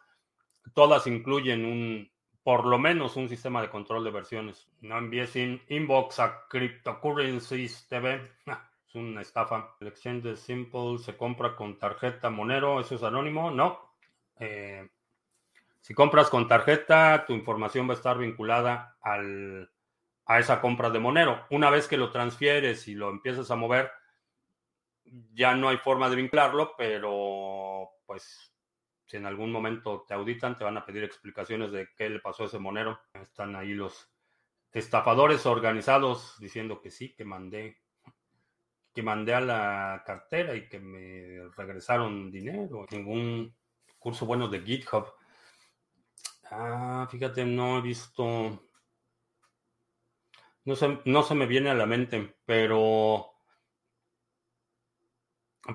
todas 0.74 1.08
incluyen 1.08 1.66
un, 1.66 2.11
por 2.44 2.66
lo 2.66 2.80
menos 2.80 3.16
un 3.18 3.30
sistema 3.30 3.62
de 3.62 3.70
control 3.70 4.04
de 4.04 4.12
versiones. 4.12 4.68
No 4.82 4.98
envíes 4.98 5.36
inbox 5.36 6.20
a 6.20 6.48
Cryptocurrencies 6.48 7.88
TV. 7.88 8.22
es 8.88 8.96
una 8.96 9.22
estafa. 9.22 9.76
El 9.80 9.88
exchange 9.88 10.36
Simple 10.38 10.98
se 10.98 11.16
compra 11.16 11.56
con 11.56 11.78
tarjeta 11.78 12.30
Monero. 12.30 12.80
¿Eso 12.80 12.96
es 12.96 13.04
anónimo? 13.04 13.52
No. 13.52 13.94
Eh, 14.39 14.89
si 15.80 15.94
compras 15.94 16.30
con 16.30 16.48
tarjeta, 16.48 17.26
tu 17.26 17.34
información 17.34 17.88
va 17.88 17.94
a 17.94 17.98
estar 17.98 18.18
vinculada 18.18 18.98
al 19.02 19.70
a 20.26 20.39
esa 20.39 20.62
compra 20.62 20.89
de 20.89 21.00
Monero. 21.00 21.46
Una 21.50 21.70
vez 21.70 21.88
que 21.88 21.98
lo 21.98 22.12
transfieres 22.12 22.88
y 22.88 22.96
lo 22.96 23.10
empiezas 23.10 23.52
a 23.52 23.56
mover, 23.56 23.92
ya 25.34 25.56
no 25.56 25.68
hay 25.68 25.78
forma 25.78 26.10
de 26.10 26.16
vincularlo, 26.16 26.74
pero 26.78 27.89
pues 28.06 28.51
si 29.12 29.18
en 29.18 29.26
algún 29.26 29.51
momento 29.51 30.05
te 30.07 30.14
auditan, 30.14 30.57
te 30.57 30.64
van 30.64 30.78
a 30.78 30.86
pedir 30.86 31.03
explicaciones 31.03 31.74
de 31.74 31.89
qué 31.97 32.09
le 32.09 32.22
pasó 32.22 32.43
a 32.43 32.45
ese 32.45 32.59
Monero. 32.59 33.01
Están 33.14 33.57
ahí 33.57 33.74
los 33.74 34.09
estafadores 34.72 35.45
organizados 35.45 36.38
diciendo 36.39 36.80
que 36.80 36.91
sí, 36.91 37.14
que 37.14 37.26
mandé 37.26 37.82
que 38.93 39.03
mandé 39.03 39.34
a 39.34 39.41
la 39.41 40.03
cartera 40.05 40.55
y 40.55 40.70
que 40.70 40.80
me 40.80 41.49
regresaron 41.57 42.32
dinero. 42.32 42.86
Ningún 42.89 43.53
curso 43.99 44.26
bueno 44.26 44.47
de 44.47 44.62
GitHub. 44.62 45.07
Ah, 46.49 47.05
fíjate, 47.12 47.43
no 47.43 47.80
he 47.80 47.82
visto 47.82 48.64
no 50.64 50.76
se, 50.78 51.01
no 51.03 51.24
se 51.24 51.36
me 51.36 51.47
viene 51.47 51.70
a 51.70 51.76
la 51.76 51.86
mente, 51.86 52.38
pero 52.45 53.34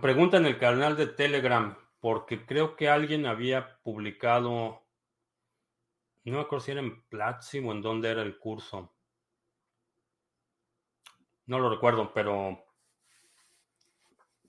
pregunta 0.01 0.39
en 0.39 0.47
el 0.47 0.59
canal 0.59 0.97
de 0.97 1.09
Telegram, 1.09 1.76
porque 2.07 2.47
creo 2.47 2.77
que 2.77 2.89
alguien 2.89 3.27
había 3.27 3.81
publicado, 3.83 4.87
no 6.23 6.37
me 6.37 6.41
acuerdo 6.41 6.65
si 6.65 6.71
era 6.71 6.79
en 6.79 7.03
Platzi 7.09 7.59
o 7.59 7.73
en 7.73 7.83
dónde 7.83 8.09
era 8.09 8.23
el 8.23 8.39
curso. 8.39 8.95
No 11.47 11.59
lo 11.59 11.69
recuerdo, 11.69 12.13
pero 12.15 12.65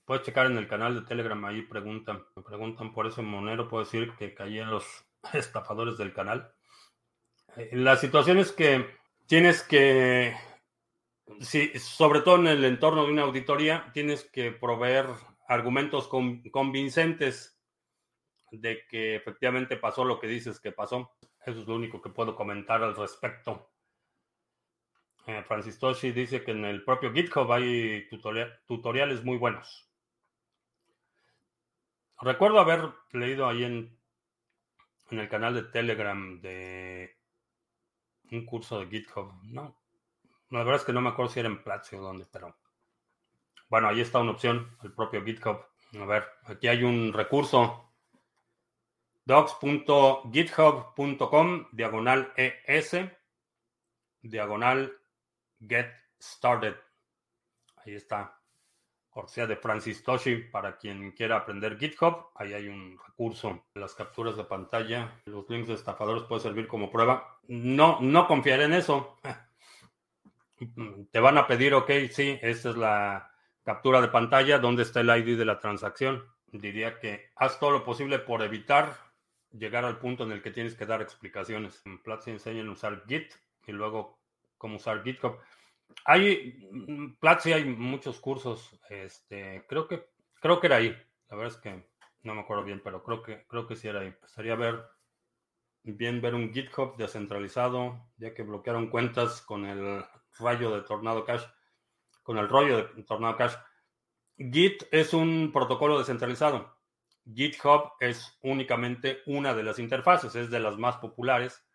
puedes 0.04 0.22
checar 0.24 0.46
en 0.46 0.56
el 0.56 0.68
canal 0.68 0.94
de 0.94 1.06
Telegram, 1.08 1.44
ahí 1.46 1.62
preguntan. 1.62 2.24
Me 2.36 2.44
preguntan 2.44 2.92
por 2.92 3.08
ese 3.08 3.22
monero, 3.22 3.68
puedo 3.68 3.82
decir 3.82 4.12
que 4.16 4.34
caí 4.34 4.60
en 4.60 4.70
los 4.70 4.86
estafadores 5.32 5.98
del 5.98 6.14
canal. 6.14 6.54
Eh, 7.56 7.70
la 7.72 7.96
situación 7.96 8.38
es 8.38 8.52
que 8.52 8.86
tienes 9.26 9.64
que, 9.64 10.36
sí, 11.40 11.76
sobre 11.80 12.20
todo 12.20 12.36
en 12.36 12.46
el 12.46 12.64
entorno 12.64 13.04
de 13.04 13.10
una 13.10 13.22
auditoría, 13.22 13.90
tienes 13.92 14.22
que 14.22 14.52
proveer 14.52 15.08
argumentos 15.48 16.08
convincentes 16.52 17.58
de 18.52 18.86
que 18.86 19.16
efectivamente 19.16 19.76
pasó 19.76 20.04
lo 20.04 20.20
que 20.20 20.26
dices 20.26 20.60
que 20.60 20.72
pasó. 20.72 21.16
Eso 21.44 21.60
es 21.60 21.66
lo 21.66 21.74
único 21.74 22.00
que 22.00 22.10
puedo 22.10 22.36
comentar 22.36 22.82
al 22.82 22.94
respecto. 22.94 23.70
Eh, 25.26 25.42
Francis 25.42 25.78
Toshi 25.78 26.12
dice 26.12 26.44
que 26.44 26.52
en 26.52 26.64
el 26.64 26.84
propio 26.84 27.12
GitHub 27.12 27.50
hay 27.50 28.08
tutoriales 28.66 29.24
muy 29.24 29.38
buenos. 29.38 29.90
Recuerdo 32.20 32.60
haber 32.60 32.92
leído 33.12 33.48
ahí 33.48 33.64
en, 33.64 33.98
en 35.10 35.18
el 35.18 35.28
canal 35.28 35.54
de 35.54 35.62
Telegram 35.62 36.40
de 36.40 37.16
un 38.32 38.44
curso 38.44 38.80
de 38.80 38.86
GitHub. 38.86 39.32
No, 39.44 39.80
la 40.50 40.58
verdad 40.58 40.76
es 40.76 40.84
que 40.84 40.92
no 40.92 41.00
me 41.00 41.10
acuerdo 41.10 41.32
si 41.32 41.40
era 41.40 41.48
en 41.48 41.62
Platzi 41.62 41.96
o 41.96 42.02
dónde, 42.02 42.26
pero 42.30 42.56
bueno, 43.68 43.88
ahí 43.88 44.00
está 44.00 44.18
una 44.18 44.32
opción, 44.32 44.76
el 44.82 44.92
propio 44.92 45.24
GitHub. 45.24 45.64
A 46.00 46.04
ver, 46.04 46.24
aquí 46.44 46.68
hay 46.68 46.84
un 46.84 47.12
recurso 47.12 47.84
docs.github.com 49.24 51.66
diagonal 51.72 52.32
ES 52.36 52.96
diagonal 54.22 54.92
get 55.60 55.90
started. 56.18 56.74
Ahí 57.76 57.94
está. 57.94 58.34
Cortesía 59.10 59.46
de 59.46 59.56
Francis 59.56 60.02
Toshi 60.02 60.36
para 60.36 60.78
quien 60.78 61.12
quiera 61.12 61.36
aprender 61.36 61.78
GitHub. 61.78 62.28
Ahí 62.36 62.54
hay 62.54 62.68
un 62.68 62.98
recurso. 63.06 63.66
Las 63.74 63.94
capturas 63.94 64.36
de 64.36 64.44
pantalla, 64.44 65.20
los 65.26 65.48
links 65.50 65.68
de 65.68 65.74
estafadores 65.74 66.22
pueden 66.24 66.42
servir 66.42 66.66
como 66.68 66.90
prueba. 66.90 67.38
No, 67.48 67.98
no 68.00 68.26
confiar 68.26 68.60
en 68.60 68.72
eso. 68.74 69.16
Te 71.12 71.20
van 71.20 71.38
a 71.38 71.46
pedir, 71.46 71.72
ok, 71.74 71.90
sí, 72.10 72.36
esta 72.42 72.70
es 72.70 72.76
la 72.76 73.30
captura 73.68 74.00
de 74.00 74.08
pantalla. 74.08 74.58
¿Dónde 74.58 74.82
está 74.82 75.00
el 75.00 75.10
ID 75.10 75.36
de 75.36 75.44
la 75.44 75.58
transacción? 75.58 76.24
Diría 76.46 76.98
que 77.00 77.32
haz 77.36 77.60
todo 77.60 77.70
lo 77.70 77.84
posible 77.84 78.18
por 78.18 78.40
evitar 78.40 78.96
llegar 79.52 79.84
al 79.84 79.98
punto 79.98 80.24
en 80.24 80.32
el 80.32 80.40
que 80.40 80.50
tienes 80.50 80.74
que 80.74 80.86
dar 80.86 81.02
explicaciones. 81.02 81.82
En 81.84 82.02
Platzi 82.02 82.30
enseñan 82.30 82.68
a 82.68 82.72
usar 82.72 83.04
Git 83.06 83.34
y 83.66 83.72
luego 83.72 84.22
cómo 84.56 84.76
usar 84.76 85.04
GitHub. 85.04 85.36
Hay, 86.06 86.66
Platzi 87.20 87.52
hay 87.52 87.66
muchos 87.66 88.20
cursos, 88.20 88.80
este, 88.88 89.66
creo 89.68 89.86
que, 89.86 90.02
creo 90.40 90.60
que 90.60 90.66
era 90.68 90.76
ahí. 90.76 90.96
La 91.28 91.36
verdad 91.36 91.54
es 91.54 91.60
que 91.60 91.84
no 92.22 92.34
me 92.34 92.40
acuerdo 92.40 92.64
bien, 92.64 92.80
pero 92.82 93.02
creo 93.02 93.22
que, 93.22 93.44
creo 93.48 93.66
que 93.66 93.76
sí 93.76 93.86
era 93.86 94.00
ahí. 94.00 94.14
Estaría 94.24 94.54
ver, 94.54 94.82
bien 95.82 96.22
ver 96.22 96.34
un 96.34 96.54
GitHub 96.54 96.96
descentralizado, 96.96 98.00
ya 98.16 98.32
que 98.32 98.44
bloquearon 98.44 98.88
cuentas 98.88 99.42
con 99.42 99.66
el 99.66 100.02
rayo 100.38 100.74
de 100.74 100.80
Tornado 100.80 101.26
Cash, 101.26 101.44
con 102.28 102.36
el 102.36 102.46
rollo 102.46 102.76
de 102.76 103.02
Tornado 103.04 103.38
Cash. 103.38 103.54
Git 104.36 104.82
es 104.90 105.14
un 105.14 105.50
protocolo 105.50 105.98
descentralizado. 105.98 106.76
GitHub 107.24 107.92
es 108.00 108.38
únicamente 108.42 109.20
una 109.24 109.54
de 109.54 109.62
las 109.62 109.78
interfaces, 109.78 110.34
es 110.34 110.50
de 110.50 110.60
las 110.60 110.76
más 110.76 110.98
populares, 110.98 111.66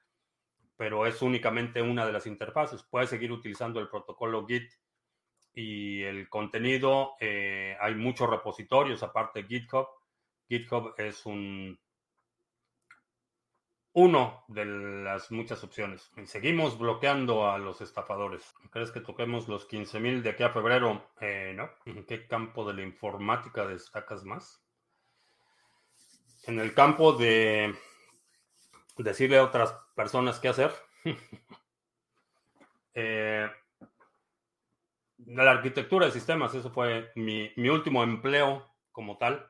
pero 0.77 1.07
es 1.07 1.23
únicamente 1.23 1.81
una 1.81 2.05
de 2.05 2.11
las 2.11 2.27
interfaces. 2.27 2.83
Puedes 2.83 3.09
seguir 3.09 3.31
utilizando 3.31 3.79
el 3.79 3.89
protocolo 3.89 4.45
Git 4.45 4.71
y 5.55 6.03
el 6.03 6.29
contenido. 6.29 7.13
Eh, 7.19 7.75
hay 7.81 7.95
muchos 7.95 8.29
repositorios 8.29 9.01
aparte 9.01 9.41
de 9.41 9.47
GitHub. 9.47 9.87
GitHub 10.47 10.93
es 10.99 11.25
un 11.25 11.79
uno 13.93 14.43
de 14.47 14.65
las 14.65 15.31
muchas 15.31 15.63
opciones. 15.63 16.11
Seguimos 16.25 16.77
bloqueando 16.77 17.49
a 17.49 17.57
los 17.57 17.81
estafadores. 17.81 18.53
¿Crees 18.71 18.91
que 18.91 19.01
toquemos 19.01 19.47
los 19.47 19.69
15.000 19.69 20.21
de 20.21 20.29
aquí 20.31 20.43
a 20.43 20.49
febrero? 20.49 21.09
Eh, 21.21 21.53
no. 21.55 21.69
¿En 21.85 22.05
qué 22.05 22.27
campo 22.27 22.65
de 22.65 22.73
la 22.73 22.81
informática 22.81 23.65
destacas 23.67 24.23
más? 24.25 24.63
en 26.45 26.59
el 26.59 26.73
campo 26.73 27.13
de 27.13 27.73
decirle 28.97 29.37
a 29.37 29.43
otras 29.43 29.73
personas 29.95 30.39
qué 30.39 30.49
hacer. 30.49 30.71
eh, 32.93 33.49
la 35.25 35.51
arquitectura 35.51 36.05
de 36.05 36.11
sistemas, 36.11 36.53
eso 36.53 36.69
fue 36.69 37.11
mi, 37.15 37.53
último 37.69 38.03
empleo 38.03 38.75
como 38.91 39.17
tal, 39.17 39.49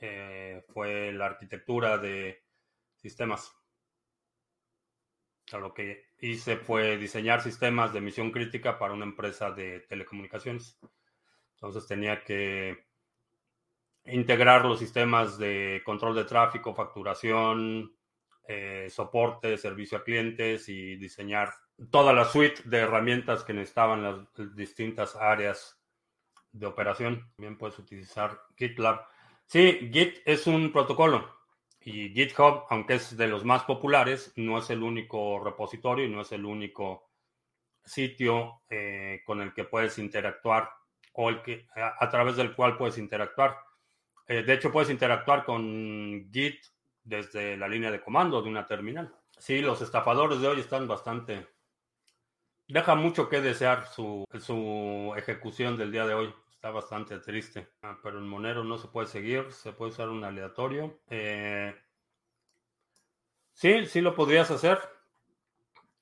eh, 0.00 0.64
fue 0.72 1.12
la 1.12 1.26
arquitectura 1.26 1.98
de 1.98 2.42
sistemas. 2.96 3.54
Lo 5.58 5.74
que 5.74 6.06
hice 6.20 6.56
fue 6.56 6.96
diseñar 6.96 7.42
sistemas 7.42 7.92
de 7.92 8.00
misión 8.00 8.30
crítica 8.30 8.78
para 8.78 8.94
una 8.94 9.04
empresa 9.04 9.50
de 9.50 9.80
telecomunicaciones. 9.80 10.78
Entonces 11.54 11.86
tenía 11.86 12.22
que 12.22 12.86
integrar 14.04 14.64
los 14.64 14.78
sistemas 14.78 15.38
de 15.38 15.82
control 15.84 16.14
de 16.14 16.24
tráfico, 16.24 16.74
facturación, 16.74 17.96
eh, 18.46 18.88
soporte, 18.90 19.56
servicio 19.56 19.98
a 19.98 20.04
clientes 20.04 20.68
y 20.68 20.96
diseñar 20.96 21.54
toda 21.90 22.12
la 22.12 22.24
suite 22.24 22.62
de 22.64 22.78
herramientas 22.78 23.44
que 23.44 23.54
necesitaban 23.54 24.02
las 24.02 24.54
distintas 24.54 25.16
áreas 25.16 25.80
de 26.52 26.66
operación. 26.66 27.32
También 27.36 27.56
puedes 27.56 27.78
utilizar 27.78 28.40
GitLab. 28.56 29.06
Sí, 29.46 29.90
Git 29.92 30.18
es 30.24 30.46
un 30.46 30.72
protocolo 30.72 31.43
y 31.84 32.10
GitHub, 32.10 32.64
aunque 32.70 32.94
es 32.94 33.16
de 33.16 33.26
los 33.26 33.44
más 33.44 33.64
populares, 33.64 34.32
no 34.36 34.58
es 34.58 34.70
el 34.70 34.82
único 34.82 35.42
repositorio 35.44 36.06
y 36.06 36.08
no 36.08 36.22
es 36.22 36.32
el 36.32 36.44
único 36.44 37.10
sitio 37.84 38.62
eh, 38.70 39.20
con 39.26 39.42
el 39.42 39.52
que 39.52 39.64
puedes 39.64 39.98
interactuar 39.98 40.70
o 41.12 41.28
el 41.28 41.42
que, 41.42 41.66
a 41.76 42.08
través 42.08 42.36
del 42.36 42.54
cual 42.54 42.76
puedes 42.76 42.98
interactuar. 42.98 43.58
Eh, 44.26 44.42
de 44.42 44.54
hecho, 44.54 44.72
puedes 44.72 44.90
interactuar 44.90 45.44
con 45.44 46.30
Git 46.32 46.64
desde 47.02 47.56
la 47.56 47.68
línea 47.68 47.90
de 47.90 48.00
comando 48.00 48.40
de 48.40 48.48
una 48.48 48.66
terminal. 48.66 49.14
Sí, 49.38 49.60
los 49.60 49.82
estafadores 49.82 50.40
de 50.40 50.48
hoy 50.48 50.60
están 50.60 50.88
bastante... 50.88 51.46
Deja 52.66 52.94
mucho 52.94 53.28
que 53.28 53.42
desear 53.42 53.86
su, 53.88 54.24
su 54.40 55.12
ejecución 55.18 55.76
del 55.76 55.92
día 55.92 56.06
de 56.06 56.14
hoy. 56.14 56.34
Está 56.64 56.72
bastante 56.72 57.18
triste. 57.18 57.68
Ah, 57.82 57.98
pero 58.02 58.18
en 58.18 58.26
Monero 58.26 58.64
no 58.64 58.78
se 58.78 58.88
puede 58.88 59.06
seguir. 59.06 59.52
Se 59.52 59.74
puede 59.74 59.90
usar 59.90 60.08
un 60.08 60.24
aleatorio. 60.24 60.98
Eh, 61.10 61.74
sí, 63.52 63.84
sí 63.84 64.00
lo 64.00 64.14
podrías 64.14 64.50
hacer. 64.50 64.78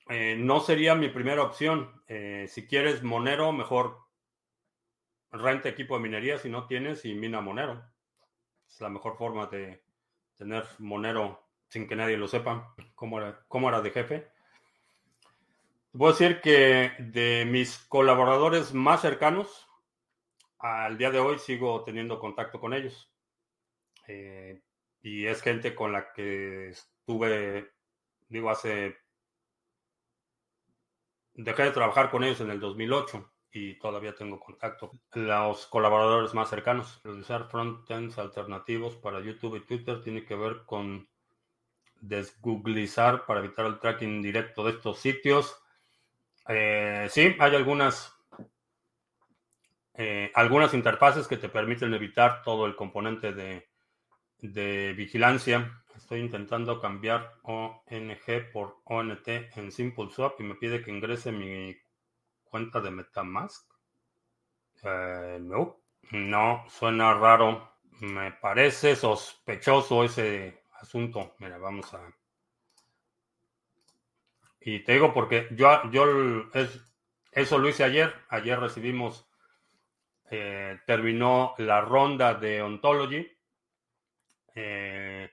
Eh, 0.07 0.37
no 0.39 0.61
sería 0.61 0.95
mi 0.95 1.09
primera 1.09 1.43
opción. 1.43 2.01
si 2.07 2.65
quieres 2.65 3.03
Monero, 3.03 3.51
mejor 3.51 4.07
renta 5.33 5.67
equipo 5.67 5.97
de 5.97 6.03
minería 6.03 6.37
si 6.37 6.47
no 6.47 6.65
tienes 6.65 7.03
y 7.03 7.13
mina 7.13 7.41
Monero. 7.41 7.83
Es 8.65 8.79
la 8.79 8.87
mejor 8.87 9.17
forma 9.17 9.47
de 9.47 9.83
tener 10.37 10.63
Monero 10.79 11.45
sin 11.67 11.89
que 11.89 11.97
nadie 11.97 12.15
lo 12.15 12.29
sepa 12.29 12.73
cómo 12.95 13.19
era, 13.19 13.43
cómo 13.49 13.69
de 13.81 13.91
jefe. 13.91 14.31
Puedo 15.91 16.13
decir 16.13 16.39
que 16.39 16.93
de 16.99 17.45
mis 17.51 17.79
colaboradores 17.89 18.73
más 18.73 19.01
cercanos, 19.01 19.67
al 20.63 20.97
día 20.97 21.11
de 21.11 21.19
hoy 21.19 21.37
sigo 21.39 21.83
teniendo 21.83 22.19
contacto 22.19 22.59
con 22.59 22.73
ellos. 22.73 23.11
Eh, 24.07 24.61
y 25.01 25.25
es 25.25 25.41
gente 25.41 25.75
con 25.75 25.91
la 25.91 26.13
que 26.13 26.69
estuve, 26.69 27.73
digo, 28.29 28.49
hace... 28.49 28.97
Dejé 31.33 31.63
de 31.63 31.71
trabajar 31.71 32.09
con 32.09 32.23
ellos 32.23 32.39
en 32.41 32.51
el 32.51 32.59
2008 32.59 33.29
y 33.51 33.77
todavía 33.77 34.15
tengo 34.15 34.39
contacto. 34.39 34.91
Los 35.13 35.67
colaboradores 35.67 36.33
más 36.33 36.49
cercanos, 36.49 37.01
usar 37.03 37.49
frontends 37.49 38.17
alternativos 38.17 38.95
para 38.95 39.19
YouTube 39.19 39.57
y 39.57 39.65
Twitter 39.65 40.01
tiene 40.01 40.23
que 40.25 40.35
ver 40.35 40.63
con 40.65 41.09
desgooglizar 41.99 43.25
para 43.25 43.41
evitar 43.41 43.65
el 43.65 43.79
tracking 43.79 44.21
directo 44.21 44.63
de 44.63 44.71
estos 44.71 44.99
sitios. 44.99 45.61
Eh, 46.47 47.07
sí, 47.09 47.35
hay 47.39 47.55
algunas, 47.55 48.15
eh, 49.95 50.31
algunas 50.33 50.73
interfaces 50.73 51.27
que 51.27 51.37
te 51.37 51.49
permiten 51.49 51.93
evitar 51.93 52.41
todo 52.43 52.65
el 52.65 52.75
componente 52.75 53.33
de, 53.33 53.69
de 54.39 54.93
vigilancia. 54.93 55.83
Estoy 55.95 56.19
intentando 56.19 56.81
cambiar 56.81 57.31
ONG 57.43 58.51
por 58.51 58.81
ONT 58.85 59.27
en 59.27 59.71
SimpleSwap 59.71 60.39
y 60.39 60.43
me 60.43 60.55
pide 60.55 60.81
que 60.83 60.91
ingrese 60.91 61.31
mi 61.31 61.75
cuenta 62.53 62.79
de 62.81 62.91
Metamask? 62.91 63.67
Eh, 64.83 65.39
no, 65.41 65.79
no, 66.11 66.63
suena 66.69 67.15
raro. 67.15 67.79
Me 68.01 68.31
parece 68.31 68.95
sospechoso 68.95 70.03
ese 70.03 70.61
asunto. 70.79 71.33
Mira, 71.39 71.57
vamos 71.57 71.91
a... 71.95 72.13
Y 74.61 74.83
te 74.83 74.93
digo 74.93 75.15
porque 75.15 75.47
yo, 75.55 75.81
yo 75.89 76.05
eso 77.31 77.57
lo 77.57 77.69
hice 77.69 77.83
ayer. 77.83 78.13
Ayer 78.29 78.59
recibimos, 78.59 79.27
eh, 80.35 80.79
terminó 80.87 81.53
la 81.59 81.81
ronda 81.81 82.33
de 82.33 82.59
Ontology. 82.63 83.23
Eh, 84.55 85.29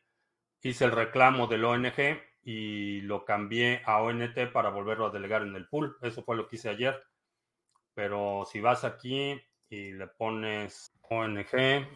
hice 0.61 0.85
el 0.85 0.93
reclamo 0.93 1.47
del 1.47 1.65
ONG 1.65 2.21
y 2.43 3.01
lo 3.01 3.25
cambié 3.25 3.81
a 3.87 4.03
ONT 4.03 4.53
para 4.53 4.69
volverlo 4.69 5.07
a 5.07 5.11
delegar 5.11 5.41
en 5.41 5.57
el 5.57 5.67
pool. 5.69 5.97
Eso 6.03 6.23
fue 6.23 6.37
lo 6.37 6.47
que 6.47 6.57
hice 6.57 6.69
ayer. 6.69 7.03
Pero 7.95 8.45
si 8.45 8.61
vas 8.61 8.85
aquí 8.85 9.41
y 9.71 9.93
le 9.93 10.07
pones 10.07 10.93
ONG, 11.09 11.89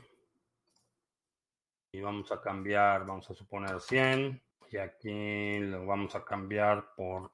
Y 1.92 2.00
vamos 2.00 2.32
a 2.32 2.40
cambiar, 2.40 3.04
vamos 3.04 3.28
a 3.30 3.34
suponer 3.34 3.82
100. 3.82 4.42
Y 4.72 4.78
aquí 4.78 5.58
lo 5.58 5.84
vamos 5.84 6.14
a 6.14 6.24
cambiar 6.24 6.94
por 6.96 7.30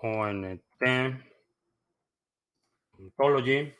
ONT. 0.00 0.62
Ontology. 2.98 3.74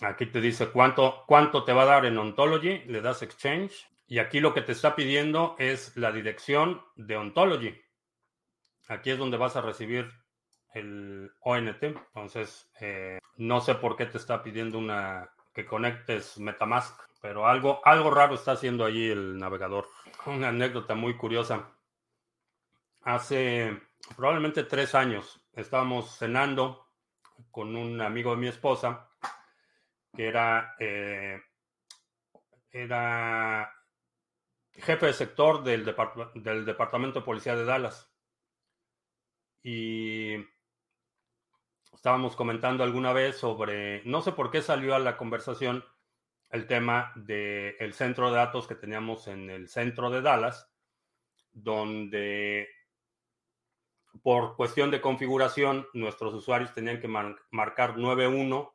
Aquí 0.00 0.26
te 0.26 0.40
dice 0.40 0.68
cuánto, 0.70 1.24
cuánto 1.26 1.64
te 1.64 1.72
va 1.72 1.82
a 1.82 1.86
dar 1.86 2.06
en 2.06 2.18
Ontology. 2.18 2.80
Le 2.86 3.00
das 3.00 3.22
Exchange. 3.22 3.86
Y 4.06 4.18
aquí 4.18 4.40
lo 4.40 4.52
que 4.52 4.62
te 4.62 4.72
está 4.72 4.96
pidiendo 4.96 5.56
es 5.58 5.96
la 5.96 6.12
dirección 6.12 6.82
de 6.96 7.16
Ontology. 7.16 7.80
Aquí 8.88 9.10
es 9.10 9.18
donde 9.18 9.36
vas 9.36 9.56
a 9.56 9.62
recibir 9.62 10.10
el 10.74 11.32
ONT. 11.40 11.82
Entonces, 11.82 12.70
eh, 12.80 13.18
no 13.36 13.60
sé 13.60 13.76
por 13.76 13.96
qué 13.96 14.06
te 14.06 14.18
está 14.18 14.42
pidiendo 14.42 14.78
una 14.78 15.30
que 15.54 15.64
conectes 15.64 16.38
Metamask, 16.38 17.00
pero 17.22 17.46
algo, 17.46 17.80
algo 17.84 18.10
raro 18.10 18.34
está 18.34 18.52
haciendo 18.52 18.84
allí 18.84 19.08
el 19.08 19.38
navegador. 19.38 19.86
Una 20.26 20.48
anécdota 20.48 20.94
muy 20.94 21.16
curiosa. 21.16 21.70
Hace 23.02 23.80
probablemente 24.16 24.64
tres 24.64 24.94
años 24.94 25.40
estábamos 25.52 26.18
cenando 26.18 26.86
con 27.50 27.76
un 27.76 28.00
amigo 28.00 28.32
de 28.32 28.36
mi 28.38 28.48
esposa 28.48 29.08
que 30.14 30.28
era, 30.28 30.76
eh, 30.78 31.40
era 32.70 33.72
jefe 34.72 35.06
de 35.06 35.12
sector 35.12 35.62
del, 35.62 35.84
del 36.34 36.64
Departamento 36.64 37.20
de 37.20 37.24
Policía 37.24 37.56
de 37.56 37.64
Dallas. 37.64 38.10
Y 39.62 40.34
estábamos 41.92 42.36
comentando 42.36 42.84
alguna 42.84 43.12
vez 43.12 43.36
sobre, 43.36 44.02
no 44.04 44.20
sé 44.22 44.32
por 44.32 44.50
qué 44.50 44.62
salió 44.62 44.94
a 44.94 44.98
la 44.98 45.16
conversación 45.16 45.84
el 46.50 46.66
tema 46.66 47.12
del 47.16 47.94
centro 47.94 48.30
de 48.30 48.36
datos 48.36 48.68
que 48.68 48.74
teníamos 48.74 49.26
en 49.26 49.50
el 49.50 49.68
centro 49.68 50.10
de 50.10 50.22
Dallas, 50.22 50.70
donde 51.50 52.68
por 54.22 54.54
cuestión 54.54 54.90
de 54.90 55.00
configuración 55.00 55.88
nuestros 55.94 56.34
usuarios 56.34 56.72
tenían 56.72 57.00
que 57.00 57.08
marcar 57.08 57.96
91 57.96 58.73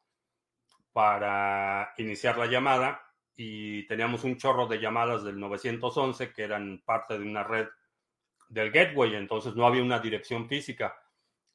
para 0.99 1.93
iniciar 1.95 2.37
la 2.37 2.45
llamada 2.45 3.01
y 3.37 3.87
teníamos 3.87 4.25
un 4.25 4.35
chorro 4.35 4.67
de 4.67 4.81
llamadas 4.81 5.23
del 5.23 5.39
911 5.39 6.33
que 6.33 6.43
eran 6.43 6.83
parte 6.83 7.17
de 7.17 7.23
una 7.23 7.41
red 7.41 7.69
del 8.49 8.69
gateway, 8.69 9.15
entonces 9.15 9.55
no 9.55 9.65
había 9.65 9.81
una 9.81 9.99
dirección 9.99 10.49
física. 10.49 11.01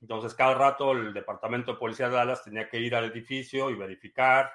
Entonces 0.01 0.33
cada 0.33 0.55
rato 0.55 0.93
el 0.93 1.13
departamento 1.13 1.73
de 1.73 1.79
policía 1.79 2.09
de 2.09 2.15
Dallas 2.15 2.43
tenía 2.43 2.71
que 2.71 2.81
ir 2.81 2.95
al 2.95 3.05
edificio 3.05 3.69
y 3.69 3.75
verificar 3.75 4.51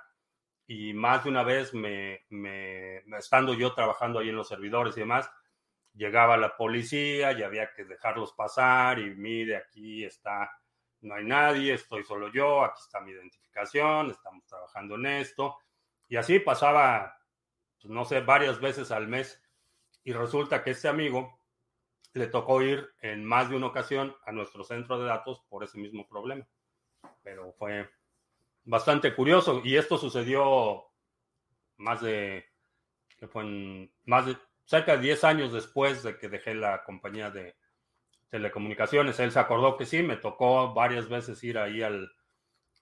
y 0.65 0.91
más 0.95 1.23
de 1.23 1.29
una 1.29 1.43
vez 1.43 1.71
me, 1.75 2.21
me, 2.29 3.03
estando 3.15 3.53
yo 3.53 3.73
trabajando 3.73 4.17
ahí 4.17 4.29
en 4.29 4.37
los 4.37 4.47
servidores 4.47 4.97
y 4.97 5.01
demás, 5.01 5.29
llegaba 5.93 6.35
la 6.35 6.57
policía 6.57 7.31
y 7.33 7.43
había 7.43 7.71
que 7.75 7.83
dejarlos 7.83 8.33
pasar 8.33 8.97
y 8.97 9.13
mire, 9.13 9.55
aquí 9.55 10.03
está 10.03 10.49
no 11.01 11.15
hay 11.15 11.25
nadie, 11.25 11.73
estoy 11.73 12.03
solo 12.03 12.31
yo, 12.31 12.63
aquí 12.63 12.81
está 12.81 12.99
mi 12.99 13.11
identificación, 13.11 14.11
estamos 14.11 14.45
trabajando 14.45 14.95
en 14.95 15.05
esto. 15.05 15.57
Y 16.07 16.17
así 16.17 16.39
pasaba, 16.39 17.17
pues, 17.81 17.91
no 17.91 18.05
sé, 18.05 18.21
varias 18.21 18.59
veces 18.59 18.91
al 18.91 19.07
mes. 19.07 19.41
Y 20.03 20.13
resulta 20.13 20.63
que 20.63 20.71
este 20.71 20.87
amigo 20.87 21.39
le 22.13 22.27
tocó 22.27 22.61
ir 22.61 22.89
en 23.01 23.23
más 23.23 23.49
de 23.49 23.55
una 23.55 23.67
ocasión 23.67 24.15
a 24.25 24.31
nuestro 24.31 24.63
centro 24.63 24.99
de 24.99 25.07
datos 25.07 25.41
por 25.49 25.63
ese 25.63 25.77
mismo 25.77 26.07
problema. 26.07 26.47
Pero 27.23 27.53
fue 27.53 27.89
bastante 28.63 29.15
curioso. 29.15 29.61
Y 29.63 29.77
esto 29.77 29.97
sucedió 29.97 30.85
más 31.77 32.01
de, 32.01 32.45
fue 33.31 33.43
en, 33.43 33.93
más 34.05 34.25
de 34.25 34.37
cerca 34.65 34.97
de 34.97 35.03
10 35.03 35.23
años 35.23 35.53
después 35.53 36.03
de 36.03 36.17
que 36.17 36.29
dejé 36.29 36.55
la 36.55 36.83
compañía 36.83 37.29
de, 37.31 37.55
telecomunicaciones. 38.29 39.19
Él 39.19 39.31
se 39.31 39.39
acordó 39.39 39.77
que 39.77 39.85
sí, 39.85 40.03
me 40.03 40.17
tocó 40.17 40.73
varias 40.73 41.09
veces 41.09 41.43
ir 41.43 41.57
ahí 41.57 41.81
al 41.81 42.11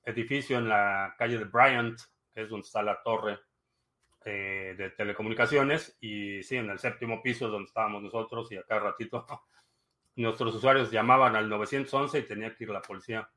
edificio 0.03 0.57
en 0.57 0.69
la 0.69 1.15
calle 1.17 1.37
de 1.37 1.45
Bryant, 1.45 1.99
que 2.33 2.43
es 2.43 2.49
donde 2.49 2.65
está 2.65 2.81
la 2.81 3.01
torre 3.01 3.39
eh, 4.25 4.75
de 4.77 4.89
telecomunicaciones, 4.91 5.97
y 5.99 6.43
sí, 6.43 6.57
en 6.57 6.69
el 6.69 6.79
séptimo 6.79 7.21
piso 7.21 7.45
es 7.45 7.51
donde 7.51 7.67
estábamos 7.67 8.03
nosotros, 8.03 8.51
y 8.51 8.57
acá 8.57 8.79
ratito 8.79 9.25
nuestros 10.15 10.55
usuarios 10.55 10.91
llamaban 10.91 11.35
al 11.35 11.49
911 11.49 12.19
y 12.19 12.23
tenía 12.23 12.55
que 12.55 12.63
ir 12.63 12.69
la 12.69 12.81
policía 12.81 13.29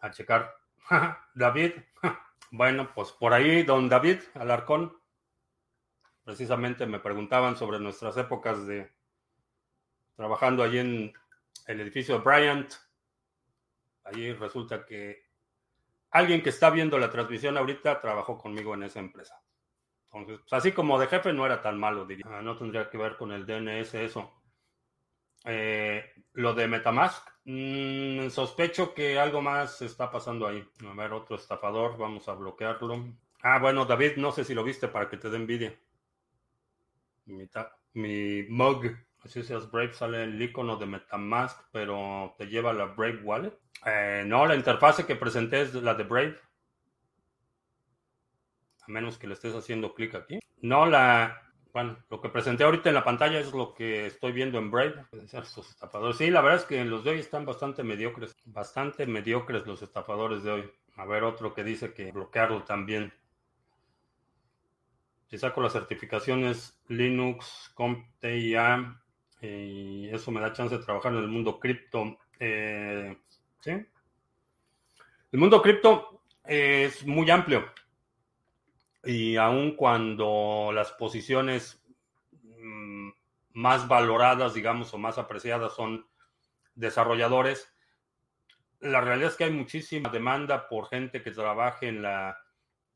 a 0.00 0.10
checar. 0.10 0.54
David, 1.34 1.72
bueno, 2.50 2.90
pues 2.94 3.12
por 3.12 3.32
ahí, 3.32 3.62
don 3.62 3.88
David 3.88 4.20
Alarcón, 4.34 4.96
precisamente 6.24 6.86
me 6.86 7.00
preguntaban 7.00 7.56
sobre 7.56 7.78
nuestras 7.78 8.16
épocas 8.16 8.66
de 8.66 8.92
trabajando 10.16 10.64
allí 10.64 10.78
en 10.78 11.12
el 11.66 11.80
edificio 11.80 12.20
Bryant. 12.22 12.72
Allí 14.04 14.32
resulta 14.32 14.84
que 14.86 15.28
alguien 16.10 16.42
que 16.42 16.50
está 16.50 16.70
viendo 16.70 16.98
la 16.98 17.10
transmisión 17.10 17.56
ahorita 17.56 18.00
trabajó 18.00 18.38
conmigo 18.38 18.74
en 18.74 18.84
esa 18.84 19.00
empresa. 19.00 19.42
Entonces, 20.12 20.40
pues, 20.40 20.52
así 20.52 20.72
como 20.72 20.98
de 20.98 21.06
jefe 21.06 21.32
no 21.32 21.44
era 21.44 21.60
tan 21.60 21.78
malo, 21.78 22.06
diría. 22.06 22.24
Ah, 22.28 22.42
no 22.42 22.56
tendría 22.56 22.88
que 22.88 22.98
ver 22.98 23.16
con 23.16 23.32
el 23.32 23.44
DNS 23.44 23.94
eso. 23.94 24.42
Eh, 25.44 26.04
lo 26.32 26.54
de 26.54 26.66
Metamask, 26.66 27.26
mm, 27.44 28.28
sospecho 28.28 28.92
que 28.94 29.18
algo 29.18 29.40
más 29.40 29.82
está 29.82 30.10
pasando 30.10 30.46
ahí. 30.46 30.66
A 30.90 30.94
ver, 30.94 31.12
otro 31.12 31.36
estafador, 31.36 31.96
vamos 31.96 32.28
a 32.28 32.34
bloquearlo. 32.34 33.06
Ah, 33.42 33.58
bueno, 33.58 33.84
David, 33.84 34.16
no 34.16 34.32
sé 34.32 34.44
si 34.44 34.54
lo 34.54 34.64
viste 34.64 34.88
para 34.88 35.08
que 35.08 35.16
te 35.16 35.30
dé 35.30 35.36
envidia. 35.36 35.78
Mi, 37.26 37.48
mi 37.94 38.42
mug 38.48 38.96
si 39.28 39.42
seas 39.42 39.70
Brave 39.70 39.92
sale 39.92 40.24
el 40.24 40.40
icono 40.40 40.76
de 40.76 40.86
Metamask, 40.86 41.60
pero 41.70 42.34
te 42.38 42.46
lleva 42.46 42.70
a 42.70 42.74
la 42.74 42.86
Brave 42.86 43.22
Wallet. 43.22 43.58
Eh, 43.84 44.24
no, 44.26 44.46
la 44.46 44.56
interfase 44.56 45.06
que 45.06 45.16
presenté 45.16 45.62
es 45.62 45.74
la 45.74 45.94
de 45.94 46.04
Brave. 46.04 46.36
A 48.82 48.90
menos 48.90 49.18
que 49.18 49.26
le 49.26 49.34
estés 49.34 49.54
haciendo 49.54 49.94
clic 49.94 50.14
aquí. 50.14 50.40
No, 50.62 50.86
la. 50.86 51.42
Bueno, 51.72 51.98
lo 52.10 52.20
que 52.20 52.30
presenté 52.30 52.64
ahorita 52.64 52.88
en 52.88 52.94
la 52.94 53.04
pantalla 53.04 53.38
es 53.38 53.52
lo 53.52 53.74
que 53.74 54.06
estoy 54.06 54.32
viendo 54.32 54.58
en 54.58 54.70
Brave. 54.70 55.04
Estos 55.12 55.70
estafadores. 55.70 56.16
Sí, 56.16 56.30
la 56.30 56.40
verdad 56.40 56.60
es 56.60 56.64
que 56.64 56.84
los 56.84 57.04
de 57.04 57.10
hoy 57.10 57.18
están 57.18 57.44
bastante 57.44 57.84
mediocres. 57.84 58.34
Bastante 58.46 59.06
mediocres 59.06 59.66
los 59.66 59.82
estafadores 59.82 60.42
de 60.42 60.50
hoy. 60.50 60.72
A 60.96 61.04
ver, 61.04 61.22
otro 61.22 61.54
que 61.54 61.62
dice 61.62 61.92
que 61.92 62.10
bloquearlo 62.10 62.64
también. 62.64 63.12
Si 65.28 65.36
saco 65.36 65.60
las 65.60 65.74
certificaciones 65.74 66.80
Linux, 66.88 67.70
CompTIA, 67.74 68.98
y 69.40 70.08
eso 70.08 70.30
me 70.30 70.40
da 70.40 70.52
chance 70.52 70.76
de 70.76 70.84
trabajar 70.84 71.12
en 71.12 71.18
el 71.18 71.28
mundo 71.28 71.58
cripto. 71.58 72.18
Eh, 72.40 73.16
¿sí? 73.60 73.70
El 73.70 75.38
mundo 75.38 75.60
cripto 75.60 76.22
es 76.44 77.06
muy 77.06 77.30
amplio 77.30 77.70
y 79.04 79.36
aun 79.36 79.76
cuando 79.76 80.70
las 80.74 80.92
posiciones 80.92 81.82
mm, 82.42 83.10
más 83.52 83.86
valoradas, 83.88 84.54
digamos, 84.54 84.92
o 84.92 84.98
más 84.98 85.18
apreciadas 85.18 85.74
son 85.74 86.06
desarrolladores, 86.74 87.74
la 88.80 89.00
realidad 89.00 89.30
es 89.30 89.36
que 89.36 89.44
hay 89.44 89.50
muchísima 89.50 90.08
demanda 90.08 90.68
por 90.68 90.88
gente 90.88 91.22
que 91.22 91.30
trabaje 91.30 91.88
en 91.88 92.02
la 92.02 92.38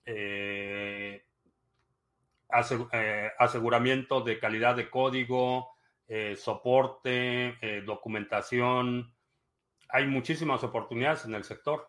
eh, 0.04 1.24
eh, 2.92 3.30
aseguramiento 3.38 4.20
de 4.20 4.38
calidad 4.38 4.76
de 4.76 4.90
código, 4.90 5.71
eh, 6.14 6.36
soporte, 6.36 7.56
eh, 7.62 7.80
documentación. 7.86 9.14
Hay 9.88 10.06
muchísimas 10.06 10.62
oportunidades 10.62 11.24
en 11.24 11.34
el 11.34 11.42
sector. 11.42 11.88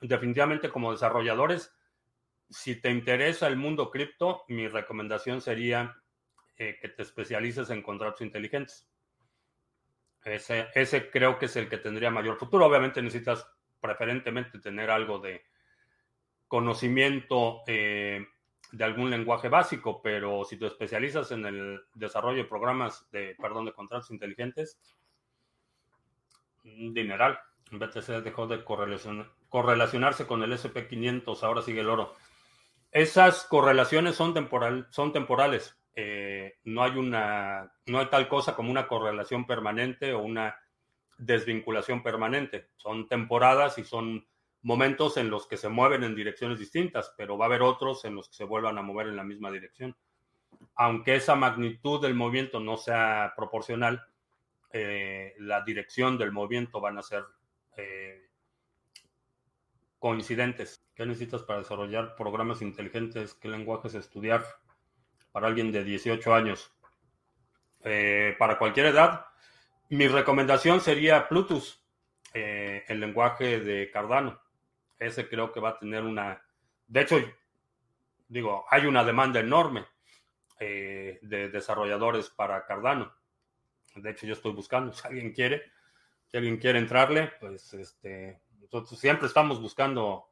Definitivamente 0.00 0.70
como 0.70 0.90
desarrolladores, 0.90 1.72
si 2.50 2.80
te 2.80 2.90
interesa 2.90 3.46
el 3.46 3.56
mundo 3.56 3.92
cripto, 3.92 4.42
mi 4.48 4.66
recomendación 4.66 5.40
sería 5.40 6.02
eh, 6.56 6.76
que 6.82 6.88
te 6.88 7.02
especialices 7.04 7.70
en 7.70 7.82
contratos 7.82 8.22
inteligentes. 8.22 8.90
Ese, 10.24 10.66
ese 10.74 11.08
creo 11.08 11.38
que 11.38 11.46
es 11.46 11.54
el 11.54 11.68
que 11.68 11.78
tendría 11.78 12.10
mayor 12.10 12.40
futuro. 12.40 12.66
Obviamente 12.66 13.00
necesitas 13.02 13.46
preferentemente 13.80 14.58
tener 14.58 14.90
algo 14.90 15.20
de 15.20 15.44
conocimiento 16.48 17.62
de 18.72 18.84
algún 18.84 19.10
lenguaje 19.10 19.48
básico, 19.48 20.00
pero 20.02 20.44
si 20.44 20.56
te 20.56 20.66
especializas 20.66 21.30
en 21.30 21.44
el 21.46 21.80
desarrollo 21.94 22.38
de 22.38 22.48
programas 22.48 23.06
de, 23.12 23.36
perdón, 23.40 23.66
de 23.66 23.72
contratos 23.72 24.10
inteligentes, 24.10 24.78
dineral. 26.64 27.38
BTC 27.70 28.22
dejó 28.22 28.46
de 28.46 28.64
correlacionarse 28.64 30.26
con 30.26 30.42
el 30.42 30.52
SP500, 30.52 31.42
ahora 31.42 31.62
sigue 31.62 31.80
el 31.80 31.88
oro. 31.88 32.14
Esas 32.90 33.44
correlaciones 33.44 34.14
son, 34.14 34.34
temporal, 34.34 34.86
son 34.90 35.12
temporales. 35.12 35.78
Eh, 35.94 36.58
no 36.64 36.82
hay 36.82 36.96
una, 36.96 37.72
no 37.86 37.98
hay 37.98 38.06
tal 38.06 38.28
cosa 38.28 38.54
como 38.54 38.70
una 38.70 38.86
correlación 38.86 39.46
permanente 39.46 40.12
o 40.12 40.22
una 40.22 40.56
desvinculación 41.18 42.02
permanente. 42.02 42.70
Son 42.76 43.08
temporadas 43.08 43.78
y 43.78 43.84
son 43.84 44.26
momentos 44.62 45.16
en 45.16 45.28
los 45.28 45.46
que 45.46 45.56
se 45.56 45.68
mueven 45.68 46.04
en 46.04 46.14
direcciones 46.14 46.58
distintas, 46.58 47.12
pero 47.16 47.36
va 47.36 47.46
a 47.46 47.48
haber 47.48 47.62
otros 47.62 48.04
en 48.04 48.14
los 48.14 48.28
que 48.28 48.36
se 48.36 48.44
vuelvan 48.44 48.78
a 48.78 48.82
mover 48.82 49.08
en 49.08 49.16
la 49.16 49.24
misma 49.24 49.50
dirección. 49.50 49.96
aunque 50.76 51.16
esa 51.16 51.34
magnitud 51.34 52.00
del 52.00 52.14
movimiento 52.14 52.60
no 52.60 52.76
sea 52.76 53.34
proporcional, 53.36 54.06
eh, 54.72 55.34
la 55.38 55.62
dirección 55.62 56.16
del 56.16 56.32
movimiento 56.32 56.80
van 56.80 56.98
a 56.98 57.02
ser 57.02 57.24
eh, 57.76 58.30
coincidentes. 59.98 60.86
¿Qué 60.94 61.04
necesitas 61.04 61.42
para 61.42 61.58
desarrollar 61.58 62.14
programas 62.16 62.62
inteligentes? 62.62 63.34
¿Qué 63.34 63.48
lenguajes 63.48 63.94
estudiar 63.94 64.44
para 65.32 65.48
alguien 65.48 65.72
de 65.72 65.84
18 65.84 66.34
años? 66.34 66.72
Eh, 67.84 68.34
para 68.38 68.58
cualquier 68.58 68.86
edad, 68.86 69.26
mi 69.90 70.08
recomendación 70.08 70.80
sería 70.80 71.28
Plutus, 71.28 71.84
el 72.32 72.98
lenguaje 72.98 73.60
de 73.60 73.90
Cardano. 73.90 74.41
Ese 74.98 75.28
creo 75.28 75.52
que 75.52 75.60
va 75.60 75.70
a 75.70 75.78
tener 75.78 76.04
una... 76.04 76.42
De 76.86 77.00
hecho, 77.00 77.16
digo, 78.28 78.64
hay 78.70 78.86
una 78.86 79.04
demanda 79.04 79.40
enorme 79.40 79.86
de 80.58 81.50
desarrolladores 81.52 82.30
para 82.30 82.64
Cardano. 82.64 83.12
De 83.96 84.10
hecho, 84.10 84.26
yo 84.26 84.34
estoy 84.34 84.52
buscando, 84.52 84.92
si 84.92 85.06
alguien 85.06 85.32
quiere, 85.32 85.62
si 86.26 86.36
alguien 86.36 86.56
quiere 86.58 86.78
entrarle, 86.78 87.32
pues 87.40 87.74
este, 87.74 88.40
nosotros 88.60 88.98
siempre 88.98 89.26
estamos 89.26 89.60
buscando 89.60 90.28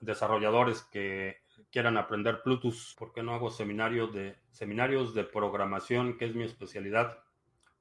desarrolladores 0.00 0.82
que 0.82 1.42
quieran 1.70 1.96
aprender 1.96 2.42
Plutus. 2.42 2.94
¿Por 2.98 3.12
qué 3.12 3.22
no 3.22 3.34
hago 3.34 3.50
seminarios 3.50 4.12
de, 4.12 4.38
seminarios 4.50 5.14
de 5.14 5.24
programación, 5.24 6.16
que 6.16 6.26
es 6.26 6.34
mi 6.34 6.44
especialidad, 6.44 7.18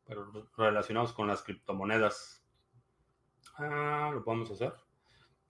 pero 0.06 0.32
relacionados 0.58 1.14
con 1.14 1.28
las 1.28 1.44
criptomonedas? 1.44 2.46
Ah, 3.58 4.12
lo 4.14 4.24
podemos 4.24 4.52
hacer. 4.52 4.74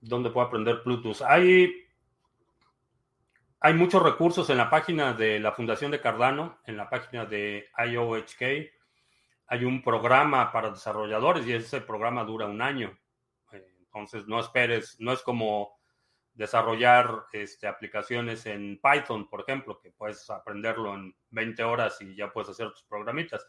¿Dónde 0.08 0.30
puedo 0.30 0.47
aprender 0.47 0.84
Plutus? 0.84 1.22
Hay, 1.22 1.74
hay 3.60 3.74
muchos 3.74 4.01
recursos 4.01 4.49
en 4.49 4.58
la 4.58 4.70
página 4.70 5.14
de 5.14 5.39
la 5.39 5.51
Fundación 5.51 5.91
de 5.91 6.01
Cardano, 6.01 6.60
en 6.66 6.78
la 6.78 6.89
página 6.89 7.26
de 7.26 7.70
IOHK 7.78 8.76
hay 9.47 9.64
un 9.64 9.82
programa 9.82 10.51
para 10.51 10.72
desarrolladores 10.72 11.45
y 11.45 11.53
ese 11.53 11.82
programa 11.82 12.24
dura 12.24 12.45
un 12.45 12.62
año. 12.62 12.97
Entonces, 13.51 14.28
no 14.28 14.39
esperes, 14.39 14.97
no 14.99 15.14
es 15.14 15.22
como 15.22 15.80
desarrollar 16.34 17.28
este, 17.32 17.68
aplicaciones 17.68 18.45
en 18.45 18.82
Python, 18.82 19.30
por 19.30 19.41
ejemplo, 19.41 19.80
que 19.80 19.91
puedes 19.91 20.30
aprenderlo 20.30 20.93
en 20.95 21.16
20 21.30 21.64
horas 21.64 22.01
y 22.01 22.16
ya 22.16 22.32
puedes 22.32 22.49
hacer 22.49 22.72
tus 22.72 22.84
programitas. 22.84 23.47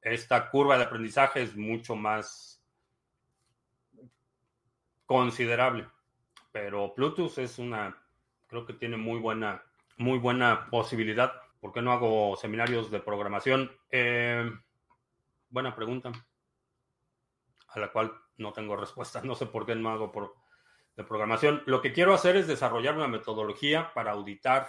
Esta 0.00 0.48
curva 0.50 0.76
de 0.76 0.84
aprendizaje 0.84 1.42
es 1.42 1.56
mucho 1.56 1.96
más 1.96 2.53
considerable, 5.06 5.88
pero 6.52 6.94
Bluetooth 6.96 7.38
es 7.38 7.58
una, 7.58 7.96
creo 8.46 8.64
que 8.64 8.72
tiene 8.72 8.96
muy 8.96 9.18
buena, 9.18 9.62
muy 9.96 10.18
buena 10.18 10.68
posibilidad. 10.70 11.32
¿Por 11.60 11.72
qué 11.72 11.82
no 11.82 11.92
hago 11.92 12.36
seminarios 12.36 12.90
de 12.90 13.00
programación? 13.00 13.70
Eh, 13.90 14.50
buena 15.48 15.74
pregunta, 15.74 16.12
a 17.68 17.80
la 17.80 17.90
cual 17.90 18.12
no 18.38 18.52
tengo 18.52 18.76
respuesta. 18.76 19.22
No 19.22 19.34
sé 19.34 19.46
por 19.46 19.66
qué 19.66 19.74
no 19.74 19.90
hago 19.90 20.12
por, 20.12 20.34
de 20.96 21.04
programación. 21.04 21.62
Lo 21.66 21.80
que 21.80 21.92
quiero 21.92 22.14
hacer 22.14 22.36
es 22.36 22.46
desarrollar 22.46 22.96
una 22.96 23.08
metodología 23.08 23.92
para 23.94 24.12
auditar 24.12 24.68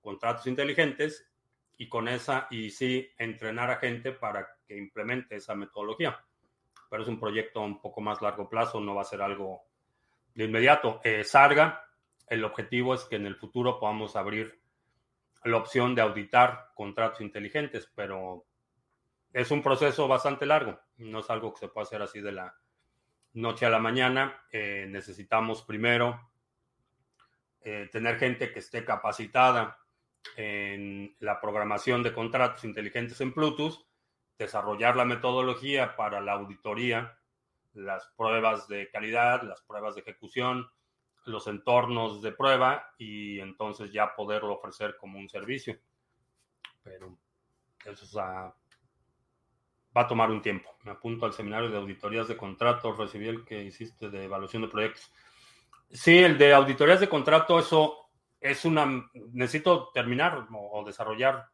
contratos 0.00 0.46
inteligentes 0.46 1.28
y 1.76 1.88
con 1.88 2.08
esa, 2.08 2.46
y 2.50 2.70
sí, 2.70 3.10
entrenar 3.18 3.70
a 3.70 3.76
gente 3.76 4.12
para 4.12 4.48
que 4.66 4.76
implemente 4.76 5.36
esa 5.36 5.54
metodología. 5.54 6.24
Pero 6.88 7.02
es 7.02 7.08
un 7.08 7.20
proyecto 7.20 7.60
un 7.60 7.80
poco 7.80 8.00
más 8.00 8.22
largo 8.22 8.48
plazo, 8.48 8.80
no 8.80 8.94
va 8.94 9.02
a 9.02 9.04
ser 9.04 9.22
algo 9.22 9.62
de 10.34 10.44
inmediato. 10.44 11.00
Eh, 11.04 11.24
Sarga, 11.24 11.88
el 12.28 12.44
objetivo 12.44 12.94
es 12.94 13.04
que 13.04 13.16
en 13.16 13.26
el 13.26 13.36
futuro 13.36 13.78
podamos 13.78 14.16
abrir 14.16 14.60
la 15.44 15.56
opción 15.56 15.94
de 15.94 16.02
auditar 16.02 16.72
contratos 16.74 17.20
inteligentes, 17.20 17.90
pero 17.94 18.44
es 19.32 19.50
un 19.50 19.62
proceso 19.62 20.08
bastante 20.08 20.46
largo, 20.46 20.80
no 20.98 21.20
es 21.20 21.30
algo 21.30 21.52
que 21.52 21.60
se 21.60 21.68
pueda 21.68 21.84
hacer 21.84 22.02
así 22.02 22.20
de 22.20 22.32
la 22.32 22.56
noche 23.34 23.66
a 23.66 23.70
la 23.70 23.78
mañana. 23.78 24.42
Eh, 24.50 24.86
necesitamos 24.88 25.62
primero 25.62 26.30
eh, 27.60 27.88
tener 27.92 28.18
gente 28.18 28.52
que 28.52 28.58
esté 28.58 28.84
capacitada 28.84 29.78
en 30.36 31.14
la 31.20 31.40
programación 31.40 32.02
de 32.02 32.12
contratos 32.12 32.64
inteligentes 32.64 33.20
en 33.20 33.32
Bluetooth, 33.32 33.85
desarrollar 34.38 34.96
la 34.96 35.04
metodología 35.04 35.96
para 35.96 36.20
la 36.20 36.32
auditoría, 36.32 37.18
las 37.74 38.06
pruebas 38.16 38.68
de 38.68 38.90
calidad, 38.90 39.42
las 39.42 39.62
pruebas 39.62 39.94
de 39.94 40.02
ejecución, 40.02 40.68
los 41.24 41.46
entornos 41.46 42.22
de 42.22 42.32
prueba 42.32 42.92
y 42.98 43.40
entonces 43.40 43.92
ya 43.92 44.14
poderlo 44.14 44.54
ofrecer 44.54 44.96
como 44.96 45.18
un 45.18 45.28
servicio. 45.28 45.78
Pero 46.82 47.18
eso 47.84 48.04
es 48.04 48.16
a 48.16 48.54
va 49.96 50.02
a 50.02 50.08
tomar 50.08 50.30
un 50.30 50.42
tiempo. 50.42 50.76
Me 50.84 50.92
apunto 50.92 51.24
al 51.24 51.32
seminario 51.32 51.70
de 51.70 51.78
auditorías 51.78 52.28
de 52.28 52.36
contratos, 52.36 52.98
recibí 52.98 53.28
el 53.28 53.44
que 53.44 53.64
hiciste 53.64 54.10
de 54.10 54.24
evaluación 54.24 54.62
de 54.62 54.68
proyectos. 54.68 55.10
Sí, 55.90 56.18
el 56.18 56.36
de 56.36 56.52
auditorías 56.52 57.00
de 57.00 57.08
contrato, 57.08 57.58
eso 57.58 58.10
es 58.40 58.64
una, 58.64 59.08
necesito 59.32 59.90
terminar 59.94 60.46
o, 60.52 60.84
desarrollar 60.84 61.46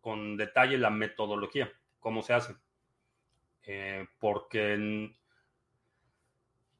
con 0.00 0.36
detalle 0.36 0.78
la 0.78 0.90
metodología, 0.90 1.70
cómo 2.00 2.22
se 2.22 2.34
hace. 2.34 2.56
Eh, 3.62 4.06
porque 4.20 5.14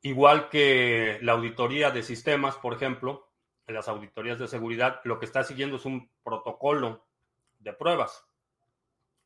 igual 0.02 0.48
que 0.48 1.18
la 1.22 1.32
auditoría 1.32 1.90
de 1.90 2.02
sistemas, 2.02 2.56
por 2.56 2.74
ejemplo, 2.74 3.28
en 3.66 3.74
las 3.74 3.88
auditorías 3.88 4.38
de 4.38 4.46
seguridad, 4.46 5.00
lo 5.04 5.18
que 5.18 5.26
está 5.26 5.42
siguiendo 5.42 5.76
es 5.76 5.84
un 5.84 6.08
protocolo 6.22 7.06
de 7.58 7.72
pruebas 7.72 8.24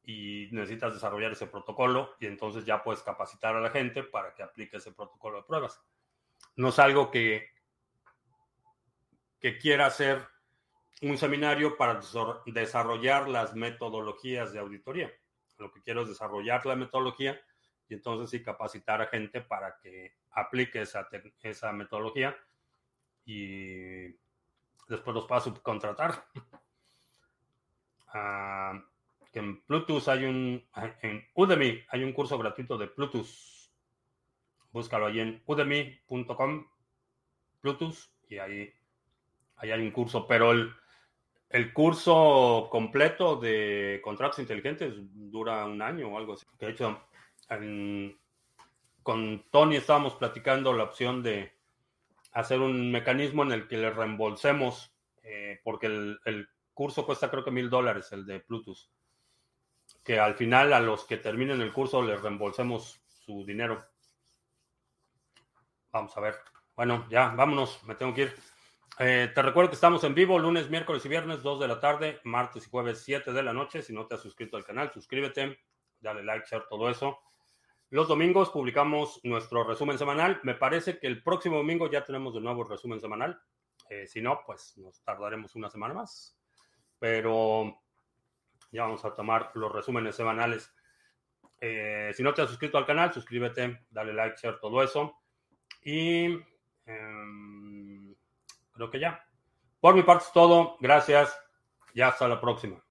y 0.02 0.48
necesitas 0.52 0.94
desarrollar 0.94 1.32
ese 1.32 1.46
protocolo 1.46 2.14
y 2.18 2.26
entonces 2.26 2.64
ya 2.64 2.82
puedes 2.82 3.02
capacitar 3.02 3.54
a 3.54 3.60
la 3.60 3.70
gente 3.70 4.02
para 4.02 4.34
que 4.34 4.42
aplique 4.42 4.78
ese 4.78 4.92
protocolo 4.92 5.38
de 5.38 5.44
pruebas. 5.44 5.80
No 6.56 6.68
es 6.68 6.78
algo 6.78 7.10
que, 7.10 7.50
que 9.38 9.58
quiera 9.58 9.86
hacer 9.86 10.26
un 11.02 11.16
seminario 11.18 11.76
para 11.76 12.00
desarrollar 12.46 13.28
las 13.28 13.54
metodologías 13.54 14.52
de 14.52 14.58
auditoría. 14.58 15.12
Lo 15.60 15.70
que 15.70 15.82
quiero 15.82 16.02
es 16.02 16.08
desarrollar 16.08 16.64
la 16.66 16.74
metodología 16.74 17.40
y 17.88 17.94
entonces 17.94 18.30
sí 18.30 18.42
capacitar 18.42 19.02
a 19.02 19.06
gente 19.06 19.40
para 19.40 19.78
que 19.78 20.16
aplique 20.30 20.82
esa, 20.82 21.08
esa 21.42 21.72
metodología 21.72 22.36
y 23.24 24.08
después 24.88 25.14
los 25.14 25.26
paso 25.26 25.50
a 25.50 25.54
subcontratar. 25.54 26.24
Que 29.32 29.38
en 29.38 29.62
Bluetooth 29.68 30.08
hay 30.08 30.24
un, 30.24 30.66
en 31.02 31.24
Udemy 31.34 31.84
hay 31.90 32.02
un 32.02 32.12
curso 32.12 32.36
gratuito 32.36 32.76
de 32.76 32.86
Bluetooth. 32.86 33.28
Búscalo 34.72 35.06
ahí 35.06 35.20
en 35.20 35.40
udemy.com, 35.46 36.66
Bluetooth, 37.62 37.96
y 38.28 38.38
ahí, 38.38 38.74
ahí, 39.54 39.70
hay 39.70 39.80
un 39.80 39.92
curso, 39.92 40.26
pero 40.26 40.50
el, 40.50 40.74
el 41.50 41.72
curso 41.72 42.68
completo 42.70 43.36
de 43.36 44.00
contratos 44.02 44.38
inteligentes 44.38 44.94
dura 44.96 45.66
un 45.66 45.82
año 45.82 46.08
o 46.08 46.18
algo 46.18 46.34
así. 46.34 46.46
De 46.58 46.70
hecho, 46.70 47.02
con 49.02 49.44
Tony 49.50 49.76
estábamos 49.76 50.14
platicando 50.14 50.72
la 50.72 50.84
opción 50.84 51.22
de 51.22 51.52
hacer 52.32 52.60
un 52.60 52.90
mecanismo 52.90 53.42
en 53.42 53.52
el 53.52 53.66
que 53.66 53.76
le 53.76 53.90
reembolsemos, 53.90 54.94
eh, 55.22 55.60
porque 55.64 55.86
el, 55.86 56.20
el, 56.24 56.48
curso 56.72 57.04
cuesta 57.04 57.30
creo 57.30 57.44
que 57.44 57.50
mil 57.50 57.68
dólares, 57.68 58.10
el 58.12 58.24
de 58.24 58.42
Bluetooth 58.48 58.88
que 60.02 60.18
al 60.18 60.34
final 60.34 60.72
a 60.72 60.80
los 60.80 61.04
que 61.04 61.16
terminen 61.16 61.60
el 61.60 61.72
curso 61.72 62.02
les 62.02 62.20
reembolsemos 62.20 63.00
su 63.06 63.44
dinero. 63.44 63.84
Vamos 65.92 66.16
a 66.16 66.20
ver. 66.20 66.36
Bueno, 66.76 67.06
ya, 67.10 67.28
vámonos, 67.28 67.82
me 67.84 67.94
tengo 67.94 68.14
que 68.14 68.22
ir. 68.22 68.36
Eh, 68.98 69.30
te 69.34 69.42
recuerdo 69.42 69.70
que 69.70 69.76
estamos 69.76 70.04
en 70.04 70.14
vivo 70.14 70.38
lunes, 70.38 70.68
miércoles 70.68 71.04
y 71.06 71.08
viernes, 71.08 71.42
2 71.42 71.60
de 71.60 71.68
la 71.68 71.80
tarde, 71.80 72.20
martes 72.24 72.66
y 72.66 72.70
jueves, 72.70 73.02
7 73.02 73.32
de 73.32 73.42
la 73.42 73.52
noche. 73.52 73.82
Si 73.82 73.92
no 73.92 74.06
te 74.06 74.14
has 74.14 74.20
suscrito 74.20 74.56
al 74.56 74.64
canal, 74.64 74.92
suscríbete, 74.92 75.58
dale 76.00 76.22
like, 76.22 76.46
share, 76.46 76.64
todo 76.68 76.90
eso. 76.90 77.20
Los 77.90 78.08
domingos 78.08 78.50
publicamos 78.50 79.20
nuestro 79.24 79.64
resumen 79.64 79.98
semanal. 79.98 80.40
Me 80.42 80.54
parece 80.54 80.98
que 80.98 81.06
el 81.06 81.22
próximo 81.22 81.56
domingo 81.56 81.90
ya 81.90 82.04
tenemos 82.04 82.34
de 82.34 82.40
nuevo 82.40 82.62
el 82.62 82.68
resumen 82.68 83.00
semanal. 83.00 83.40
Eh, 83.88 84.06
si 84.06 84.20
no, 84.20 84.42
pues 84.44 84.76
nos 84.78 85.02
tardaremos 85.02 85.56
una 85.56 85.70
semana 85.70 85.94
más. 85.94 86.38
Pero 86.98 87.82
ya 88.70 88.82
vamos 88.82 89.04
a 89.04 89.14
tomar 89.14 89.50
los 89.54 89.72
resúmenes 89.72 90.14
semanales. 90.14 90.72
Eh, 91.60 92.12
si 92.14 92.22
no 92.22 92.32
te 92.32 92.42
has 92.42 92.48
suscrito 92.48 92.78
al 92.78 92.86
canal, 92.86 93.12
suscríbete, 93.12 93.86
dale 93.90 94.12
like, 94.12 94.36
share, 94.40 94.60
todo 94.60 94.82
eso. 94.82 95.16
Y 95.82 96.26
em, 96.86 97.69
creo 98.72 98.90
que 98.90 99.00
ya. 99.00 99.24
Por 99.80 99.94
mi 99.94 100.02
parte 100.02 100.24
es 100.24 100.32
todo. 100.32 100.76
Gracias. 100.80 101.36
Ya 101.94 102.08
hasta 102.08 102.28
la 102.28 102.40
próxima. 102.40 102.82